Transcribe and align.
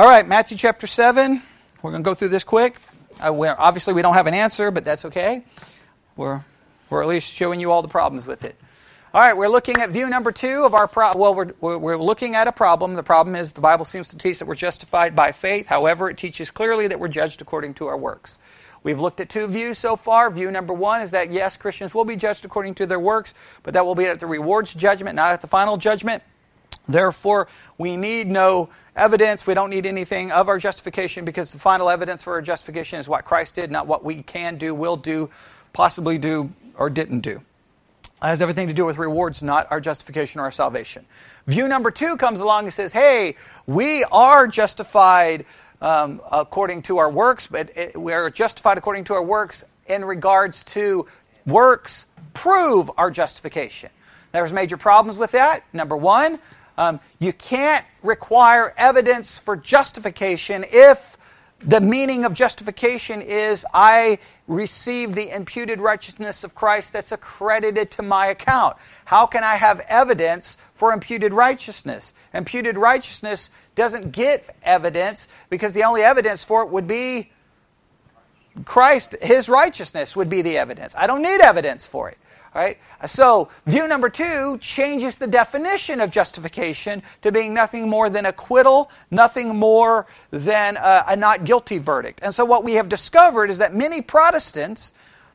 All 0.00 0.06
right, 0.06 0.26
Matthew 0.26 0.56
chapter 0.56 0.86
7. 0.86 1.42
We're 1.82 1.90
going 1.90 2.02
to 2.02 2.08
go 2.08 2.14
through 2.14 2.30
this 2.30 2.42
quick. 2.42 2.76
Uh, 3.20 3.54
obviously, 3.58 3.92
we 3.92 4.00
don't 4.00 4.14
have 4.14 4.26
an 4.26 4.32
answer, 4.32 4.70
but 4.70 4.82
that's 4.82 5.04
okay. 5.04 5.44
We're, 6.16 6.42
we're 6.88 7.02
at 7.02 7.06
least 7.06 7.30
showing 7.30 7.60
you 7.60 7.70
all 7.70 7.82
the 7.82 7.88
problems 7.88 8.26
with 8.26 8.42
it. 8.42 8.56
All 9.12 9.20
right, 9.20 9.36
we're 9.36 9.50
looking 9.50 9.76
at 9.76 9.90
view 9.90 10.08
number 10.08 10.32
two 10.32 10.64
of 10.64 10.72
our 10.72 10.88
pro- 10.88 11.14
well, 11.18 11.34
we're, 11.34 11.76
we're 11.76 11.98
looking 11.98 12.34
at 12.34 12.48
a 12.48 12.52
problem. 12.52 12.94
The 12.94 13.02
problem 13.02 13.36
is 13.36 13.52
the 13.52 13.60
Bible 13.60 13.84
seems 13.84 14.08
to 14.08 14.16
teach 14.16 14.38
that 14.38 14.46
we're 14.46 14.54
justified 14.54 15.14
by 15.14 15.32
faith. 15.32 15.66
However, 15.66 16.08
it 16.08 16.16
teaches 16.16 16.50
clearly 16.50 16.88
that 16.88 16.98
we're 16.98 17.08
judged 17.08 17.42
according 17.42 17.74
to 17.74 17.88
our 17.88 17.98
works. 17.98 18.38
We've 18.82 19.00
looked 19.00 19.20
at 19.20 19.28
two 19.28 19.48
views 19.48 19.76
so 19.76 19.96
far. 19.96 20.30
View 20.30 20.50
number 20.50 20.72
one 20.72 21.02
is 21.02 21.10
that 21.10 21.30
yes, 21.30 21.58
Christians 21.58 21.94
will 21.94 22.06
be 22.06 22.16
judged 22.16 22.46
according 22.46 22.76
to 22.76 22.86
their 22.86 22.98
works, 22.98 23.34
but 23.64 23.74
that 23.74 23.84
will 23.84 23.94
be 23.94 24.06
at 24.06 24.18
the 24.18 24.26
rewards 24.26 24.72
judgment, 24.72 25.16
not 25.16 25.34
at 25.34 25.42
the 25.42 25.46
final 25.46 25.76
judgment. 25.76 26.22
Therefore, 26.92 27.48
we 27.78 27.96
need 27.96 28.28
no 28.28 28.68
evidence. 28.96 29.46
We 29.46 29.54
don't 29.54 29.70
need 29.70 29.86
anything 29.86 30.32
of 30.32 30.48
our 30.48 30.58
justification 30.58 31.24
because 31.24 31.50
the 31.50 31.58
final 31.58 31.88
evidence 31.88 32.22
for 32.22 32.34
our 32.34 32.42
justification 32.42 32.98
is 32.98 33.08
what 33.08 33.24
Christ 33.24 33.54
did, 33.54 33.70
not 33.70 33.86
what 33.86 34.04
we 34.04 34.22
can 34.22 34.58
do, 34.58 34.74
will 34.74 34.96
do, 34.96 35.30
possibly 35.72 36.18
do, 36.18 36.52
or 36.76 36.90
didn't 36.90 37.20
do 37.20 37.42
has 38.28 38.42
everything 38.42 38.68
to 38.68 38.74
do 38.74 38.84
with 38.84 38.98
rewards, 38.98 39.42
not 39.42 39.70
our 39.70 39.80
justification 39.80 40.40
or 40.40 40.44
our 40.44 40.50
salvation. 40.50 41.06
View 41.46 41.68
number 41.68 41.90
two 41.90 42.16
comes 42.16 42.40
along 42.40 42.64
and 42.64 42.72
says, 42.72 42.92
hey, 42.92 43.36
we 43.66 44.04
are 44.04 44.46
justified 44.46 45.46
um, 45.80 46.20
according 46.30 46.82
to 46.82 46.98
our 46.98 47.10
works, 47.10 47.46
but 47.46 47.76
it, 47.76 47.98
we 47.98 48.12
are 48.12 48.28
justified 48.28 48.76
according 48.76 49.04
to 49.04 49.14
our 49.14 49.22
works 49.22 49.64
in 49.86 50.04
regards 50.04 50.64
to 50.64 51.06
works 51.46 52.06
prove 52.34 52.90
our 52.98 53.10
justification. 53.10 53.90
There's 54.32 54.52
major 54.52 54.76
problems 54.76 55.18
with 55.18 55.32
that. 55.32 55.64
Number 55.72 55.96
one, 55.96 56.38
um, 56.80 56.98
you 57.18 57.34
can't 57.34 57.84
require 58.02 58.72
evidence 58.78 59.38
for 59.38 59.54
justification 59.54 60.64
if 60.72 61.18
the 61.62 61.78
meaning 61.78 62.24
of 62.24 62.32
justification 62.32 63.20
is 63.20 63.66
I 63.74 64.18
receive 64.48 65.14
the 65.14 65.28
imputed 65.28 65.78
righteousness 65.78 66.42
of 66.42 66.54
Christ 66.54 66.94
that's 66.94 67.12
accredited 67.12 67.90
to 67.92 68.02
my 68.02 68.28
account. 68.28 68.78
How 69.04 69.26
can 69.26 69.44
I 69.44 69.56
have 69.56 69.80
evidence 69.88 70.56
for 70.72 70.94
imputed 70.94 71.34
righteousness? 71.34 72.14
Imputed 72.32 72.78
righteousness 72.78 73.50
doesn't 73.74 74.12
get 74.12 74.56
evidence 74.62 75.28
because 75.50 75.74
the 75.74 75.84
only 75.84 76.00
evidence 76.00 76.44
for 76.44 76.62
it 76.62 76.70
would 76.70 76.86
be 76.86 77.30
Christ, 78.64 79.16
his 79.20 79.50
righteousness 79.50 80.16
would 80.16 80.30
be 80.30 80.40
the 80.40 80.56
evidence. 80.56 80.94
I 80.96 81.06
don't 81.06 81.22
need 81.22 81.42
evidence 81.42 81.86
for 81.86 82.08
it. 82.08 82.16
Right? 82.54 82.78
So, 83.06 83.48
view 83.66 83.86
number 83.86 84.08
two 84.08 84.58
changes 84.58 85.16
the 85.16 85.28
definition 85.28 86.00
of 86.00 86.10
justification 86.10 87.02
to 87.22 87.30
being 87.30 87.54
nothing 87.54 87.88
more 87.88 88.10
than 88.10 88.26
acquittal, 88.26 88.90
nothing 89.08 89.54
more 89.54 90.06
than 90.32 90.76
a, 90.76 91.04
a 91.08 91.16
not 91.16 91.44
guilty 91.44 91.78
verdict. 91.78 92.20
And 92.24 92.34
so, 92.34 92.44
what 92.44 92.64
we 92.64 92.72
have 92.74 92.88
discovered 92.88 93.50
is 93.50 93.58
that 93.58 93.72
many 93.72 94.02
Protestants, 94.02 94.92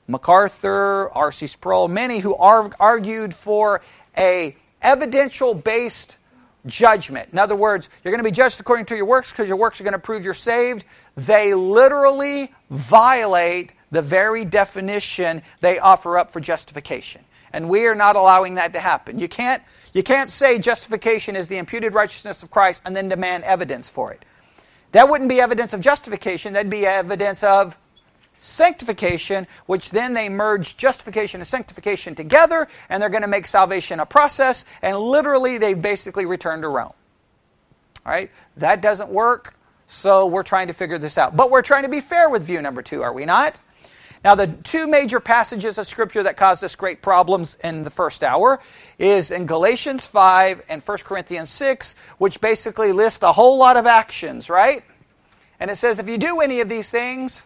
MacArthur, 0.09 1.09
R.C. 1.13 1.47
Sproul, 1.47 1.87
many 1.87 2.19
who 2.19 2.35
argued 2.35 3.33
for 3.33 3.81
a 4.17 4.55
evidential 4.81 5.53
based 5.53 6.17
judgment. 6.65 7.29
In 7.31 7.39
other 7.39 7.55
words, 7.55 7.89
you're 8.03 8.11
going 8.11 8.23
to 8.23 8.29
be 8.29 8.35
judged 8.35 8.59
according 8.59 8.85
to 8.87 8.95
your 8.95 9.05
works 9.05 9.31
because 9.31 9.47
your 9.47 9.57
works 9.57 9.79
are 9.79 9.83
going 9.83 9.93
to 9.93 9.99
prove 9.99 10.23
you're 10.23 10.33
saved. 10.33 10.85
They 11.15 11.53
literally 11.53 12.53
violate 12.69 13.73
the 13.91 14.01
very 14.01 14.45
definition 14.45 15.41
they 15.61 15.79
offer 15.79 16.17
up 16.17 16.31
for 16.31 16.39
justification. 16.39 17.23
And 17.53 17.69
we 17.69 17.85
are 17.85 17.95
not 17.95 18.15
allowing 18.15 18.55
that 18.55 18.73
to 18.73 18.79
happen. 18.79 19.17
You 19.19 19.29
can't, 19.29 19.63
you 19.93 20.03
can't 20.03 20.29
say 20.29 20.59
justification 20.59 21.35
is 21.35 21.47
the 21.47 21.57
imputed 21.57 21.93
righteousness 21.93 22.43
of 22.43 22.51
Christ 22.51 22.81
and 22.85 22.95
then 22.95 23.07
demand 23.07 23.45
evidence 23.45 23.89
for 23.89 24.11
it. 24.11 24.25
That 24.91 25.09
wouldn't 25.09 25.29
be 25.29 25.39
evidence 25.39 25.73
of 25.73 25.81
justification, 25.81 26.53
that'd 26.53 26.69
be 26.69 26.85
evidence 26.85 27.43
of 27.43 27.77
sanctification, 28.37 29.47
which 29.65 29.91
then 29.91 30.13
they 30.13 30.29
merge 30.29 30.77
justification 30.77 31.41
and 31.41 31.47
sanctification 31.47 32.15
together, 32.15 32.67
and 32.89 33.01
they're 33.01 33.09
going 33.09 33.21
to 33.21 33.27
make 33.27 33.45
salvation 33.45 33.99
a 33.99 34.05
process, 34.05 34.65
and 34.81 34.97
literally 34.97 35.57
they 35.57 35.73
basically 35.73 36.25
return 36.25 36.61
to 36.61 36.67
Rome. 36.67 36.93
All 38.05 38.11
right? 38.11 38.31
That 38.57 38.81
doesn't 38.81 39.09
work, 39.09 39.55
so 39.87 40.27
we're 40.27 40.43
trying 40.43 40.67
to 40.67 40.73
figure 40.73 40.97
this 40.97 41.17
out. 41.17 41.35
But 41.35 41.51
we're 41.51 41.61
trying 41.61 41.83
to 41.83 41.89
be 41.89 42.01
fair 42.01 42.29
with 42.29 42.43
view 42.43 42.61
number 42.61 42.81
two, 42.81 43.01
are 43.01 43.13
we 43.13 43.25
not? 43.25 43.59
Now, 44.23 44.33
the 44.33 44.47
two 44.47 44.87
major 44.87 45.19
passages 45.19 45.77
of 45.77 45.85
Scripture 45.85 46.23
that 46.23 46.35
caused 46.35 46.63
us 46.63 46.75
great 46.75 47.03
problems 47.03 47.59
in 47.63 47.83
the 47.83 47.91
first 47.91 48.23
hour 48.23 48.59
is 48.97 49.29
in 49.29 49.45
Galatians 49.45 50.07
5 50.07 50.63
and 50.67 50.81
1 50.81 50.97
Corinthians 51.03 51.51
6, 51.51 51.95
which 52.17 52.41
basically 52.41 52.91
list 52.91 53.21
a 53.21 53.31
whole 53.31 53.59
lot 53.59 53.77
of 53.77 53.85
actions, 53.85 54.49
right? 54.49 54.83
And 55.59 55.69
it 55.69 55.75
says, 55.75 55.99
if 55.99 56.09
you 56.09 56.17
do 56.17 56.41
any 56.41 56.61
of 56.61 56.69
these 56.69 56.89
things, 56.89 57.45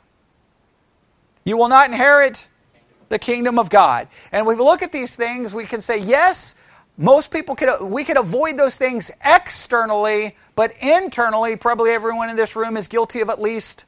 you 1.49 1.57
will 1.57 1.67
not 1.67 1.89
inherit 1.89 2.47
the 3.09 3.19
kingdom 3.19 3.59
of 3.59 3.69
God. 3.69 4.07
And 4.31 4.45
we 4.45 4.55
look 4.55 4.81
at 4.81 4.91
these 4.91 5.15
things, 5.15 5.53
we 5.53 5.65
can 5.65 5.81
say, 5.81 5.97
yes, 5.97 6.55
most 6.97 7.31
people 7.31 7.55
could, 7.55 7.81
we 7.81 8.03
could 8.03 8.17
avoid 8.17 8.57
those 8.57 8.77
things 8.77 9.11
externally, 9.23 10.35
but 10.55 10.73
internally, 10.79 11.55
probably 11.55 11.91
everyone 11.91 12.29
in 12.29 12.35
this 12.35 12.55
room 12.55 12.77
is 12.77 12.87
guilty 12.87 13.21
of 13.21 13.29
at 13.29 13.41
least 13.41 13.85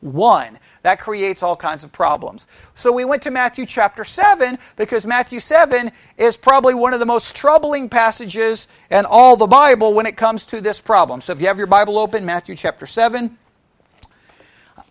one. 0.00 0.58
That 0.82 1.00
creates 1.00 1.42
all 1.42 1.54
kinds 1.54 1.84
of 1.84 1.92
problems. 1.92 2.48
So 2.74 2.90
we 2.92 3.04
went 3.04 3.22
to 3.22 3.30
Matthew 3.30 3.66
chapter 3.66 4.04
7 4.04 4.58
because 4.76 5.06
Matthew 5.06 5.38
7 5.38 5.92
is 6.16 6.36
probably 6.36 6.74
one 6.74 6.92
of 6.92 6.98
the 7.00 7.06
most 7.06 7.36
troubling 7.36 7.88
passages 7.88 8.68
in 8.90 9.04
all 9.04 9.36
the 9.36 9.46
Bible 9.46 9.94
when 9.94 10.06
it 10.06 10.16
comes 10.16 10.44
to 10.46 10.60
this 10.60 10.80
problem. 10.80 11.20
So 11.20 11.32
if 11.32 11.40
you 11.40 11.46
have 11.46 11.58
your 11.58 11.68
Bible 11.68 11.98
open, 11.98 12.24
Matthew 12.24 12.56
chapter 12.56 12.86
7. 12.86 13.38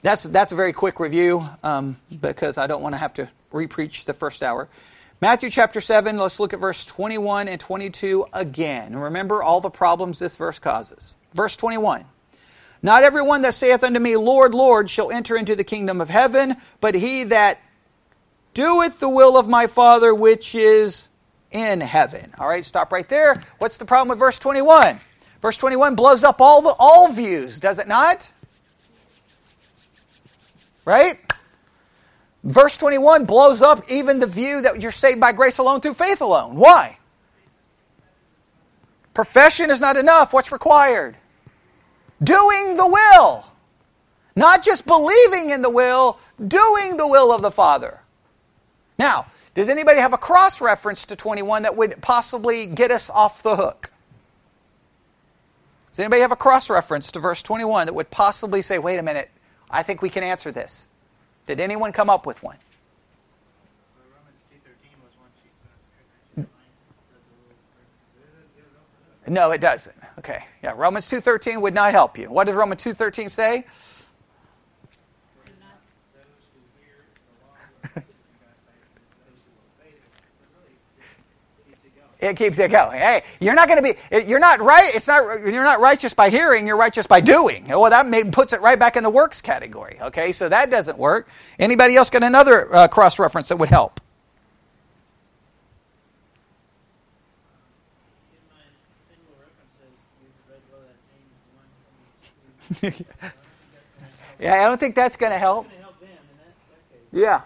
That's, 0.04 0.24
that's 0.24 0.52
a 0.52 0.56
very 0.56 0.74
quick 0.74 1.00
review 1.00 1.48
um, 1.64 1.98
because 2.22 2.58
I 2.58 2.68
don't 2.68 2.82
want 2.82 2.94
to 2.94 3.00
have 3.00 3.14
to 3.16 3.30
repreach 3.52 4.06
the 4.06 4.14
first 4.14 4.42
hour. 4.42 4.68
Matthew 5.22 5.52
chapter 5.52 5.82
7, 5.82 6.18
let's 6.18 6.40
look 6.40 6.54
at 6.54 6.60
verse 6.60 6.84
21 6.86 7.48
and 7.48 7.60
22 7.60 8.26
again. 8.34 8.96
Remember 8.96 9.44
all 9.44 9.62
the 9.62 9.70
problems 9.70 10.18
this 10.18 10.36
verse 10.36 10.58
causes. 10.58 11.16
Verse 11.34 11.56
21. 11.56 12.06
Not 12.82 13.04
everyone 13.04 13.44
that 13.44 13.54
saith 13.54 13.84
unto 13.84 14.00
me, 14.00 14.16
Lord, 14.16 14.56
Lord, 14.56 14.90
shall 14.90 15.12
enter 15.12 15.36
into 15.38 15.56
the 15.56 15.64
kingdom 15.64 16.02
of 16.02 16.10
heaven, 16.10 16.56
but 16.80 16.96
he 16.96 17.26
that 17.26 17.60
doeth 18.56 19.00
the 19.00 19.10
will 19.10 19.38
of 19.38 19.48
my 19.48 19.68
Father 19.68 20.16
which 20.16 20.56
is 20.56 21.10
in 21.52 21.80
heaven. 21.80 22.34
All 22.40 22.48
right, 22.48 22.66
stop 22.66 22.92
right 22.92 23.08
there. 23.08 23.44
What's 23.60 23.78
the 23.78 23.86
problem 23.86 24.10
with 24.10 24.18
verse 24.18 24.40
21? 24.40 25.00
Verse 25.44 25.58
21 25.58 25.94
blows 25.94 26.24
up 26.24 26.42
all 26.42 26.64
the 26.64 26.74
all 26.80 27.12
views, 27.12 27.60
does 27.60 27.78
it 27.78 27.88
not? 27.88 28.32
Right? 30.92 31.20
Verse 32.44 32.76
21 32.78 33.26
blows 33.26 33.62
up 33.62 33.90
even 33.90 34.20
the 34.20 34.28
view 34.28 34.62
that 34.62 34.82
you're 34.82 34.92
saved 34.92 35.20
by 35.20 35.32
grace 35.32 35.58
alone 35.58 35.82
through 35.82 35.94
faith 35.94 36.22
alone. 36.22 36.56
Why? 36.56 36.98
Profession 39.14 39.72
is 39.72 39.80
not 39.80 39.96
enough. 39.96 40.34
What's 40.34 40.52
required? 40.52 41.16
doing 42.24 42.76
the 42.76 42.88
will. 42.88 43.46
Not 44.36 44.64
just 44.64 44.86
believing 44.86 45.50
in 45.50 45.62
the 45.62 45.70
will, 45.70 46.20
doing 46.46 46.98
the 46.98 47.08
will 47.08 47.32
of 47.32 47.42
the 47.42 47.52
Father. 47.52 48.00
Now, 48.98 49.28
does 49.54 49.68
anybody 49.68 50.00
have 50.00 50.14
a 50.14 50.18
cross 50.18 50.62
reference 50.62 51.06
to 51.08 51.16
21 51.16 51.64
that 51.64 51.76
would 51.76 52.02
possibly 52.02 52.66
get 52.66 52.92
us 52.92 53.10
off 53.10 53.44
the 53.44 53.56
hook? 53.56 53.92
Does 55.90 56.00
anybody 56.00 56.22
have 56.22 56.32
a 56.32 56.38
cross 56.38 56.70
reference 56.70 57.12
to 57.12 57.20
verse 57.20 57.42
21 57.42 57.88
that 57.88 57.94
would 57.94 58.10
possibly 58.10 58.62
say, 58.62 58.80
wait 58.80 58.98
a 58.98 59.04
minute, 59.04 59.30
I 59.72 59.84
think 59.84 60.02
we 60.02 60.10
can 60.10 60.24
answer 60.24 60.52
this? 60.52 60.88
Did 61.48 61.60
anyone 61.60 61.92
come 61.92 62.10
up 62.10 62.26
with 62.26 62.44
one? 62.44 62.58
No, 69.28 69.52
it 69.52 69.62
doesn't. 69.62 69.96
Okay. 70.20 70.44
Yeah, 70.62 70.74
Romans 70.76 71.08
2:13 71.08 71.62
would 71.62 71.74
not 71.74 71.94
help 71.94 72.18
you. 72.18 72.30
What 72.30 72.48
does 72.48 72.56
Romans 72.56 72.84
2:13 72.84 73.30
say? 73.30 73.66
It 82.22 82.38
keeps 82.38 82.60
it 82.60 82.70
going. 82.70 83.00
Hey, 83.00 83.24
you're 83.40 83.56
not 83.56 83.68
going 83.68 83.84
to 83.84 83.94
be. 83.94 84.28
You're 84.28 84.40
not 84.40 84.60
right. 84.62 84.94
It's 84.94 85.08
not. 85.08 85.42
You're 85.42 85.64
not 85.64 85.80
righteous 85.80 86.14
by 86.14 86.30
hearing. 86.30 86.68
You're 86.68 86.78
righteous 86.78 87.08
by 87.08 87.20
doing. 87.20 87.68
Well, 87.68 87.90
that 87.90 88.06
may, 88.06 88.24
puts 88.24 88.54
it 88.54 88.62
right 88.62 88.78
back 88.78 88.96
in 88.96 89.04
the 89.04 89.10
works 89.10 89.42
category. 89.42 89.98
Okay, 90.00 90.32
so 90.32 90.48
that 90.48 90.70
doesn't 90.70 91.00
work. 91.00 91.28
Anybody 91.58 91.96
else 91.96 92.12
got 92.12 92.22
another 92.22 92.74
uh, 92.74 92.88
cross 92.88 93.18
reference 93.18 93.50
that 93.50 93.58
would 93.58 93.70
help? 93.70 94.00
yeah, 104.40 104.54
I 104.54 104.64
don't 104.64 104.80
think 104.80 104.96
that's 104.96 105.18
going 105.18 105.32
to 105.32 105.40
help. 105.40 105.68
Yeah. 107.12 107.42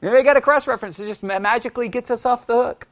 Maybe 0.00 0.22
got 0.22 0.36
a 0.36 0.40
cross 0.40 0.66
reference. 0.66 1.00
It 1.00 1.06
just 1.06 1.22
magically 1.22 1.88
gets 1.88 2.10
us 2.10 2.24
off 2.24 2.46
the 2.46 2.54
hook. 2.54 2.86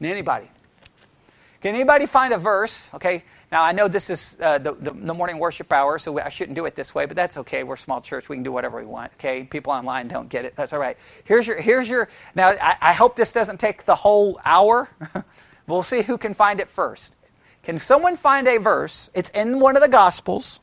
Anybody? 0.00 0.50
Can 1.62 1.74
anybody 1.74 2.06
find 2.06 2.32
a 2.32 2.38
verse? 2.38 2.90
Okay, 2.94 3.24
now 3.50 3.62
I 3.62 3.72
know 3.72 3.88
this 3.88 4.10
is 4.10 4.36
uh, 4.40 4.58
the, 4.58 4.74
the, 4.74 4.90
the, 4.92 5.14
morning 5.14 5.38
worship 5.38 5.72
hour, 5.72 5.98
so 5.98 6.20
I 6.20 6.28
shouldn't 6.28 6.54
do 6.54 6.66
it 6.66 6.76
this 6.76 6.94
way, 6.94 7.06
but 7.06 7.16
that's 7.16 7.38
okay. 7.38 7.64
We're 7.64 7.74
a 7.74 7.78
small 7.78 8.00
church; 8.00 8.28
we 8.28 8.36
can 8.36 8.42
do 8.42 8.52
whatever 8.52 8.78
we 8.78 8.86
want. 8.86 9.12
Okay, 9.14 9.44
people 9.44 9.72
online 9.72 10.08
don't 10.08 10.28
get 10.28 10.44
it. 10.44 10.54
That's 10.54 10.72
all 10.72 10.78
right. 10.78 10.98
Here's 11.24 11.46
your 11.46 11.60
here's 11.60 11.88
your. 11.88 12.08
Now 12.34 12.50
I, 12.50 12.76
I 12.80 12.92
hope 12.92 13.16
this 13.16 13.32
doesn't 13.32 13.58
take 13.58 13.84
the 13.84 13.96
whole 13.96 14.38
hour. 14.44 14.88
we'll 15.66 15.82
see 15.82 16.02
who 16.02 16.18
can 16.18 16.34
find 16.34 16.60
it 16.60 16.70
first. 16.70 17.16
Can 17.62 17.78
someone 17.78 18.16
find 18.16 18.46
a 18.46 18.58
verse? 18.58 19.10
It's 19.14 19.30
in 19.30 19.58
one 19.58 19.76
of 19.76 19.82
the 19.82 19.88
Gospels 19.88 20.60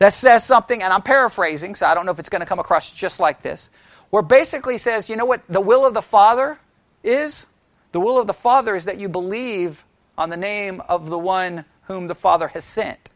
that 0.00 0.12
says 0.12 0.44
something, 0.44 0.82
and 0.82 0.92
I'm 0.92 1.02
paraphrasing, 1.02 1.76
so 1.76 1.86
I 1.86 1.94
don't 1.94 2.04
know 2.04 2.12
if 2.12 2.18
it's 2.18 2.28
going 2.28 2.40
to 2.40 2.46
come 2.46 2.58
across 2.58 2.90
just 2.90 3.20
like 3.20 3.42
this, 3.42 3.70
where 4.10 4.22
basically 4.22 4.76
says, 4.76 5.08
you 5.08 5.16
know 5.16 5.24
what 5.24 5.42
the 5.48 5.60
will 5.60 5.86
of 5.86 5.94
the 5.94 6.02
Father 6.02 6.58
is? 7.02 7.46
The 7.92 8.00
will 8.00 8.18
of 8.18 8.26
the 8.26 8.34
Father 8.34 8.74
is 8.74 8.86
that 8.86 8.98
you 8.98 9.08
believe 9.08 9.84
on 10.18 10.30
the 10.30 10.36
name 10.36 10.80
of 10.88 11.08
the 11.08 11.18
one 11.18 11.64
whom 11.82 12.08
the 12.08 12.14
Father 12.14 12.48
has 12.48 12.64
sent, 12.64 13.10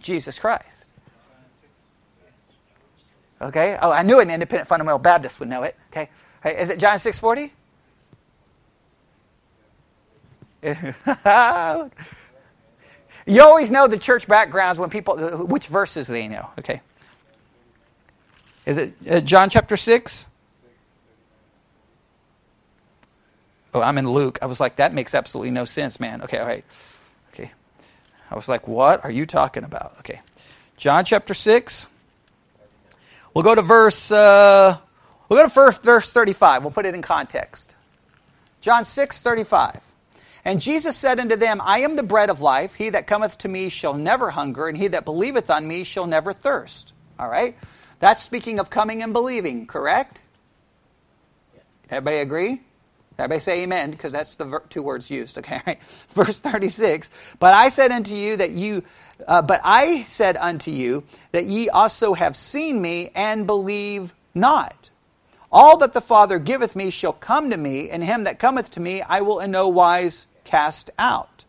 Jesus 0.00 0.38
Christ. 0.38 0.92
Okay? 3.40 3.78
Oh, 3.80 3.92
I 3.92 4.02
knew 4.02 4.20
an 4.20 4.30
independent 4.30 4.68
fundamental 4.68 4.98
Baptist 4.98 5.40
would 5.40 5.48
know 5.48 5.62
it. 5.62 5.76
Okay? 5.90 6.08
Hey, 6.42 6.60
is 6.60 6.70
it 6.70 6.78
John 6.78 6.96
6:40? 6.98 7.50
you 13.26 13.42
always 13.42 13.70
know 13.70 13.86
the 13.86 13.98
church 13.98 14.26
backgrounds 14.26 14.80
when 14.80 14.90
people 14.90 15.16
which 15.46 15.68
verses 15.68 16.08
they 16.08 16.26
know. 16.26 16.48
Okay. 16.58 16.80
Is 18.64 18.78
it 18.78 18.94
uh, 19.08 19.20
John 19.20 19.48
chapter 19.48 19.76
6? 19.76 20.28
Oh, 23.76 23.82
I'm 23.82 23.98
in 23.98 24.08
Luke. 24.08 24.38
I 24.40 24.46
was 24.46 24.58
like, 24.58 24.76
that 24.76 24.94
makes 24.94 25.14
absolutely 25.14 25.50
no 25.50 25.66
sense, 25.66 26.00
man. 26.00 26.22
Okay, 26.22 26.38
all 26.38 26.46
right. 26.46 26.64
Okay. 27.34 27.52
I 28.30 28.34
was 28.34 28.48
like, 28.48 28.66
what 28.66 29.04
are 29.04 29.10
you 29.10 29.26
talking 29.26 29.64
about? 29.64 29.96
Okay. 29.98 30.22
John 30.78 31.04
chapter 31.04 31.34
6. 31.34 31.86
We'll 33.34 33.44
go 33.44 33.54
to 33.54 33.60
verse, 33.60 34.10
uh, 34.10 34.78
we'll 35.28 35.40
go 35.40 35.44
to 35.44 35.52
first 35.52 35.82
verse 35.82 36.10
35. 36.10 36.62
We'll 36.62 36.70
put 36.70 36.86
it 36.86 36.94
in 36.94 37.02
context. 37.02 37.76
John 38.62 38.86
6, 38.86 39.20
35. 39.20 39.80
And 40.46 40.58
Jesus 40.58 40.96
said 40.96 41.20
unto 41.20 41.36
them, 41.36 41.60
I 41.62 41.80
am 41.80 41.96
the 41.96 42.02
bread 42.02 42.30
of 42.30 42.40
life. 42.40 42.72
He 42.72 42.88
that 42.88 43.06
cometh 43.06 43.36
to 43.38 43.48
me 43.48 43.68
shall 43.68 43.92
never 43.92 44.30
hunger, 44.30 44.68
and 44.68 44.78
he 44.78 44.88
that 44.88 45.04
believeth 45.04 45.50
on 45.50 45.68
me 45.68 45.84
shall 45.84 46.06
never 46.06 46.32
thirst. 46.32 46.94
All 47.18 47.28
right? 47.28 47.58
That's 48.00 48.22
speaking 48.22 48.58
of 48.58 48.70
coming 48.70 49.02
and 49.02 49.12
believing, 49.12 49.66
correct? 49.66 50.22
Everybody 51.90 52.16
agree? 52.16 52.62
Everybody 53.18 53.40
say 53.40 53.62
amen, 53.62 53.92
because 53.92 54.12
that's 54.12 54.34
the 54.34 54.44
ver- 54.44 54.64
two 54.68 54.82
words 54.82 55.10
used. 55.10 55.38
Okay, 55.38 55.60
right? 55.66 55.82
Verse 56.10 56.40
36. 56.40 57.10
But 57.38 57.54
I 57.54 57.70
said 57.70 57.90
unto 57.90 58.14
you 58.14 58.36
that 58.36 58.50
you, 58.50 58.82
uh, 59.26 59.42
but 59.42 59.60
I 59.64 60.02
said 60.02 60.36
unto 60.36 60.70
you 60.70 61.04
that 61.32 61.46
ye 61.46 61.68
also 61.68 62.14
have 62.14 62.36
seen 62.36 62.80
me 62.82 63.10
and 63.14 63.46
believe 63.46 64.14
not. 64.34 64.90
All 65.50 65.78
that 65.78 65.94
the 65.94 66.00
Father 66.00 66.38
giveth 66.38 66.76
me 66.76 66.90
shall 66.90 67.14
come 67.14 67.50
to 67.50 67.56
me, 67.56 67.88
and 67.88 68.04
him 68.04 68.24
that 68.24 68.38
cometh 68.38 68.70
to 68.72 68.80
me 68.80 69.00
I 69.00 69.22
will 69.22 69.40
in 69.40 69.50
no 69.50 69.68
wise 69.68 70.26
cast 70.44 70.90
out. 70.98 71.44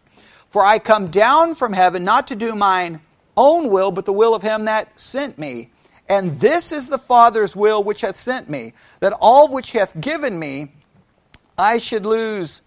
For 0.50 0.64
I 0.64 0.80
come 0.80 1.08
down 1.08 1.56
from 1.56 1.74
heaven 1.74 2.04
not 2.04 2.28
to 2.28 2.36
do 2.36 2.56
mine 2.56 3.02
own 3.36 3.70
will, 3.70 3.92
but 3.92 4.06
the 4.06 4.14
will 4.14 4.34
of 4.34 4.42
him 4.42 4.66
that 4.66 5.00
sent 5.00 5.38
me. 5.38 5.70
And 6.10 6.40
this 6.40 6.72
is 6.72 6.88
the 6.88 6.98
Father's 6.98 7.56
will 7.56 7.84
which 7.84 8.02
hath 8.02 8.16
sent 8.16 8.50
me, 8.50 8.74
that 9.02 9.14
all 9.20 9.54
which 9.54 9.74
hath 9.74 10.00
given 10.00 10.40
me 10.40 10.72
I 11.58 11.78
should 11.80 12.06
lose 12.06 12.62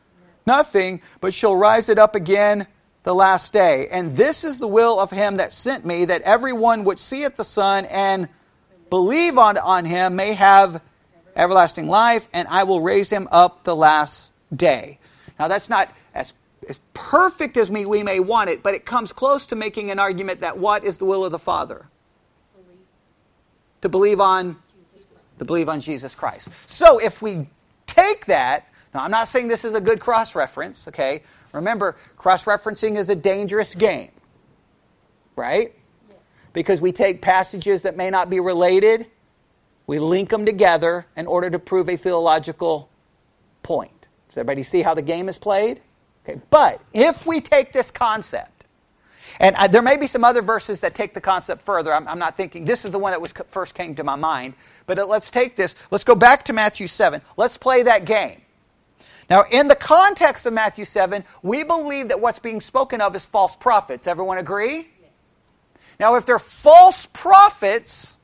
nothing, 0.46 1.00
but 1.20 1.32
shall 1.32 1.56
rise 1.56 1.88
it 1.88 1.98
up 1.98 2.14
again 2.14 2.66
the 3.02 3.14
last 3.14 3.52
day. 3.52 3.88
And 3.88 4.16
this 4.16 4.44
is 4.44 4.58
the 4.58 4.69
will 4.69 4.98
of 4.98 5.10
him 5.10 5.37
that 5.37 5.52
sent 5.52 5.84
me, 5.87 6.06
that 6.06 6.22
everyone 6.22 6.84
which 6.84 6.98
seeth 6.98 7.37
the 7.37 7.44
Son 7.44 7.87
and 7.87 8.28
believe 8.90 9.38
on, 9.38 9.56
on 9.58 9.84
him 9.84 10.16
may 10.16 10.34
have 10.34 10.82
everlasting 11.37 11.88
life, 11.88 12.28
and 12.32 12.48
I 12.48 12.64
will 12.64 12.81
raise 12.81 13.10
him 13.10 13.28
up 13.31 13.64
the 13.64 13.76
last 13.76 14.31
day. 14.54 14.98
Now, 15.38 15.48
that's 15.48 15.70
not 15.70 15.94
as, 16.14 16.32
as 16.69 16.81
perfect 16.92 17.56
as 17.56 17.70
we, 17.70 17.87
we 17.87 18.02
may 18.02 18.20
want 18.20 18.50
it, 18.50 18.62
but 18.62 18.75
it 18.75 18.84
comes 18.84 19.12
close 19.12 19.46
to 19.46 19.56
making 19.56 19.90
an 19.90 19.98
argument 19.98 20.40
that 20.40 20.58
what 20.58 20.84
is 20.84 20.98
the 20.98 21.04
will 21.04 21.25
of 21.25 21.32
the 21.32 21.38
Father? 21.38 21.87
To 23.82 23.88
believe 23.88 24.20
on 24.20 24.56
to 25.38 25.46
believe 25.46 25.70
on 25.70 25.81
Jesus 25.81 26.14
Christ. 26.14 26.50
So 26.66 26.98
if 26.98 27.22
we 27.22 27.48
take 27.87 28.26
that 28.26 28.69
now, 28.94 29.04
I'm 29.04 29.10
not 29.10 29.28
saying 29.28 29.48
this 29.48 29.64
is 29.64 29.75
a 29.75 29.81
good 29.81 30.00
cross 30.00 30.34
reference, 30.34 30.88
okay? 30.88 31.22
Remember, 31.52 31.96
cross 32.16 32.44
referencing 32.44 32.96
is 32.96 33.08
a 33.08 33.14
dangerous 33.14 33.75
game, 33.75 34.10
right? 35.37 35.75
Because 36.52 36.81
we 36.81 36.90
take 36.90 37.22
passages 37.22 37.82
that 37.82 37.96
may 37.96 38.10
not 38.10 38.31
be 38.31 38.40
related, 38.40 39.06
we 39.87 39.98
link 39.98 40.31
them 40.31 40.44
together 40.44 41.06
in 41.16 41.26
order 41.26 41.50
to 41.50 41.58
prove 41.58 41.88
a 41.88 41.96
theological 41.96 42.88
point. 43.62 44.06
Does 44.28 44.38
everybody 44.38 44.62
see 44.62 44.82
how 44.82 44.94
the 44.94 45.02
game 45.02 45.28
is 45.28 45.38
played? 45.38 45.81
Okay, 46.25 46.40
but 46.50 46.81
if 46.92 47.26
we 47.26 47.40
take 47.40 47.72
this 47.72 47.90
concept, 47.90 48.60
and 49.38 49.56
I, 49.56 49.69
there 49.69 49.82
may 49.82 49.96
be 49.96 50.06
some 50.06 50.25
other 50.25 50.42
verses 50.42 50.81
that 50.81 50.94
take 50.94 51.14
the 51.14 51.20
concept 51.20 51.62
further. 51.62 51.94
I'm, 51.94 52.06
I'm, 52.08 52.19
not 52.19 52.37
thinking 52.37 52.64
this 52.64 52.84
is 52.84 52.90
the 52.90 52.98
one 52.98 53.12
that 53.12 53.20
was 53.20 53.32
first 53.48 53.75
came 53.75 53.94
to 53.94 54.04
my 54.04 54.16
mind. 54.16 54.54
But 54.87 54.98
uh, 54.98 55.06
let's 55.06 55.31
take 55.31 55.56
this. 55.56 55.76
Let's 55.90 56.04
go 56.04 56.14
back 56.14 56.44
to 56.46 56.52
Matthew 56.52 56.87
7. 56.87 57.22
Let's 57.37 57.56
play 57.56 57.84
that 57.84 58.04
game. 58.04 58.42
Now, 59.30 59.44
in 59.48 59.68
the 59.68 59.76
context 59.76 60.44
of 60.44 60.52
Matthew 60.52 60.84
7, 60.84 61.24
we 61.42 61.62
believe 61.62 62.08
that 62.08 62.20
what's 62.20 62.40
being 62.40 62.60
spoken 62.60 63.00
of 63.00 63.14
is 63.14 63.24
false 63.24 63.54
prophets. 63.54 64.08
Everyone 64.08 64.38
agree? 64.38 64.88
Now, 66.00 66.16
if 66.16 66.26
they're 66.26 66.40
false 66.40 67.06
prophets, 67.06 68.18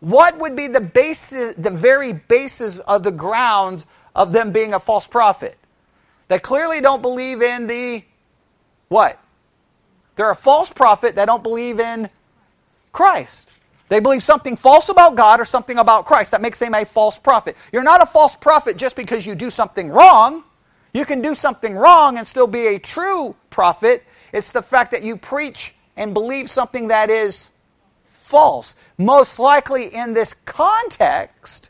what 0.00 0.38
would 0.38 0.56
be 0.56 0.68
the 0.68 0.80
basis, 0.80 1.54
the 1.56 1.70
very 1.70 2.14
basis 2.14 2.78
of 2.78 3.02
the 3.02 3.12
ground 3.12 3.84
of 4.14 4.32
them 4.32 4.50
being 4.50 4.72
a 4.72 4.80
false 4.80 5.06
prophet? 5.06 5.58
They 6.28 6.38
clearly 6.38 6.80
don't 6.80 7.02
believe 7.02 7.42
in 7.42 7.66
the 7.66 8.02
what? 8.88 9.20
They're 10.14 10.30
a 10.30 10.36
false 10.36 10.70
prophet 10.70 11.16
that 11.16 11.26
don't 11.26 11.42
believe 11.42 11.80
in 11.80 12.08
Christ. 12.92 13.52
They 13.88 14.00
believe 14.00 14.22
something 14.22 14.56
false 14.56 14.88
about 14.88 15.16
God 15.16 15.40
or 15.40 15.44
something 15.44 15.78
about 15.78 16.06
Christ. 16.06 16.32
That 16.32 16.42
makes 16.42 16.58
them 16.58 16.74
a 16.74 16.84
false 16.84 17.18
prophet. 17.18 17.56
You're 17.72 17.82
not 17.82 18.02
a 18.02 18.06
false 18.06 18.34
prophet 18.34 18.76
just 18.76 18.96
because 18.96 19.26
you 19.26 19.34
do 19.34 19.50
something 19.50 19.90
wrong. 19.90 20.42
You 20.96 21.04
can 21.04 21.20
do 21.20 21.34
something 21.34 21.76
wrong 21.76 22.16
and 22.16 22.26
still 22.26 22.46
be 22.46 22.68
a 22.68 22.78
true 22.78 23.36
prophet. 23.50 24.02
It's 24.32 24.52
the 24.52 24.62
fact 24.62 24.92
that 24.92 25.02
you 25.02 25.18
preach 25.18 25.74
and 25.94 26.14
believe 26.14 26.48
something 26.48 26.88
that 26.88 27.10
is 27.10 27.50
false. 28.08 28.74
Most 28.96 29.38
likely 29.38 29.94
in 29.94 30.14
this 30.14 30.34
context, 30.46 31.68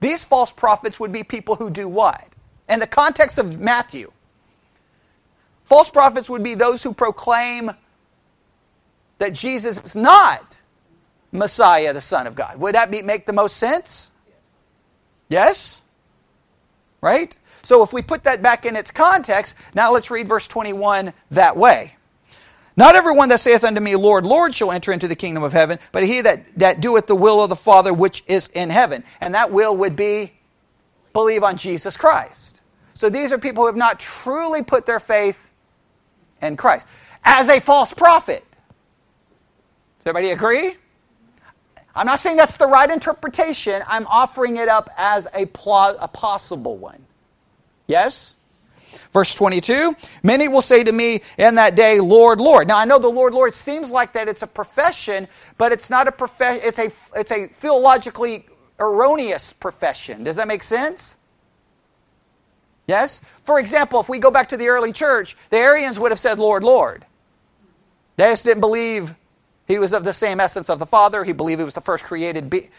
these 0.00 0.24
false 0.24 0.50
prophets 0.50 0.98
would 0.98 1.12
be 1.12 1.22
people 1.22 1.54
who 1.54 1.68
do 1.68 1.86
what? 1.86 2.26
In 2.66 2.80
the 2.80 2.86
context 2.86 3.36
of 3.36 3.60
Matthew, 3.60 4.10
false 5.64 5.90
prophets 5.90 6.30
would 6.30 6.42
be 6.42 6.54
those 6.54 6.82
who 6.82 6.94
proclaim 6.94 7.72
that 9.18 9.34
Jesus 9.34 9.82
is 9.84 9.94
not 9.94 10.62
Messiah, 11.30 11.92
the 11.92 12.00
Son 12.00 12.26
of 12.26 12.34
God. 12.34 12.58
Would 12.58 12.74
that 12.74 12.90
be, 12.90 13.02
make 13.02 13.26
the 13.26 13.34
most 13.34 13.58
sense? 13.58 14.10
Yes? 15.28 15.82
Right? 17.02 17.36
So 17.62 17.82
if 17.82 17.92
we 17.92 18.02
put 18.02 18.24
that 18.24 18.42
back 18.42 18.66
in 18.66 18.76
its 18.76 18.90
context, 18.90 19.56
now 19.74 19.92
let's 19.92 20.10
read 20.10 20.28
verse 20.28 20.48
21 20.48 21.12
that 21.32 21.56
way. 21.56 21.96
Not 22.76 22.96
everyone 22.96 23.28
that 23.28 23.40
saith 23.40 23.64
unto 23.64 23.80
me, 23.80 23.96
Lord, 23.96 24.24
Lord, 24.24 24.54
shall 24.54 24.72
enter 24.72 24.92
into 24.92 25.06
the 25.06 25.14
kingdom 25.16 25.42
of 25.42 25.52
heaven, 25.52 25.78
but 25.92 26.04
he 26.04 26.22
that, 26.22 26.44
that 26.58 26.80
doeth 26.80 27.06
the 27.06 27.14
will 27.14 27.42
of 27.42 27.50
the 27.50 27.56
Father 27.56 27.92
which 27.92 28.24
is 28.26 28.48
in 28.54 28.70
heaven. 28.70 29.04
And 29.20 29.34
that 29.34 29.52
will 29.52 29.76
would 29.76 29.94
be 29.94 30.32
believe 31.12 31.44
on 31.44 31.56
Jesus 31.56 31.96
Christ. 31.96 32.60
So 32.94 33.10
these 33.10 33.32
are 33.32 33.38
people 33.38 33.62
who 33.64 33.66
have 33.66 33.76
not 33.76 34.00
truly 34.00 34.62
put 34.62 34.86
their 34.86 35.00
faith 35.00 35.50
in 36.40 36.56
Christ. 36.56 36.88
As 37.24 37.48
a 37.48 37.60
false 37.60 37.92
prophet. 37.92 38.44
Does 39.98 40.06
everybody 40.06 40.30
agree? 40.30 40.76
I'm 41.94 42.06
not 42.06 42.20
saying 42.20 42.38
that's 42.38 42.56
the 42.56 42.66
right 42.66 42.90
interpretation. 42.90 43.82
I'm 43.86 44.06
offering 44.06 44.56
it 44.56 44.68
up 44.68 44.88
as 44.96 45.28
a, 45.34 45.46
pl- 45.46 45.96
a 46.00 46.08
possible 46.08 46.78
one. 46.78 47.04
Yes? 47.92 48.36
Verse 49.12 49.34
22 49.34 49.94
Many 50.22 50.48
will 50.48 50.62
say 50.62 50.82
to 50.82 50.92
me 50.92 51.20
in 51.36 51.56
that 51.56 51.76
day, 51.76 52.00
Lord, 52.00 52.40
Lord. 52.40 52.66
Now, 52.66 52.78
I 52.78 52.86
know 52.86 52.98
the 52.98 53.08
Lord, 53.08 53.34
Lord 53.34 53.54
seems 53.54 53.90
like 53.90 54.14
that 54.14 54.28
it's 54.28 54.42
a 54.42 54.46
profession, 54.46 55.28
but 55.58 55.72
it's 55.72 55.90
not 55.90 56.08
a 56.08 56.12
profession, 56.12 56.62
it's 56.64 56.78
a, 56.78 56.90
it's 57.14 57.30
a 57.30 57.46
theologically 57.48 58.46
erroneous 58.80 59.52
profession. 59.52 60.24
Does 60.24 60.36
that 60.36 60.48
make 60.48 60.62
sense? 60.62 61.18
Yes? 62.86 63.20
For 63.44 63.60
example, 63.60 64.00
if 64.00 64.08
we 64.08 64.18
go 64.18 64.30
back 64.30 64.48
to 64.48 64.56
the 64.56 64.68
early 64.68 64.92
church, 64.92 65.36
the 65.50 65.58
Arians 65.58 66.00
would 66.00 66.10
have 66.10 66.18
said, 66.18 66.38
Lord, 66.38 66.64
Lord. 66.64 67.04
They 68.16 68.24
just 68.30 68.44
didn't 68.44 68.60
believe 68.62 69.14
he 69.68 69.78
was 69.78 69.92
of 69.92 70.04
the 70.04 70.14
same 70.14 70.40
essence 70.40 70.70
of 70.70 70.78
the 70.78 70.86
Father. 70.86 71.24
He 71.24 71.32
believed 71.32 71.60
he 71.60 71.64
was 71.64 71.74
the 71.74 71.82
first 71.82 72.04
created 72.04 72.48
being. 72.48 72.70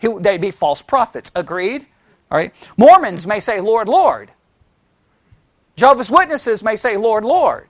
They'd 0.00 0.40
be 0.40 0.50
false 0.50 0.80
prophets. 0.82 1.30
Agreed? 1.34 1.86
All 2.30 2.38
right. 2.38 2.52
Mormons 2.78 3.26
may 3.26 3.40
say, 3.40 3.60
Lord, 3.60 3.88
Lord. 3.88 4.30
Jehovah's 5.76 6.10
Witnesses 6.10 6.62
may 6.62 6.76
say, 6.76 6.96
Lord, 6.96 7.24
Lord. 7.24 7.68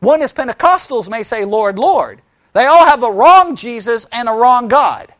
Oneness 0.00 0.32
Pentecostals 0.32 1.08
may 1.08 1.22
say, 1.22 1.44
Lord, 1.44 1.78
Lord. 1.78 2.22
They 2.52 2.66
all 2.66 2.86
have 2.86 3.02
a 3.02 3.10
wrong 3.10 3.56
Jesus 3.56 4.06
and 4.12 4.28
a 4.28 4.32
wrong 4.32 4.68
God. 4.68 5.12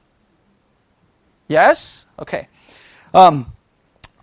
Yes? 1.49 2.06
Okay. 2.18 2.49
Um, 3.12 3.52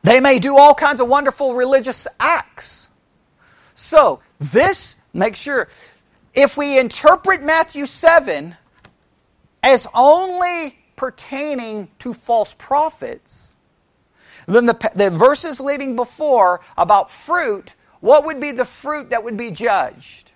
they 0.04 0.20
may 0.20 0.40
do 0.40 0.58
all 0.58 0.74
kinds 0.74 1.02
of 1.02 1.08
wonderful 1.10 1.56
religious 1.56 2.08
acts. 2.20 2.90
So, 3.76 4.22
this, 4.40 4.96
make 5.14 5.36
sure, 5.36 5.68
if 6.34 6.56
we 6.56 6.80
interpret 6.80 7.44
Matthew 7.44 7.86
7 7.86 8.56
as 9.62 9.88
only 9.94 10.78
pertaining 10.96 11.90
to 12.00 12.14
false 12.14 12.56
prophets, 12.58 13.57
then 14.48 14.66
the, 14.66 14.92
the 14.96 15.10
verses 15.10 15.60
leading 15.60 15.96
before 15.96 16.62
about 16.78 17.12
fruit, 17.12 17.76
what 18.00 18.26
would 18.26 18.40
be 18.40 18.52
the 18.52 18.66
fruit 18.66 19.10
that 19.10 19.24
would 19.24 19.36
be 19.38 19.52
judged? 19.52 20.32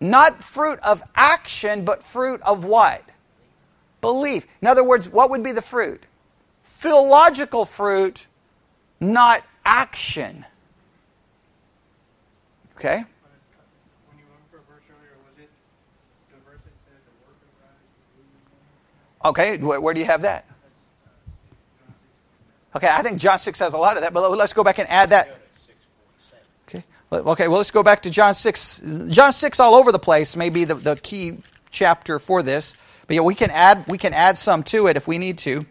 Not 0.00 0.42
fruit 0.42 0.78
of 0.80 1.02
action, 1.14 1.84
but 1.84 2.02
fruit 2.02 2.42
of 2.42 2.64
what? 2.64 3.02
Belief. 4.00 4.46
In 4.60 4.68
other 4.68 4.84
words, 4.84 5.08
what 5.08 5.30
would 5.30 5.42
be 5.42 5.52
the 5.52 5.62
fruit? 5.62 6.02
Theological 6.64 7.64
fruit, 7.64 8.26
not 9.00 9.44
action. 9.64 10.44
Okay? 12.76 13.04
Okay, 19.24 19.56
where 19.56 19.94
do 19.94 20.00
you 20.00 20.06
have 20.06 20.22
that? 20.22 20.44
Okay, 22.74 22.88
I 22.88 23.02
think 23.02 23.18
John 23.18 23.38
6 23.38 23.58
has 23.58 23.74
a 23.74 23.78
lot 23.78 23.96
of 23.96 24.02
that, 24.02 24.14
but 24.14 24.30
let's 24.30 24.52
go 24.52 24.64
back 24.64 24.78
and 24.78 24.88
add 24.88 25.10
that. 25.10 25.38
Okay, 26.68 26.82
okay 27.12 27.48
well, 27.48 27.58
let's 27.58 27.70
go 27.70 27.82
back 27.82 28.02
to 28.02 28.10
John 28.10 28.34
6. 28.34 28.82
John 29.08 29.32
6 29.32 29.60
all 29.60 29.74
over 29.74 29.92
the 29.92 29.98
place 29.98 30.36
may 30.36 30.48
be 30.48 30.64
the, 30.64 30.74
the 30.74 30.96
key 30.96 31.38
chapter 31.70 32.18
for 32.18 32.42
this. 32.42 32.74
But 33.06 33.16
yeah, 33.16 33.22
we 33.22 33.34
can 33.34 33.50
add 33.50 33.86
we 33.88 33.98
can 33.98 34.14
add 34.14 34.38
some 34.38 34.62
to 34.64 34.86
it 34.86 34.96
if 34.96 35.06
we 35.06 35.18
need 35.18 35.38
to. 35.38 35.62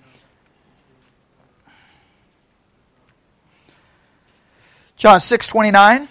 John 4.98 5.20
6 5.20 5.48
29. 5.48 6.08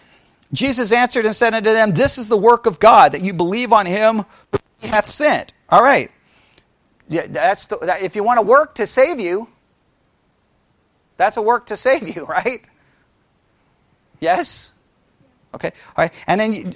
Jesus 0.52 0.90
answered 0.90 1.26
and 1.26 1.36
said 1.36 1.54
unto 1.54 1.72
them, 1.72 1.92
This 1.92 2.18
is 2.18 2.28
the 2.28 2.36
work 2.36 2.66
of 2.66 2.80
God, 2.80 3.12
that 3.12 3.20
you 3.20 3.32
believe 3.32 3.72
on 3.72 3.86
him 3.86 4.24
who 4.50 4.58
he 4.80 4.88
hath 4.88 5.08
sent. 5.08 5.52
All 5.68 5.82
right. 5.82 6.10
Yeah, 7.08 7.26
that's 7.28 7.68
the, 7.68 7.78
if 8.02 8.16
you 8.16 8.24
want 8.24 8.38
to 8.38 8.46
work 8.46 8.74
to 8.76 8.86
save 8.86 9.20
you, 9.20 9.48
that's 11.20 11.36
a 11.36 11.42
work 11.42 11.66
to 11.66 11.76
save 11.76 12.14
you, 12.16 12.24
right? 12.28 12.64
Yes? 14.20 14.72
Okay. 15.54 15.72
All 15.96 16.04
right. 16.04 16.12
And 16.26 16.40
then 16.40 16.52
you, 16.52 16.72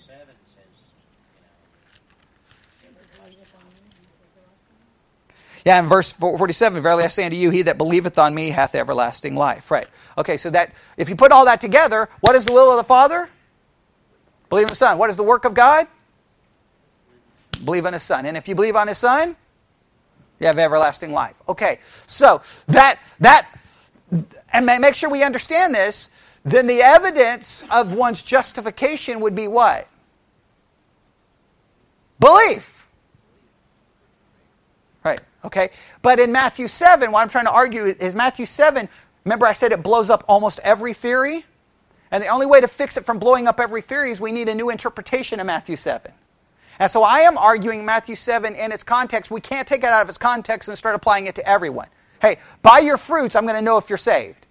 Yeah, 5.64 5.80
in 5.80 5.88
verse 5.88 6.12
47, 6.12 6.82
verily 6.82 7.04
I 7.04 7.08
say 7.08 7.24
unto 7.24 7.38
you, 7.38 7.48
he 7.48 7.62
that 7.62 7.78
believeth 7.78 8.18
on 8.18 8.34
me 8.34 8.50
hath 8.50 8.74
everlasting 8.74 9.34
life. 9.34 9.70
Right. 9.70 9.86
Okay, 10.18 10.36
so 10.36 10.50
that 10.50 10.74
if 10.98 11.08
you 11.08 11.16
put 11.16 11.32
all 11.32 11.46
that 11.46 11.60
together, 11.60 12.10
what 12.20 12.36
is 12.36 12.44
the 12.44 12.52
will 12.52 12.70
of 12.70 12.76
the 12.76 12.84
Father? 12.84 13.30
Believe 14.50 14.64
in 14.64 14.68
the 14.68 14.74
Son. 14.74 14.98
What 14.98 15.08
is 15.08 15.16
the 15.16 15.22
work 15.22 15.46
of 15.46 15.54
God? 15.54 15.86
Believe 17.64 17.86
on 17.86 17.94
His 17.94 18.02
Son. 18.02 18.26
And 18.26 18.36
if 18.36 18.46
you 18.46 18.54
believe 18.54 18.76
on 18.76 18.88
His 18.88 18.98
Son, 18.98 19.36
you 20.38 20.46
have 20.46 20.58
everlasting 20.58 21.12
life. 21.12 21.34
Okay, 21.48 21.78
so 22.06 22.42
that, 22.66 22.98
that, 23.20 23.48
and 24.52 24.66
make 24.66 24.94
sure 24.94 25.10
we 25.10 25.22
understand 25.22 25.74
this, 25.74 26.10
then 26.44 26.66
the 26.66 26.82
evidence 26.82 27.64
of 27.70 27.94
one's 27.94 28.22
justification 28.22 29.20
would 29.20 29.34
be 29.34 29.48
what? 29.48 29.88
Belief. 32.20 32.86
Right, 35.04 35.20
okay? 35.44 35.70
But 36.02 36.20
in 36.20 36.32
Matthew 36.32 36.68
7, 36.68 37.10
what 37.12 37.20
I'm 37.20 37.28
trying 37.28 37.46
to 37.46 37.50
argue 37.50 37.84
is 37.84 38.14
Matthew 38.14 38.46
7, 38.46 38.88
remember 39.24 39.46
I 39.46 39.52
said 39.52 39.72
it 39.72 39.82
blows 39.82 40.10
up 40.10 40.24
almost 40.28 40.60
every 40.62 40.94
theory? 40.94 41.44
And 42.10 42.22
the 42.22 42.28
only 42.28 42.46
way 42.46 42.60
to 42.60 42.68
fix 42.68 42.96
it 42.96 43.04
from 43.04 43.18
blowing 43.18 43.48
up 43.48 43.58
every 43.58 43.80
theory 43.80 44.10
is 44.10 44.20
we 44.20 44.32
need 44.32 44.48
a 44.48 44.54
new 44.54 44.70
interpretation 44.70 45.40
of 45.40 45.46
Matthew 45.46 45.76
7. 45.76 46.12
And 46.78 46.90
so 46.90 47.02
I 47.02 47.20
am 47.20 47.38
arguing 47.38 47.84
Matthew 47.84 48.14
7 48.14 48.54
in 48.54 48.72
its 48.72 48.82
context. 48.82 49.30
We 49.30 49.40
can't 49.40 49.66
take 49.66 49.82
it 49.82 49.90
out 49.90 50.02
of 50.02 50.08
its 50.08 50.18
context 50.18 50.68
and 50.68 50.78
start 50.78 50.94
applying 50.94 51.26
it 51.26 51.34
to 51.36 51.48
everyone. 51.48 51.88
Hey, 52.24 52.38
by 52.62 52.78
your 52.78 52.96
fruits, 52.96 53.36
I'm 53.36 53.44
going 53.44 53.54
to 53.54 53.60
know 53.60 53.76
if 53.76 53.90
you're 53.90 53.98
saved. 53.98 54.46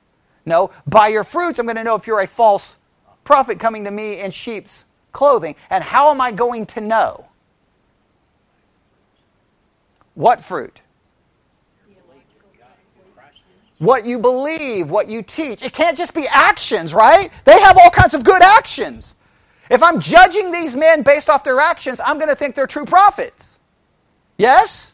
No, 0.46 0.70
by 0.86 1.08
your 1.08 1.24
fruits, 1.24 1.58
I'm 1.58 1.65
going 1.65 1.75
to 1.77 1.84
know 1.84 1.96
if 1.96 2.06
you're 2.06 2.20
a 2.20 2.27
false 2.27 2.77
prophet 3.24 3.58
coming 3.58 3.86
to 3.86 3.89
me 3.89 4.20
in 4.20 4.30
sheep's 4.30 4.86
clothing. 5.12 5.56
And 5.72 5.84
how 5.84 6.12
am 6.12 6.22
I 6.22 6.32
going 6.32 6.68
to 6.68 6.82
know? 6.82 7.25
What 10.13 10.39
fruit? 10.39 10.84
What 13.80 14.06
you 14.06 14.20
believe, 14.20 14.92
what 14.92 15.10
you 15.10 15.24
teach. 15.24 15.63
It 15.63 15.74
can't 15.74 15.98
just 15.98 16.13
be 16.13 16.27
actions, 16.30 16.94
right? 16.94 17.32
They 17.44 17.60
have 17.60 17.80
all 17.80 17.89
kinds 17.89 18.13
of 18.13 18.24
good 18.24 18.44
actions. 18.44 19.15
If 19.72 19.82
I'm 19.82 20.00
judging 20.00 20.51
these 20.51 20.75
men 20.75 21.01
based 21.01 21.27
off 21.27 21.44
their 21.44 21.60
actions, 21.60 22.00
I'm 22.06 22.20
going 22.20 22.30
to 22.30 22.36
think 22.36 22.53
they're 22.53 22.68
true 22.68 22.86
prophets. 22.86 23.60
Yes? 24.38 24.92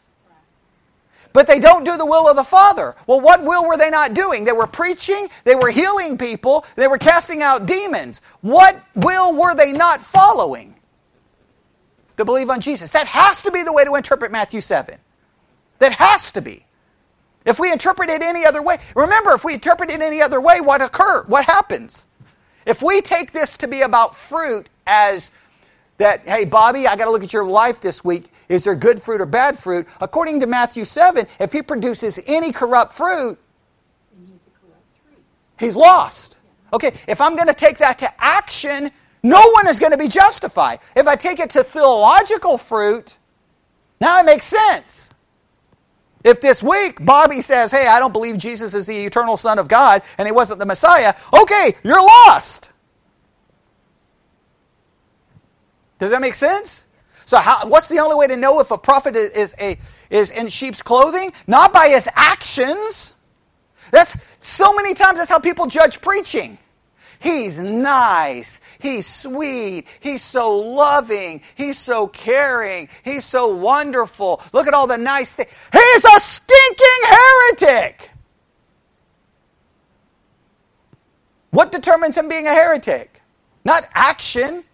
But 1.32 1.46
they 1.46 1.60
don't 1.60 1.84
do 1.84 1.96
the 1.96 2.06
will 2.06 2.28
of 2.28 2.36
the 2.36 2.44
Father. 2.44 2.96
Well, 3.06 3.20
what 3.20 3.44
will 3.44 3.66
were 3.66 3.76
they 3.76 3.90
not 3.90 4.14
doing? 4.14 4.44
They 4.44 4.52
were 4.52 4.66
preaching, 4.66 5.28
they 5.44 5.54
were 5.54 5.70
healing 5.70 6.18
people, 6.18 6.66
they 6.76 6.88
were 6.88 6.98
casting 6.98 7.42
out 7.42 7.66
demons. 7.66 8.20
What 8.40 8.82
will 8.96 9.36
were 9.36 9.54
they 9.54 9.72
not 9.72 10.02
following? 10.02 10.74
To 12.16 12.24
believe 12.24 12.50
on 12.50 12.60
Jesus. 12.60 12.92
That 12.92 13.06
has 13.06 13.42
to 13.42 13.50
be 13.50 13.62
the 13.62 13.72
way 13.72 13.84
to 13.84 13.94
interpret 13.94 14.32
Matthew 14.32 14.60
7. 14.60 14.98
That 15.78 15.92
has 15.92 16.32
to 16.32 16.42
be. 16.42 16.66
If 17.44 17.58
we 17.58 17.72
interpret 17.72 18.10
it 18.10 18.22
any 18.22 18.44
other 18.44 18.62
way, 18.62 18.78
remember, 18.94 19.32
if 19.32 19.44
we 19.44 19.54
interpret 19.54 19.90
it 19.90 20.02
any 20.02 20.20
other 20.20 20.40
way, 20.40 20.60
what 20.60 20.82
occurs? 20.82 21.26
What 21.28 21.46
happens? 21.46 22.06
If 22.66 22.82
we 22.82 23.00
take 23.00 23.32
this 23.32 23.56
to 23.58 23.68
be 23.68 23.82
about 23.82 24.14
fruit 24.14 24.68
as 24.86 25.30
that, 26.00 26.26
hey, 26.26 26.46
Bobby, 26.46 26.86
I 26.86 26.96
got 26.96 27.04
to 27.04 27.10
look 27.10 27.22
at 27.22 27.32
your 27.32 27.44
life 27.44 27.80
this 27.80 28.02
week. 28.02 28.32
Is 28.48 28.64
there 28.64 28.74
good 28.74 29.00
fruit 29.00 29.20
or 29.20 29.26
bad 29.26 29.58
fruit? 29.58 29.86
According 30.00 30.40
to 30.40 30.46
Matthew 30.46 30.84
7, 30.84 31.26
if 31.38 31.52
he 31.52 31.62
produces 31.62 32.18
any 32.26 32.52
corrupt 32.52 32.94
fruit, 32.94 33.38
he's 35.58 35.76
lost. 35.76 36.38
Okay, 36.72 36.94
if 37.06 37.20
I'm 37.20 37.36
going 37.36 37.48
to 37.48 37.54
take 37.54 37.78
that 37.78 37.98
to 37.98 38.12
action, 38.22 38.90
no 39.22 39.50
one 39.50 39.68
is 39.68 39.78
going 39.78 39.92
to 39.92 39.98
be 39.98 40.08
justified. 40.08 40.80
If 40.96 41.06
I 41.06 41.16
take 41.16 41.38
it 41.38 41.50
to 41.50 41.62
theological 41.62 42.56
fruit, 42.56 43.18
now 44.00 44.20
it 44.20 44.24
makes 44.24 44.46
sense. 44.46 45.10
If 46.24 46.40
this 46.40 46.62
week 46.62 47.04
Bobby 47.04 47.42
says, 47.42 47.70
hey, 47.70 47.86
I 47.86 47.98
don't 47.98 48.12
believe 48.12 48.38
Jesus 48.38 48.72
is 48.72 48.86
the 48.86 49.04
eternal 49.04 49.36
Son 49.36 49.58
of 49.58 49.68
God 49.68 50.02
and 50.16 50.26
he 50.26 50.32
wasn't 50.32 50.60
the 50.60 50.66
Messiah, 50.66 51.14
okay, 51.32 51.74
you're 51.82 52.02
lost. 52.02 52.69
Does 56.00 56.10
that 56.10 56.20
make 56.20 56.34
sense? 56.34 56.86
So, 57.26 57.38
how, 57.38 57.68
what's 57.68 57.88
the 57.88 58.00
only 58.00 58.16
way 58.16 58.26
to 58.26 58.36
know 58.36 58.58
if 58.58 58.72
a 58.72 58.78
prophet 58.78 59.14
is, 59.14 59.54
a, 59.60 59.78
is 60.10 60.32
in 60.32 60.48
sheep's 60.48 60.82
clothing? 60.82 61.32
Not 61.46 61.72
by 61.72 61.88
his 61.88 62.08
actions. 62.16 63.14
That's 63.92 64.16
so 64.40 64.72
many 64.72 64.94
times 64.94 65.18
that's 65.18 65.30
how 65.30 65.38
people 65.38 65.66
judge 65.66 66.00
preaching. 66.00 66.58
He's 67.20 67.58
nice. 67.58 68.62
He's 68.78 69.06
sweet. 69.06 69.86
He's 70.00 70.22
so 70.22 70.56
loving. 70.56 71.42
He's 71.54 71.78
so 71.78 72.06
caring. 72.06 72.88
He's 73.04 73.26
so 73.26 73.48
wonderful. 73.48 74.42
Look 74.54 74.66
at 74.66 74.72
all 74.72 74.86
the 74.86 74.96
nice 74.96 75.34
things. 75.34 75.50
He's 75.70 76.04
a 76.04 76.18
stinking 76.18 77.02
heretic. 77.04 78.10
What 81.50 81.72
determines 81.72 82.16
him 82.16 82.28
being 82.28 82.46
a 82.46 82.54
heretic? 82.54 83.20
Not 83.64 83.86
action. 83.92 84.64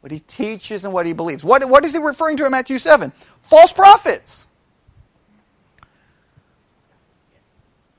What 0.00 0.12
he 0.12 0.20
teaches 0.20 0.84
and 0.84 0.92
what 0.92 1.06
he 1.06 1.12
believes. 1.12 1.44
What, 1.44 1.68
what 1.68 1.84
is 1.84 1.92
he 1.92 1.98
referring 1.98 2.36
to 2.38 2.46
in 2.46 2.52
Matthew 2.52 2.78
7? 2.78 3.12
False 3.42 3.72
prophets. 3.72 4.46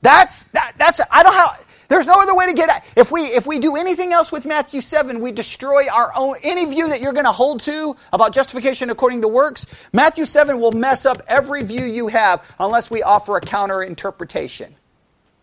That's 0.02 0.48
that, 0.48 0.74
that's 0.78 1.00
I 1.12 1.22
don't 1.22 1.32
how 1.32 1.54
there's 1.88 2.06
no 2.08 2.20
other 2.20 2.34
way 2.34 2.46
to 2.46 2.52
get 2.52 2.68
at. 2.68 2.84
If 2.96 3.12
we 3.12 3.26
if 3.26 3.46
we 3.46 3.60
do 3.60 3.76
anything 3.76 4.12
else 4.12 4.32
with 4.32 4.44
Matthew 4.44 4.80
7, 4.80 5.20
we 5.20 5.30
destroy 5.30 5.88
our 5.88 6.10
own 6.16 6.36
any 6.42 6.64
view 6.64 6.88
that 6.88 7.00
you're 7.00 7.12
going 7.12 7.24
to 7.24 7.32
hold 7.32 7.60
to 7.60 7.96
about 8.12 8.32
justification 8.32 8.90
according 8.90 9.20
to 9.22 9.28
works. 9.28 9.66
Matthew 9.92 10.24
7 10.24 10.58
will 10.58 10.72
mess 10.72 11.06
up 11.06 11.22
every 11.28 11.62
view 11.62 11.84
you 11.84 12.08
have 12.08 12.42
unless 12.58 12.90
we 12.90 13.02
offer 13.02 13.36
a 13.36 13.40
counter 13.40 13.82
interpretation. 13.82 14.74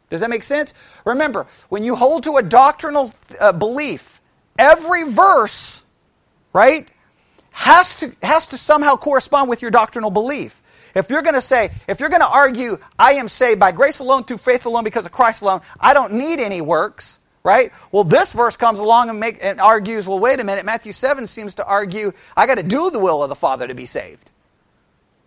Does 0.09 0.21
that 0.21 0.29
make 0.29 0.43
sense? 0.43 0.73
Remember, 1.05 1.47
when 1.69 1.83
you 1.83 1.95
hold 1.95 2.23
to 2.23 2.37
a 2.37 2.43
doctrinal 2.43 3.11
uh, 3.39 3.51
belief, 3.51 4.19
every 4.57 5.03
verse, 5.03 5.83
right, 6.53 6.91
has 7.51 7.95
to 7.97 8.15
has 8.21 8.47
to 8.47 8.57
somehow 8.57 8.95
correspond 8.95 9.49
with 9.49 9.61
your 9.61 9.71
doctrinal 9.71 10.11
belief. 10.11 10.61
If 10.95 11.09
you're 11.09 11.21
going 11.21 11.35
to 11.35 11.41
say, 11.41 11.71
if 11.87 11.99
you're 11.99 12.09
going 12.09 12.21
to 12.21 12.29
argue, 12.29 12.79
I 12.97 13.13
am 13.13 13.27
saved 13.27 13.59
by 13.59 13.71
grace 13.71 13.99
alone, 13.99 14.23
through 14.23 14.37
faith 14.37 14.65
alone, 14.65 14.83
because 14.83 15.05
of 15.05 15.11
Christ 15.11 15.41
alone, 15.41 15.61
I 15.79 15.93
don't 15.93 16.13
need 16.13 16.39
any 16.39 16.61
works, 16.61 17.19
right? 17.43 17.71
Well, 17.91 18.03
this 18.03 18.33
verse 18.33 18.57
comes 18.57 18.79
along 18.79 19.09
and, 19.09 19.19
make, 19.19 19.37
and 19.41 19.61
argues, 19.61 20.07
well, 20.07 20.19
wait 20.19 20.39
a 20.39 20.43
minute, 20.43 20.65
Matthew 20.65 20.91
7 20.91 21.27
seems 21.27 21.55
to 21.55 21.65
argue, 21.65 22.11
I 22.35 22.47
got 22.47 22.55
to 22.55 22.63
do 22.63 22.89
the 22.89 22.99
will 22.99 23.23
of 23.23 23.29
the 23.29 23.35
Father 23.35 23.67
to 23.67 23.75
be 23.75 23.85
saved. 23.85 24.31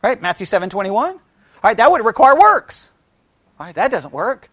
Right? 0.03 0.21
Matthew 0.21 0.47
7 0.47 0.69
21. 0.69 1.15
All 1.15 1.21
right, 1.63 1.77
that 1.77 1.91
would 1.91 2.05
require 2.05 2.37
works. 2.37 2.91
All 3.61 3.67
right, 3.67 3.75
that 3.77 3.93
doesn't 3.93 4.13
work. 4.13 4.51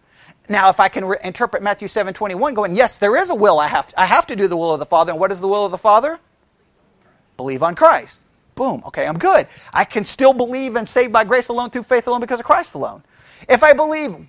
Now, 0.48 0.70
if 0.70 0.78
I 0.78 0.88
can 0.88 1.04
re- 1.04 1.18
interpret 1.24 1.62
Matthew 1.62 1.88
7 1.88 2.14
21, 2.14 2.54
going, 2.54 2.76
yes, 2.76 2.98
there 2.98 3.16
is 3.16 3.30
a 3.30 3.34
will, 3.34 3.58
I 3.58 3.66
have, 3.66 3.88
to, 3.88 4.00
I 4.00 4.06
have 4.06 4.28
to 4.28 4.36
do 4.36 4.46
the 4.46 4.56
will 4.56 4.72
of 4.72 4.80
the 4.80 4.86
Father. 4.86 5.10
And 5.10 5.20
what 5.20 5.32
is 5.32 5.40
the 5.40 5.48
will 5.48 5.64
of 5.64 5.72
the 5.72 5.78
Father? 5.78 6.20
Believe 7.40 7.62
on 7.62 7.74
Christ. 7.74 8.20
Boom. 8.54 8.82
Okay, 8.84 9.06
I'm 9.06 9.18
good. 9.18 9.46
I 9.72 9.86
can 9.86 10.04
still 10.04 10.34
believe 10.34 10.76
and 10.76 10.86
saved 10.86 11.10
by 11.10 11.24
grace 11.24 11.48
alone, 11.48 11.70
through 11.70 11.84
faith 11.84 12.06
alone, 12.06 12.20
because 12.20 12.38
of 12.38 12.44
Christ 12.44 12.74
alone. 12.74 13.02
If 13.48 13.62
I 13.62 13.72
believe 13.72 14.28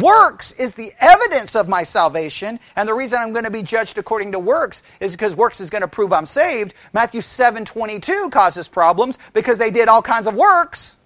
Works 0.00 0.50
is 0.52 0.74
the 0.74 0.92
evidence 0.98 1.54
of 1.54 1.68
my 1.68 1.84
salvation, 1.84 2.58
and 2.74 2.88
the 2.88 2.94
reason 2.94 3.20
I'm 3.20 3.32
going 3.32 3.44
to 3.44 3.50
be 3.50 3.62
judged 3.62 3.96
according 3.96 4.32
to 4.32 4.40
works 4.40 4.82
is 4.98 5.12
because 5.12 5.36
works 5.36 5.60
is 5.60 5.70
going 5.70 5.82
to 5.82 5.88
prove 5.88 6.12
I'm 6.12 6.26
saved. 6.26 6.74
Matthew 6.92 7.20
7:22 7.20 8.32
causes 8.32 8.68
problems 8.68 9.18
because 9.34 9.58
they 9.58 9.70
did 9.70 9.86
all 9.88 10.02
kinds 10.02 10.26
of 10.26 10.34
works 10.34 10.96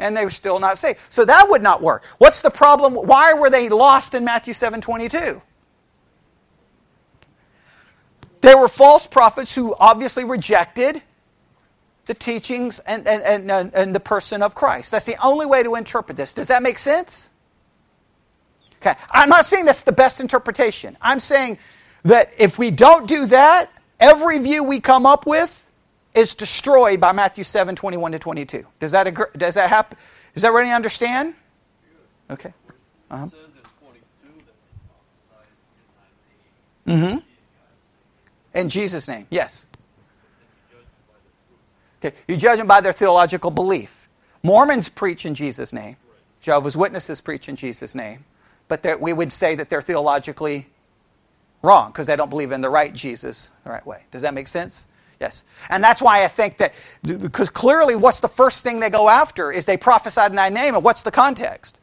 and 0.00 0.16
they 0.16 0.24
were 0.24 0.30
still 0.30 0.58
not 0.58 0.78
saved. 0.78 0.98
So 1.10 1.26
that 1.26 1.46
would 1.48 1.62
not 1.62 1.80
work. 1.80 2.04
What's 2.18 2.40
the 2.40 2.50
problem? 2.50 2.94
Why 2.94 3.34
were 3.34 3.50
they 3.50 3.68
lost 3.68 4.14
in 4.14 4.24
Matthew 4.24 4.54
7:22? 4.54 5.42
There 8.40 8.56
were 8.58 8.68
false 8.68 9.06
prophets 9.06 9.54
who 9.54 9.74
obviously 9.78 10.24
rejected 10.24 11.02
the 12.06 12.14
teachings 12.14 12.80
and, 12.80 13.06
and, 13.06 13.50
and, 13.50 13.74
and 13.74 13.94
the 13.94 14.00
person 14.00 14.42
of 14.42 14.54
Christ. 14.54 14.90
That's 14.90 15.06
the 15.06 15.16
only 15.22 15.46
way 15.46 15.62
to 15.62 15.74
interpret 15.74 16.16
this. 16.16 16.34
Does 16.34 16.48
that 16.48 16.62
make 16.62 16.78
sense? 16.78 17.30
Okay. 18.82 18.94
I'm 19.10 19.28
not 19.28 19.44
saying 19.44 19.66
that's 19.66 19.84
the 19.84 19.92
best 19.92 20.20
interpretation. 20.20 20.96
I'm 21.00 21.20
saying 21.20 21.58
that 22.04 22.32
if 22.38 22.58
we 22.58 22.70
don't 22.70 23.06
do 23.06 23.26
that, 23.26 23.70
every 23.98 24.38
view 24.38 24.64
we 24.64 24.80
come 24.80 25.04
up 25.04 25.26
with 25.26 25.70
is 26.14 26.34
destroyed 26.34 27.00
by 27.00 27.12
Matthew 27.12 27.44
7, 27.44 27.76
21 27.76 28.12
to 28.12 28.18
22. 28.18 28.66
Does 28.80 28.92
that, 28.92 29.06
agree, 29.06 29.26
does 29.36 29.54
that 29.54 29.68
happen? 29.68 29.98
Does 30.34 30.44
everybody 30.44 30.70
understand? 30.70 31.34
Okay. 32.30 32.52
Uh-huh. 33.10 33.28
Mm-hmm. 36.86 37.18
In 38.54 38.68
Jesus' 38.68 39.08
name, 39.08 39.26
yes. 39.30 39.66
Okay, 42.02 42.16
you 42.26 42.36
judge 42.36 42.58
them 42.58 42.66
by 42.66 42.80
their 42.80 42.92
theological 42.92 43.50
belief. 43.50 44.08
Mormons 44.42 44.88
preach 44.88 45.26
in 45.26 45.34
Jesus' 45.34 45.72
name. 45.72 45.96
Jehovah's 46.40 46.76
Witnesses 46.76 47.20
preach 47.20 47.48
in 47.48 47.56
Jesus' 47.56 47.94
name. 47.94 48.24
But 48.68 49.00
we 49.00 49.12
would 49.12 49.32
say 49.32 49.54
that 49.56 49.68
they're 49.68 49.82
theologically 49.82 50.68
wrong 51.62 51.90
because 51.90 52.06
they 52.06 52.16
don't 52.16 52.30
believe 52.30 52.52
in 52.52 52.60
the 52.60 52.70
right 52.70 52.94
Jesus 52.94 53.50
the 53.64 53.70
right 53.70 53.84
way. 53.84 54.04
Does 54.10 54.22
that 54.22 54.32
make 54.32 54.48
sense? 54.48 54.88
Yes. 55.20 55.44
And 55.68 55.84
that's 55.84 56.00
why 56.00 56.24
I 56.24 56.28
think 56.28 56.56
that, 56.58 56.72
because 57.02 57.50
clearly 57.50 57.94
what's 57.94 58.20
the 58.20 58.28
first 58.28 58.62
thing 58.62 58.80
they 58.80 58.88
go 58.88 59.10
after 59.10 59.52
is 59.52 59.66
they 59.66 59.76
prophesied 59.76 60.30
in 60.30 60.36
thy 60.36 60.48
name. 60.48 60.74
And 60.74 60.82
what's 60.82 61.02
the 61.02 61.10
context? 61.10 61.76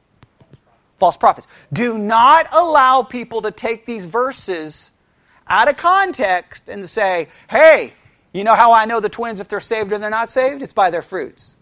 False 0.97 1.15
prophets. 1.15 1.45
Do 1.71 1.99
not 1.99 2.47
allow 2.55 3.03
people 3.03 3.43
to 3.43 3.51
take 3.51 3.85
these 3.85 4.07
verses 4.07 4.91
out 5.49 5.69
of 5.69 5.77
context 5.77 6.69
and 6.69 6.87
say, 6.89 7.29
hey, 7.49 7.93
you 8.33 8.43
know 8.43 8.55
how 8.55 8.73
I 8.73 8.85
know 8.85 8.99
the 8.99 9.09
twins 9.09 9.39
if 9.39 9.47
they're 9.47 9.59
saved 9.59 9.91
or 9.91 9.97
they're 9.97 10.09
not 10.09 10.29
saved? 10.29 10.61
It's 10.61 10.73
by 10.73 10.89
their 10.89 11.01
fruits. 11.01 11.55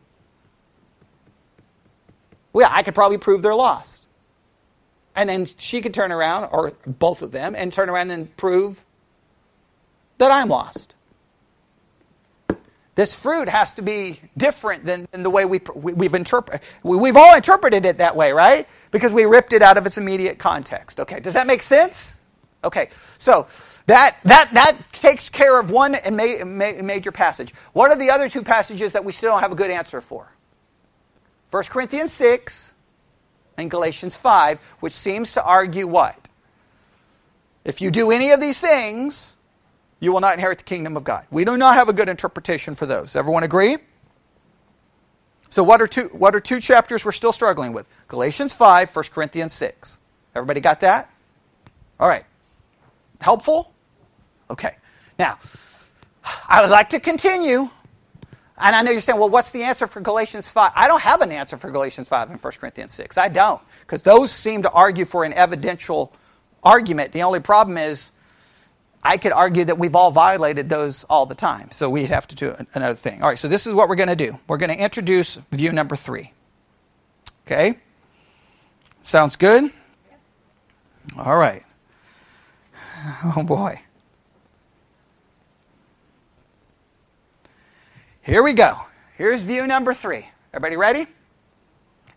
Well, 2.53 2.69
I 2.71 2.83
could 2.83 2.95
probably 2.95 3.17
prove 3.17 3.41
they're 3.41 3.55
lost. 3.55 4.05
And 5.15 5.29
then 5.29 5.47
she 5.57 5.81
could 5.81 5.93
turn 5.93 6.11
around, 6.11 6.49
or 6.51 6.73
both 6.85 7.21
of 7.21 7.31
them, 7.31 7.55
and 7.55 7.71
turn 7.71 7.89
around 7.89 8.11
and 8.11 8.35
prove 8.35 8.83
that 10.17 10.31
I'm 10.31 10.49
lost. 10.49 10.93
This 12.95 13.13
fruit 13.13 13.49
has 13.49 13.73
to 13.73 13.81
be 13.81 14.21
different 14.37 14.85
than, 14.85 15.07
than 15.11 15.21
the 15.21 15.29
way 15.29 15.43
we, 15.43 15.59
we, 15.75 16.05
have 16.05 16.15
interpreted. 16.15 16.61
We've 16.81 17.17
all 17.17 17.35
interpreted 17.35 17.85
it 17.85 17.97
that 17.97 18.15
way, 18.15 18.31
right? 18.31 18.67
Because 18.91 19.11
we 19.11 19.25
ripped 19.25 19.51
it 19.51 19.61
out 19.61 19.77
of 19.77 19.85
its 19.85 19.97
immediate 19.97 20.37
context. 20.37 21.01
Okay, 21.01 21.19
does 21.19 21.33
that 21.33 21.45
make 21.45 21.61
sense? 21.61 22.17
Okay, 22.63 22.89
so 23.17 23.47
that, 23.87 24.17
that, 24.23 24.53
that 24.53 24.77
takes 24.93 25.29
care 25.29 25.59
of 25.59 25.69
one 25.69 25.95
ma- 26.11 26.43
ma- 26.45 26.81
major 26.81 27.11
passage. 27.11 27.53
What 27.73 27.91
are 27.91 27.97
the 27.97 28.09
other 28.09 28.29
two 28.29 28.41
passages 28.41 28.93
that 28.93 29.05
we 29.05 29.11
still 29.11 29.31
don't 29.31 29.41
have 29.41 29.51
a 29.51 29.55
good 29.55 29.69
answer 29.71 30.01
for? 30.01 30.31
1 31.51 31.63
Corinthians 31.65 32.11
6 32.13 32.73
and 33.57 33.69
Galatians 33.69 34.15
5, 34.15 34.59
which 34.79 34.93
seems 34.93 35.33
to 35.33 35.43
argue 35.43 35.87
what? 35.87 36.29
If 37.63 37.81
you 37.81 37.91
do 37.91 38.11
any 38.11 38.31
of 38.31 38.41
these 38.41 38.59
things, 38.59 39.37
you 39.99 40.11
will 40.11 40.19
not 40.19 40.33
inherit 40.33 40.59
the 40.59 40.63
kingdom 40.63 40.97
of 40.97 41.03
God. 41.03 41.25
We 41.31 41.45
do 41.45 41.57
not 41.57 41.75
have 41.75 41.89
a 41.89 41.93
good 41.93 42.09
interpretation 42.09 42.75
for 42.75 42.85
those. 42.85 43.15
Everyone 43.15 43.43
agree? 43.43 43.77
So 45.49 45.63
what 45.63 45.81
are 45.81 45.87
two 45.87 46.09
what 46.09 46.35
are 46.35 46.39
two 46.39 46.59
chapters 46.59 47.05
we're 47.05 47.11
still 47.13 47.31
struggling 47.31 47.71
with? 47.71 47.87
Galatians 48.07 48.51
5, 48.51 48.93
1 48.93 49.05
Corinthians 49.13 49.53
6. 49.53 49.99
Everybody 50.35 50.59
got 50.59 50.81
that? 50.81 51.09
All 51.99 52.09
right. 52.09 52.25
Helpful? 53.21 53.71
Okay. 54.49 54.75
Now, 55.17 55.39
I 56.47 56.61
would 56.61 56.69
like 56.69 56.89
to 56.89 56.99
continue. 56.99 57.69
And 58.57 58.75
I 58.75 58.81
know 58.81 58.91
you're 58.91 59.01
saying, 59.01 59.19
well, 59.19 59.29
what's 59.29 59.51
the 59.51 59.63
answer 59.63 59.85
for 59.85 59.99
Galatians 59.99 60.49
5? 60.49 60.71
I 60.75 60.87
don't 60.87 61.01
have 61.01 61.21
an 61.21 61.31
answer 61.31 61.57
for 61.57 61.69
Galatians 61.69 62.07
5 62.07 62.31
and 62.31 62.41
1 62.41 62.53
Corinthians 62.53 62.93
6. 62.93 63.17
I 63.17 63.27
don't. 63.27 63.61
Because 63.81 64.01
those 64.01 64.31
seem 64.31 64.61
to 64.63 64.71
argue 64.71 65.05
for 65.05 65.23
an 65.23 65.33
evidential 65.33 66.13
argument. 66.63 67.11
The 67.11 67.23
only 67.23 67.41
problem 67.41 67.77
is, 67.77 68.11
I 69.03 69.17
could 69.17 69.33
argue 69.33 69.65
that 69.65 69.77
we've 69.77 69.95
all 69.95 70.09
violated 70.09 70.67
those 70.67 71.03
all 71.03 71.27
the 71.27 71.35
time. 71.35 71.69
So 71.71 71.89
we'd 71.89 72.09
have 72.09 72.27
to 72.29 72.35
do 72.35 72.55
another 72.73 72.95
thing. 72.95 73.21
All 73.21 73.29
right, 73.29 73.37
so 73.37 73.47
this 73.47 73.67
is 73.67 73.73
what 73.73 73.87
we're 73.87 73.95
going 73.95 74.09
to 74.09 74.15
do. 74.15 74.39
We're 74.47 74.57
going 74.57 74.75
to 74.75 74.83
introduce 74.83 75.35
view 75.51 75.71
number 75.71 75.95
three. 75.95 76.33
Okay? 77.45 77.77
Sounds 79.03 79.35
good? 79.35 79.71
All 81.15 81.37
right. 81.37 81.63
Oh 83.23 83.43
boy. 83.43 83.79
Here 88.25 88.41
we 88.41 88.53
go. 88.53 88.75
Here's 89.19 89.43
view 89.43 89.67
number 89.67 89.93
three. 89.93 90.27
Everybody 90.51 90.77
ready? 90.77 91.05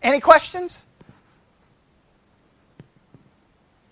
Any 0.02 0.20
questions? 0.20 0.86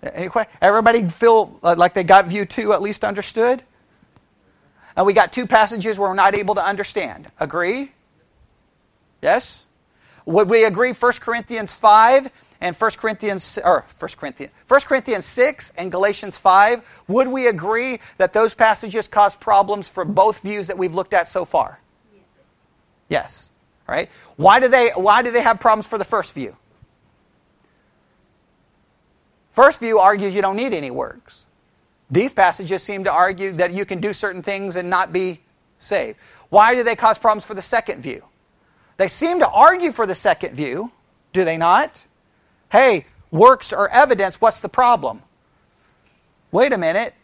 Any 0.02 0.30
que- 0.30 0.46
Everybody 0.62 1.06
feel 1.10 1.58
uh, 1.62 1.74
like 1.76 1.92
they 1.92 2.04
got 2.04 2.26
view 2.26 2.46
two 2.46 2.72
at 2.72 2.80
least 2.80 3.04
understood? 3.04 3.62
And 4.96 5.04
we 5.04 5.12
got 5.12 5.30
two 5.30 5.46
passages 5.46 5.98
where 5.98 6.08
we're 6.08 6.14
not 6.14 6.34
able 6.34 6.54
to 6.54 6.64
understand. 6.64 7.30
Agree? 7.38 7.92
Yes? 9.20 9.66
Would 10.24 10.48
we 10.48 10.64
agree 10.64 10.94
1 10.94 11.12
Corinthians 11.20 11.74
5 11.74 12.32
and 12.62 12.74
1 12.74 12.90
Corinthians 12.92 13.58
or 13.62 13.84
1 13.98 14.10
Corinthians 14.16 14.52
1 14.68 14.80
Corinthians 14.86 15.26
6 15.26 15.72
and 15.76 15.92
Galatians 15.92 16.38
5? 16.38 16.82
Would 17.08 17.28
we 17.28 17.48
agree 17.48 18.00
that 18.16 18.32
those 18.32 18.54
passages 18.54 19.06
cause 19.06 19.36
problems 19.36 19.90
for 19.90 20.06
both 20.06 20.40
views 20.40 20.66
that 20.68 20.78
we've 20.78 20.94
looked 20.94 21.12
at 21.12 21.28
so 21.28 21.44
far? 21.44 21.78
Yes. 23.08 23.52
Right? 23.86 24.10
Why 24.36 24.60
do 24.60 24.68
they 24.68 24.90
why 24.94 25.22
do 25.22 25.30
they 25.30 25.42
have 25.42 25.60
problems 25.60 25.86
for 25.86 25.96
the 25.96 26.04
first 26.04 26.34
view? 26.34 26.56
First 29.52 29.80
view 29.80 29.98
argues 29.98 30.34
you 30.34 30.42
don't 30.42 30.56
need 30.56 30.74
any 30.74 30.90
works. 30.90 31.46
These 32.10 32.32
passages 32.32 32.82
seem 32.82 33.04
to 33.04 33.12
argue 33.12 33.52
that 33.52 33.72
you 33.72 33.84
can 33.84 34.00
do 34.00 34.12
certain 34.12 34.42
things 34.42 34.76
and 34.76 34.90
not 34.90 35.12
be 35.12 35.40
saved. 35.78 36.18
Why 36.50 36.74
do 36.74 36.82
they 36.82 36.94
cause 36.94 37.18
problems 37.18 37.44
for 37.44 37.54
the 37.54 37.62
second 37.62 38.00
view? 38.00 38.22
They 38.96 39.08
seem 39.08 39.40
to 39.40 39.48
argue 39.48 39.92
for 39.92 40.06
the 40.06 40.14
second 40.14 40.54
view, 40.54 40.92
do 41.32 41.44
they 41.44 41.56
not? 41.56 42.04
Hey, 42.70 43.06
works 43.30 43.72
are 43.72 43.88
evidence, 43.88 44.40
what's 44.40 44.60
the 44.60 44.68
problem? 44.68 45.22
Wait 46.52 46.72
a 46.72 46.78
minute. 46.78 47.14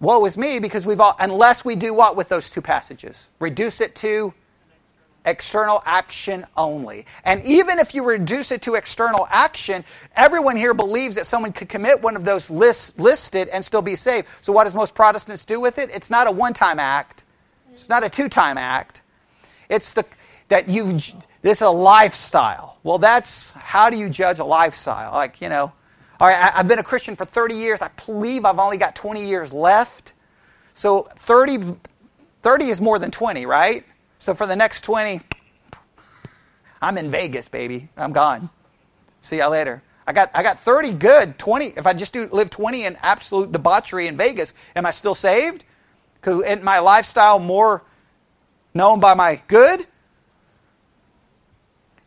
Woe 0.00 0.24
is 0.24 0.36
me 0.36 0.58
because 0.58 0.86
we've 0.86 1.00
all, 1.00 1.16
unless 1.18 1.64
we 1.64 1.76
do 1.76 1.92
what 1.92 2.16
with 2.16 2.28
those 2.28 2.50
two 2.50 2.62
passages? 2.62 3.28
Reduce 3.40 3.80
it 3.80 3.94
to 3.96 4.32
external 5.24 5.82
action 5.84 6.46
only. 6.56 7.04
And 7.24 7.42
even 7.44 7.78
if 7.78 7.94
you 7.94 8.04
reduce 8.04 8.52
it 8.52 8.62
to 8.62 8.76
external 8.76 9.26
action, 9.30 9.84
everyone 10.16 10.56
here 10.56 10.72
believes 10.72 11.16
that 11.16 11.26
someone 11.26 11.52
could 11.52 11.68
commit 11.68 12.00
one 12.00 12.16
of 12.16 12.24
those 12.24 12.50
lists, 12.50 12.94
listed 12.98 13.48
and 13.48 13.64
still 13.64 13.82
be 13.82 13.96
saved. 13.96 14.28
So 14.40 14.52
what 14.52 14.64
does 14.64 14.74
most 14.74 14.94
Protestants 14.94 15.44
do 15.44 15.60
with 15.60 15.78
it? 15.78 15.90
It's 15.92 16.10
not 16.10 16.26
a 16.28 16.30
one-time 16.30 16.78
act. 16.78 17.24
It's 17.72 17.88
not 17.88 18.04
a 18.04 18.08
two-time 18.08 18.56
act. 18.56 19.02
It's 19.68 19.92
the 19.92 20.04
that 20.48 20.68
you 20.68 20.92
this 21.42 21.58
is 21.58 21.62
a 21.62 21.68
lifestyle. 21.68 22.78
Well, 22.82 22.98
that's 22.98 23.52
how 23.52 23.90
do 23.90 23.98
you 23.98 24.08
judge 24.08 24.38
a 24.38 24.44
lifestyle? 24.44 25.12
Like, 25.12 25.40
you 25.42 25.48
know, 25.50 25.72
all 26.20 26.28
right, 26.28 26.36
I, 26.36 26.58
I've 26.60 26.68
been 26.68 26.78
a 26.78 26.84
Christian 26.84 27.14
for 27.14 27.24
30 27.24 27.54
years. 27.54 27.80
I 27.80 27.90
believe 28.06 28.44
I've 28.44 28.58
only 28.58 28.76
got 28.76 28.94
20 28.94 29.24
years 29.26 29.52
left. 29.52 30.14
So 30.74 31.08
30, 31.16 31.76
30 32.42 32.64
is 32.66 32.80
more 32.80 32.98
than 32.98 33.10
20, 33.10 33.46
right? 33.46 33.84
So 34.18 34.34
for 34.34 34.46
the 34.46 34.56
next 34.56 34.82
20, 34.82 35.20
I'm 36.82 36.98
in 36.98 37.10
Vegas, 37.10 37.48
baby. 37.48 37.88
I'm 37.96 38.12
gone. 38.12 38.50
See 39.20 39.38
y'all 39.38 39.50
later. 39.50 39.82
I 40.06 40.12
got, 40.12 40.30
I 40.34 40.42
got 40.42 40.58
30 40.58 40.92
good, 40.92 41.38
20. 41.38 41.66
If 41.76 41.86
I 41.86 41.92
just 41.92 42.12
do 42.12 42.28
live 42.32 42.50
20 42.50 42.84
in 42.84 42.96
absolute 43.02 43.52
debauchery 43.52 44.06
in 44.06 44.16
Vegas, 44.16 44.54
am 44.74 44.86
I 44.86 44.90
still 44.90 45.14
saved? 45.14 45.64
Because 46.14 46.42
my 46.62 46.78
lifestyle 46.78 47.38
more 47.38 47.82
known 48.74 49.00
by 49.00 49.14
my 49.14 49.40
good? 49.48 49.86